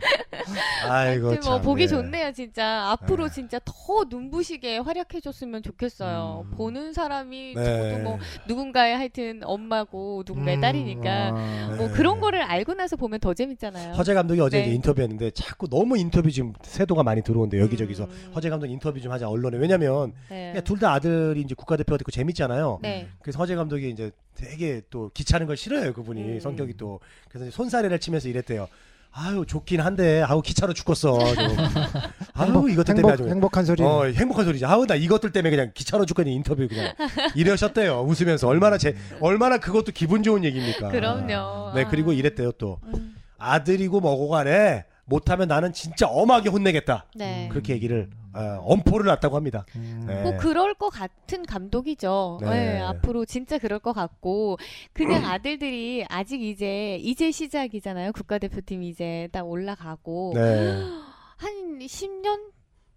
[0.88, 1.62] 아이고 뭐 참.
[1.62, 1.88] 보기 예.
[1.88, 2.90] 좋네요, 진짜.
[2.92, 3.34] 앞으로 네.
[3.34, 6.46] 진짜 더 눈부시게 활약해줬으면 좋겠어요.
[6.46, 6.56] 음.
[6.56, 7.64] 보는 사람이 네.
[7.64, 11.94] 저도 뭐 누군가의 하여튼 엄마고 누군가의 음, 딸이니까 아, 뭐 네.
[11.94, 13.94] 그런 거를 알고 나서 보면 더 재밌잖아요.
[13.94, 14.64] 허재 감독이 어제 네.
[14.64, 18.32] 이제 인터뷰했는데 자꾸 너무 인터뷰 지금 세도가 많이 들어오는데 여기저기서 음.
[18.36, 20.60] 허재 감독 인터뷰 좀 하자 언론에 왜냐면 네.
[20.64, 22.80] 둘다 아들이 이제 국가대표가 됐고 재밌잖아요.
[22.82, 23.08] 네.
[23.22, 26.40] 그래서 허재 감독이 이제 되게 또 귀찮은 걸 싫어해요 그분이 음.
[26.40, 27.00] 성격이 또
[27.30, 28.68] 그래서 이제 손사래를 치면서 이랬대요.
[29.14, 31.20] 아유 좋긴 한데 아우 귀찮아 죽겠어.
[31.36, 31.58] 좀.
[32.34, 33.84] 아유 이것들 때문에 아주 행복, 행복한 소리.
[33.84, 34.66] 어 행복한 소리지.
[34.66, 36.94] 아우 나 이것들 때문에 그냥 귀찮아 죽겠는 인터뷰 그냥
[37.36, 38.04] 이러셨대요.
[38.08, 40.90] 웃으면서 얼마나 제 얼마나 그것도 기분 좋은 얘기입니까.
[40.90, 41.74] 그럼요.
[41.76, 41.88] 네 아.
[41.90, 43.16] 그리고 이랬대요 또 음.
[43.38, 47.06] 아들이고 뭐고 간에 못하면 나는 진짜 엄하게 혼내겠다.
[47.16, 47.48] 네.
[47.52, 49.66] 그렇게 얘기를 어, 엄포를 놨다고 합니다.
[49.76, 50.06] 음.
[50.08, 50.24] 네.
[50.24, 52.40] 뭐 그럴 것 같은 감독이죠.
[52.42, 52.50] 네.
[52.50, 54.58] 네, 앞으로 진짜 그럴 것 같고
[54.94, 58.14] 그냥 아들들이 아직 이제 이제 시작이잖아요.
[58.14, 60.82] 국가대표팀 이제 딱 올라가고 네.
[61.38, 62.52] 한 10년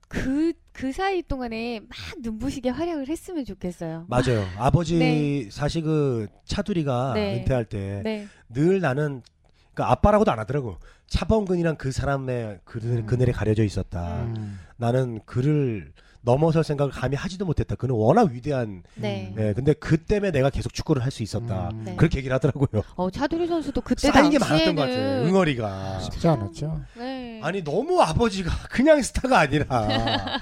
[0.08, 4.06] 그 그 사이 동안에 막 눈부시게 활약을 했으면 좋겠어요.
[4.08, 4.44] 맞아요.
[4.58, 5.48] 아버지 네.
[5.50, 7.36] 사실 그 차두리가 네.
[7.38, 8.78] 은퇴할 때늘 네.
[8.80, 9.22] 나는
[9.72, 10.78] 그 아빠라고도 안 하더라고.
[11.08, 13.06] 차범근이랑 그 사람의 그늘, 음.
[13.06, 14.24] 그늘에 가려져 있었다.
[14.24, 14.58] 음.
[14.76, 15.92] 나는 그를
[16.24, 17.74] 넘어설 생각을 감히 하지도 못했다.
[17.74, 18.82] 그는 워낙 위대한.
[18.94, 19.32] 네.
[19.36, 21.68] 네, 근데 그 때문에 내가 계속 축구를 할 수 있었다.
[21.72, 21.82] 음.
[21.84, 21.94] 네.
[21.96, 22.82] 그렇게 얘기를 하더라고요.
[22.96, 25.28] 어, 차두리 선수도 그때 쌓인 게 당시에는 많았던 것 같아요.
[25.28, 26.00] 응어리가.
[26.00, 26.80] 쉽지 않았죠.
[26.98, 27.40] 네.
[27.42, 29.64] 아니 너무 아버지가 그냥 스타가 아니라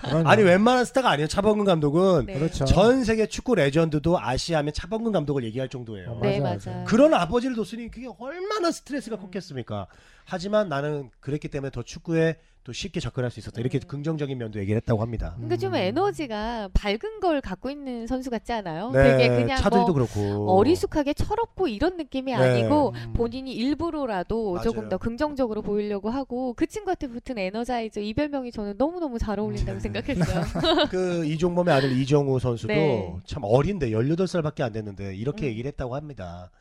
[0.03, 0.29] 그럼요.
[0.29, 1.27] 아니 웬만한 스타가 아니에요.
[1.27, 2.35] 차범근 감독은 네.
[2.35, 2.65] 그렇죠.
[2.65, 6.19] 전 세계 축구 레전드도 아시아면 차범근 감독을 얘기할 정도예요.
[6.23, 6.85] 네, 맞아, 맞아요.
[6.87, 9.89] 그런 아버지를 뒀으니 그게 얼마나 스트레스가 컸겠습니까?
[10.25, 13.61] 하지만 나는 그랬기 때문에 더 축구에 또 쉽게 접근할 수 있었다.
[13.61, 13.89] 이렇게 음.
[13.89, 15.33] 긍정적인 면도 얘기를 했다고 합니다.
[15.35, 15.77] 그러니까 좀 음.
[15.77, 18.91] 에너지가 밝은 걸 갖고 있는 선수 같지 않아요?
[18.93, 22.35] 네, 되게 그냥 차들도 뭐 그렇고 어리숙하게 철없고 이런 느낌이 네.
[22.35, 23.13] 아니고 음.
[23.15, 24.63] 본인이 일부러라도 맞아요.
[24.63, 29.81] 조금 더 긍정적으로 보이려고 하고 그 친구한테 붙은 에너자이저 이별명이 저는 너무 너무 잘 어울린다고
[29.81, 30.45] 생각했어요.
[30.91, 33.13] 그 이종범의 아들 이정우 선수도 네.
[33.27, 35.51] 참 어린데 18살밖에 안 됐는데 이렇게 음.
[35.51, 36.53] 얘기를 했다고 합니다.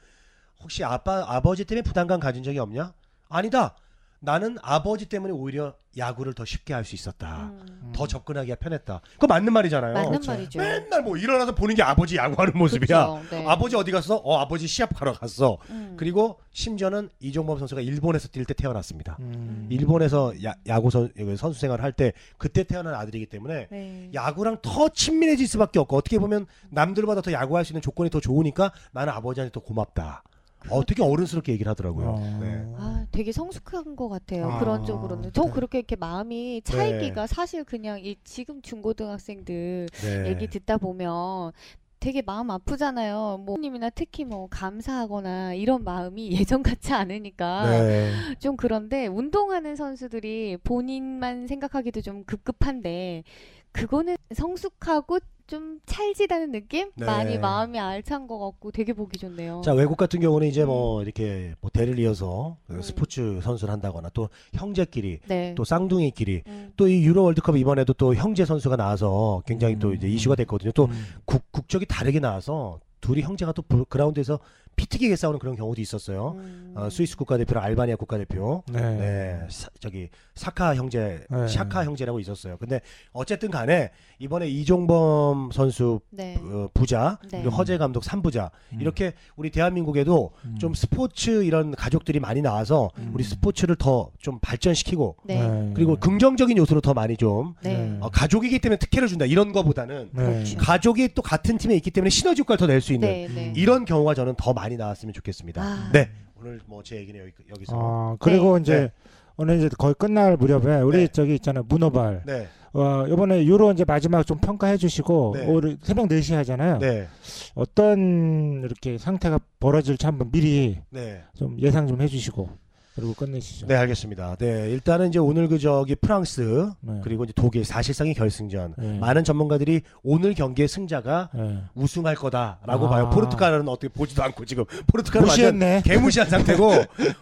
[0.64, 2.94] 혹시 아빠 아버지 때문에 부담감 가진 적이 없냐?
[3.30, 3.76] 아니다.
[4.24, 7.52] 나는 아버지 때문에 오히려 야구를 더 쉽게 할 수 있었다.
[7.52, 7.92] 음.
[7.94, 9.02] 더 접근하기가 편했다.
[9.14, 9.94] 그거 맞는 말이잖아요.
[9.94, 10.32] 맞는 그렇죠.
[10.32, 10.60] 말이죠.
[10.60, 13.08] 맨날 뭐 일어나서 보는 게 아버지 야구하는 모습이야.
[13.22, 13.46] 그쵸, 네.
[13.48, 14.16] 아버지 어디 갔어?
[14.18, 15.58] 어 아버지 시합하러 갔어.
[15.72, 15.96] 음.
[15.98, 19.18] 그리고 심지어는 이종범 선수가 일본에서 뛸 때 태어났습니다.
[19.20, 19.68] 음.
[19.70, 24.10] 일본에서 야, 야구 선, 선수 생활을 할 때 그때 태어난 아들이기 때문에 네.
[24.14, 28.72] 야구랑 더 친밀해질 수밖에 없고 어떻게 보면 남들보다 더 야구할 수 있는 조건이 더 좋으니까
[28.92, 30.24] 나는 아버지한테 더 고맙다.
[30.70, 32.10] 어, 되게 어른스럽게 얘기를 하더라고요.
[32.10, 32.40] 어.
[32.42, 32.74] 네.
[32.78, 34.48] 아, 되게 성숙한 것 같아요.
[34.48, 35.32] 아, 그런 쪽으로는.
[35.34, 35.52] 저 네.
[35.52, 40.28] 그렇게 이렇게 마음이 차이기가 사실 그냥 이 지금 중고등학생들 네.
[40.30, 41.52] 얘기 듣다 보면
[42.00, 43.44] 되게 마음 아프잖아요.
[43.46, 48.12] 뭐 님이나 특히 뭐 감사하거나 이런 마음이 예전 같지 않으니까 네.
[48.40, 53.24] 좀 그런데 운동하는 선수들이 본인만 생각하기도 좀 급급한데
[53.72, 55.20] 그거는 성숙하고
[55.52, 56.92] 좀 찰지다는 느낌?
[56.96, 57.06] 네.
[57.06, 59.62] 많이 마음이 알찬 것 같고 되게 보기 좋네요.
[59.66, 62.82] 자 외국 같은 경우는 이제 뭐 이렇게 뭐 대를 이어서 그 음.
[62.82, 65.54] 스포츠 선수를 한다거나 또 형제끼리 네.
[65.56, 66.72] 또 쌍둥이끼리 음.
[66.78, 69.96] 또이 유로 월드컵 이번에도 또 형제 선수가 나와서 굉장히 또 음.
[69.96, 70.72] 이제 이슈가 됐거든요.
[70.72, 71.06] 또 음.
[71.26, 74.40] 국, 국적이 다르게 나와서 둘이 형제가 또 부- 그라운드에서
[74.76, 76.36] 피튀기게 싸우는 그런 경우도 있었어요.
[76.38, 76.74] 음.
[76.76, 78.64] 어, 스위스 국가대표랑 알바니아 국가대표.
[78.72, 78.82] 네.
[78.82, 81.48] 네, 사- 저기 사카 형제, 네.
[81.48, 82.58] 샤카 형제라고 있었어요.
[82.58, 82.82] 근데
[83.14, 86.38] 어쨌든 간에 이번에 이종범 선수 네.
[86.42, 87.42] 어, 부자 네.
[87.42, 88.82] 그리고 허재 감독 3부자 음.
[88.82, 90.58] 이렇게 우리 대한민국에도 음.
[90.60, 93.12] 좀 스포츠 이런 가족들이 많이 나와서 음.
[93.14, 95.72] 우리 스포츠를 더 좀 발전시키고 네.
[95.76, 97.98] 그리고 긍정적인 요소로 더 많이 좀 네.
[98.02, 100.24] 어, 가족이기 때문에 특혜를 준다 이런 거보다는 네.
[100.24, 100.58] 그렇죠.
[100.58, 103.54] 가족이 또 같은 팀에 있기 때문에 시너지 효과를 더 낼 수 있는 네, 네.
[103.56, 105.62] 이런 경우가 저는 더 많이 나왔으면 좋겠습니다.
[105.62, 105.90] 아.
[105.94, 106.10] 네
[106.40, 108.92] 오늘 뭐 제 얘기는 여기, 여기서 아, 그리고 이제 네.
[109.38, 111.08] 오늘 이제 거의 끝날 무렵에 우리 네.
[111.08, 111.64] 저기 있잖아요.
[111.68, 112.24] 문어발.
[112.26, 115.46] 네, 어, 이번에 유로 이제 마지막 좀 평가해 주시고 네.
[115.48, 116.80] 오늘 새벽 4시 하잖아요.
[116.80, 117.08] 네,
[117.56, 121.22] 어떤 이렇게 상태가 벌어질지 한번 미리 네.
[121.36, 122.50] 좀 예상 좀 해 주시고
[122.96, 123.68] 그리고 끝내시죠.
[123.68, 124.36] 네, 알겠습니다.
[124.38, 127.00] 네, 일단은 이제 오늘 그 저기 프랑스 네.
[127.04, 128.76] 그리고 이제 독일 사실상의 결승전.
[128.78, 129.00] 네.
[129.00, 131.60] 많은 전문가들이 오늘 경기의 승자가 네.
[131.74, 132.90] 우승할 거다라고 아.
[132.90, 133.10] 봐요.
[133.12, 135.82] 포르투갈은 어떻게 보지도 않고 지금 포르투갈은 완전 무시했네.
[135.86, 136.72] 개무시한 상태고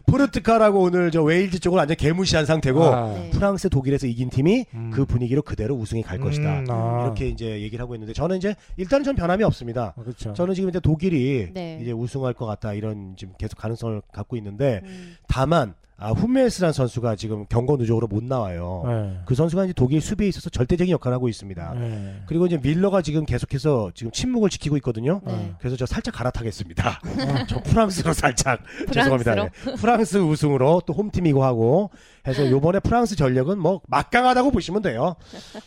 [0.07, 3.13] 포르투갈하고 오늘 저 웨일즈 쪽은 완전 개무시한 상태고 아.
[3.13, 3.29] 네.
[3.29, 4.91] 프랑스 독일에서 이긴 팀이 음.
[4.91, 6.61] 그 분위기로 그대로 우승이 갈 것이다.
[6.61, 7.03] 음, 아.
[7.05, 9.93] 이렇게 이제 얘기를 하고 있는데 저는 이제 일단은 전 변함이 없습니다.
[9.95, 10.33] 아, 그렇죠.
[10.33, 11.79] 저는 지금 이제 독일이 네.
[11.81, 15.15] 이제 우승할 것 같다 이런 지금 계속 가능성을 갖고 있는데 음.
[15.27, 15.68] 다만
[15.99, 18.83] 아, 훈멜스란 선수가 지금 경고 누적으로 못 나와요.
[18.87, 19.19] 네.
[19.25, 21.73] 그 선수가 이제 독일 수비에 있어서 절대적인 역할을 하고 있습니다.
[21.73, 22.21] 네.
[22.25, 25.19] 그리고 이제 밀러가 지금 계속해서 지금 침묵을 지키고 있거든요.
[25.25, 25.53] 네.
[25.59, 27.01] 그래서 저 살짝 갈아타겠습니다.
[27.49, 28.93] 저 프랑스로 살짝 프랑스로?
[28.93, 29.35] 죄송합니다.
[29.35, 29.75] 네.
[29.75, 31.91] 프랑스 우승으로 또 홈팀이고 하고
[32.25, 35.15] 해서 요번에 프랑스 전력은 뭐 막강하다고 보시면 돼요.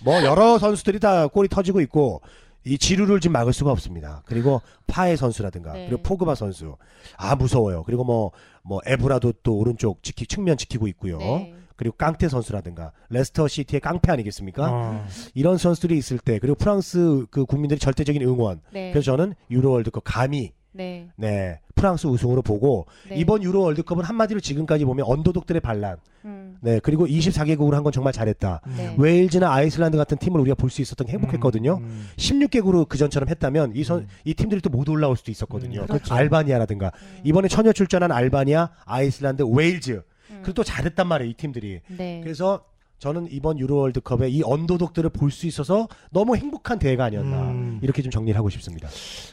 [0.02, 2.22] 뭐 여러 선수들이 다 골이 터지고 있고
[2.64, 4.22] 이 지루를 지금 막을 수가 없습니다.
[4.26, 5.86] 그리고 파예 선수라든가 네.
[5.86, 6.76] 그리고 포그바 선수
[7.16, 7.82] 아 무서워요.
[7.84, 11.18] 그리고 뭐뭐 에브라도 또 오른쪽 지키 측면 지키고 있고요.
[11.18, 11.54] 네.
[11.76, 14.70] 그리고 깡테 선수라든가 레스터 시티의 깡패 아니겠습니까?
[14.70, 15.06] 어.
[15.34, 18.60] 이런 선수들이 있을 때 그리고 프랑스 그 국민들이 절대적인 응원.
[18.72, 18.92] 네.
[18.92, 21.08] 그래서 저는 유로 월드컵 감히 네.
[21.16, 23.16] 네 프랑스 우승으로 보고 네.
[23.16, 25.96] 이번 유로 월드컵은 한마디로 지금까지 보면 underdog들의 반란.
[26.24, 26.56] 음.
[26.60, 28.60] 네 그리고 24개국으로 한 건 정말 잘했다.
[28.76, 28.94] 네.
[28.96, 31.78] 웨일즈나 아이슬란드 같은 팀을 우리가 볼 수 있었던 게 행복했거든요.
[31.82, 32.06] 음.
[32.16, 34.08] 16개국으로 그 전처럼 했다면 이, 선, 음.
[34.24, 35.82] 이 팀들이 또 못 올라올 수도 있었거든요.
[35.82, 36.14] 음, 그렇죠.
[36.14, 37.20] 알바니아라든가 음.
[37.24, 40.38] 이번에 처녀 출전한 알바니아, 아이슬란드, 웨일즈 음.
[40.42, 41.80] 그리고 또 잘했단 말이에요 이 팀들이.
[41.88, 42.20] 네.
[42.22, 42.64] 그래서
[43.02, 47.80] 저는 이번 유로 월드컵에 이 언더독들을 볼 수 있어서 너무 행복한 대회가 아니었나 음.
[47.82, 48.88] 이렇게 좀 정리를 하고 싶습니다.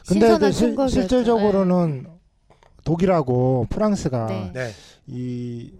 [0.08, 0.88] 근데 실- 충격이었죠.
[0.88, 2.06] 실질적으로는
[2.82, 4.50] 독일하고 프랑스가 네.
[4.52, 4.70] 네.
[5.06, 5.70] 이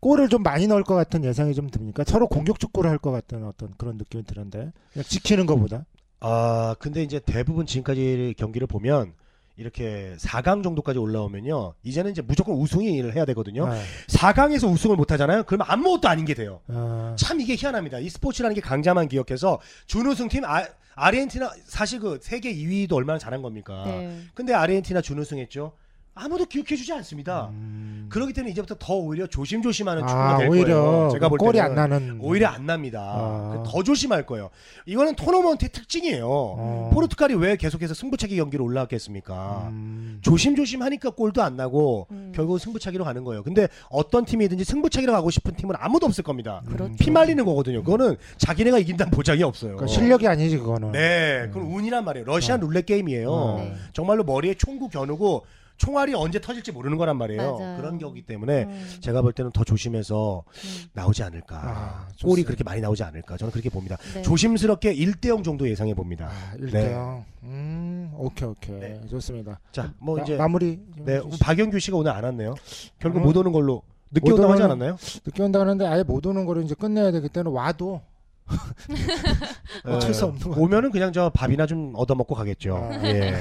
[0.00, 2.04] 골을 좀 많이 넣을 것 같은 예상이 좀 듭니까?
[2.06, 5.86] 서로 공격 축구를 할 것 같은 어떤 그런 느낌이 드는데 그냥 지키는 것보다
[6.20, 9.14] 아 근데 이제 대부분 지금까지 경기를 보면
[9.56, 11.74] 이렇게 4강 정도까지 올라오면요.
[11.82, 13.68] 이제는 이제 무조건 우승을 해야 되거든요.
[13.68, 13.82] 네.
[14.08, 15.44] 4강에서 우승을 못 하잖아요.
[15.44, 16.60] 그러면 아무것도 아닌 게 돼요.
[16.68, 17.98] 어, 참 이게 희한합니다.
[17.98, 23.84] 이 스포츠라는 게 강자만 기억해서 준우승팀 아, 아르헨티나 사실 그 세계 2위도 얼마나 잘한 겁니까?
[23.86, 24.20] 네.
[24.34, 25.72] 근데 아르헨티나 준우승했죠.
[26.14, 27.48] 아무도 기억해주지 않습니다.
[27.52, 28.06] 음.
[28.10, 31.08] 그렇기 때문에 이제부터 더 오히려 조심조심하는 축구가 아, 될 오히려 거예요.
[31.12, 33.00] 제가 볼 골이 때는 안 나는 오히려 안 납니다.
[33.00, 33.62] 아.
[33.66, 34.50] 더 조심할 거예요.
[34.84, 36.26] 이거는 토너먼트의 특징이에요.
[36.28, 36.90] 어.
[36.92, 39.68] 포르투갈이 왜 계속해서 승부차기 경기로 올라왔겠습니까?
[39.70, 40.18] 음.
[40.20, 42.32] 조심조심 하니까 골도 안 나고 음.
[42.34, 43.42] 결국 승부차기로 가는 거예요.
[43.42, 46.60] 근데 어떤 팀이든지 승부차기로 가고 싶은 팀은 아무도 없을 겁니다.
[46.66, 46.94] 그렇죠.
[46.98, 47.82] 피 말리는 거거든요.
[47.82, 49.76] 그거는 자기네가 이긴다는 보장이 없어요.
[49.76, 50.92] 그러니까 실력이 아니지 그거는.
[50.92, 52.26] 네, 그건 운이란 말이에요.
[52.26, 52.66] 러시안 어.
[52.66, 53.30] 룰렛 게임이에요.
[53.32, 53.56] 어.
[53.58, 53.74] 네.
[53.94, 55.46] 정말로 머리에 총구 겨누고
[55.76, 57.58] 총알이 언제 터질지 모르는 거란 말이에요.
[57.58, 57.76] 맞아요.
[57.76, 58.88] 그런 거기 때문에 음.
[59.00, 60.84] 제가 볼 때는 더 조심해서 음.
[60.92, 61.56] 나오지 않을까.
[61.56, 62.44] 아, 골이.
[62.44, 63.36] 그렇게 많이 나오지 않을까.
[63.36, 63.96] 저는 그렇게 봅니다.
[64.14, 64.22] 네.
[64.22, 66.28] 조심스럽게 1대0 정도 예상해 봅니다.
[66.30, 66.66] 아, 네.
[66.94, 67.24] 1대0.
[67.44, 68.78] 음, 오케이, 오케이.
[68.78, 69.00] 네.
[69.10, 69.58] 좋습니다.
[69.72, 70.78] 자, 뭐 마, 이제 마무리.
[70.96, 71.20] 좀 네.
[71.40, 72.54] 박영규 씨가 오늘 안 왔네요.
[73.00, 74.96] 결국 어, 못 오는 걸로 늦게 못 온다고 하지 않았나요?
[75.26, 78.00] 늦게 온다 하는데 아예 못 오는 거를 이제 끝내야 되기 때문에 와도
[79.84, 80.60] 어쩔 수 에, 없는 거.
[80.60, 82.76] 오면은 그냥 저 밥이나 좀 얻어 먹고 가겠죠.
[82.76, 83.04] 아.
[83.04, 83.34] 예.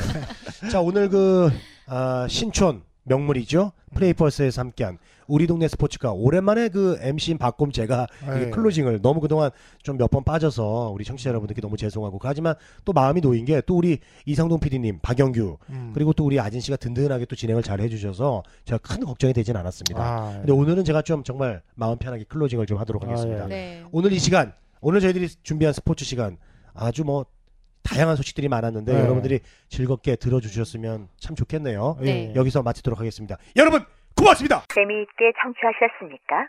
[0.71, 1.49] 자 오늘 그
[1.93, 3.73] 아, 신촌 명물이죠.
[3.95, 8.43] 플레이퍼스에서 함께한 우리 동네 스포츠가 오랜만에 그 MC인 박곰 제가 예.
[8.47, 9.49] 이 closing을 너무 그동안
[9.83, 13.75] 좀 몇 번 빠져서 우리 청취자 여러분들께 너무 죄송하고 하지만 또 마음이 놓인 게 또
[13.75, 15.91] 우리 이상동 PD님, 박영규 음.
[15.93, 20.01] 그리고 또 우리 아진 씨가 든든하게 또 진행을 잘 해주셔서 제가 큰 걱정이 되진 않았습니다.
[20.01, 23.43] 아, 근데 오늘은 제가 좀 정말 마음 편하게 closing을 좀 하도록 아, 하겠습니다.
[23.45, 23.47] 예.
[23.47, 23.83] 네.
[23.91, 26.37] 오늘 이 시간, 오늘 저희들이 준비한 스포츠 시간
[26.73, 27.25] 아주 뭐
[27.83, 28.99] 다양한 소식들이 많았는데 네.
[28.99, 31.97] 여러분들이 즐겁게 들어주셨으면 참 좋겠네요.
[32.01, 32.05] 예.
[32.05, 32.33] 네.
[32.35, 33.37] 여기서 마치도록 하겠습니다.
[33.55, 33.81] 여러분
[34.15, 34.63] 고맙습니다.
[34.73, 36.47] 재미있게 청취하셨습니까?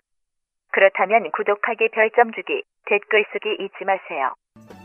[0.72, 4.81] 그렇다면 구독하기, 별점 주기, 댓글 쓰기 잊지 마세요.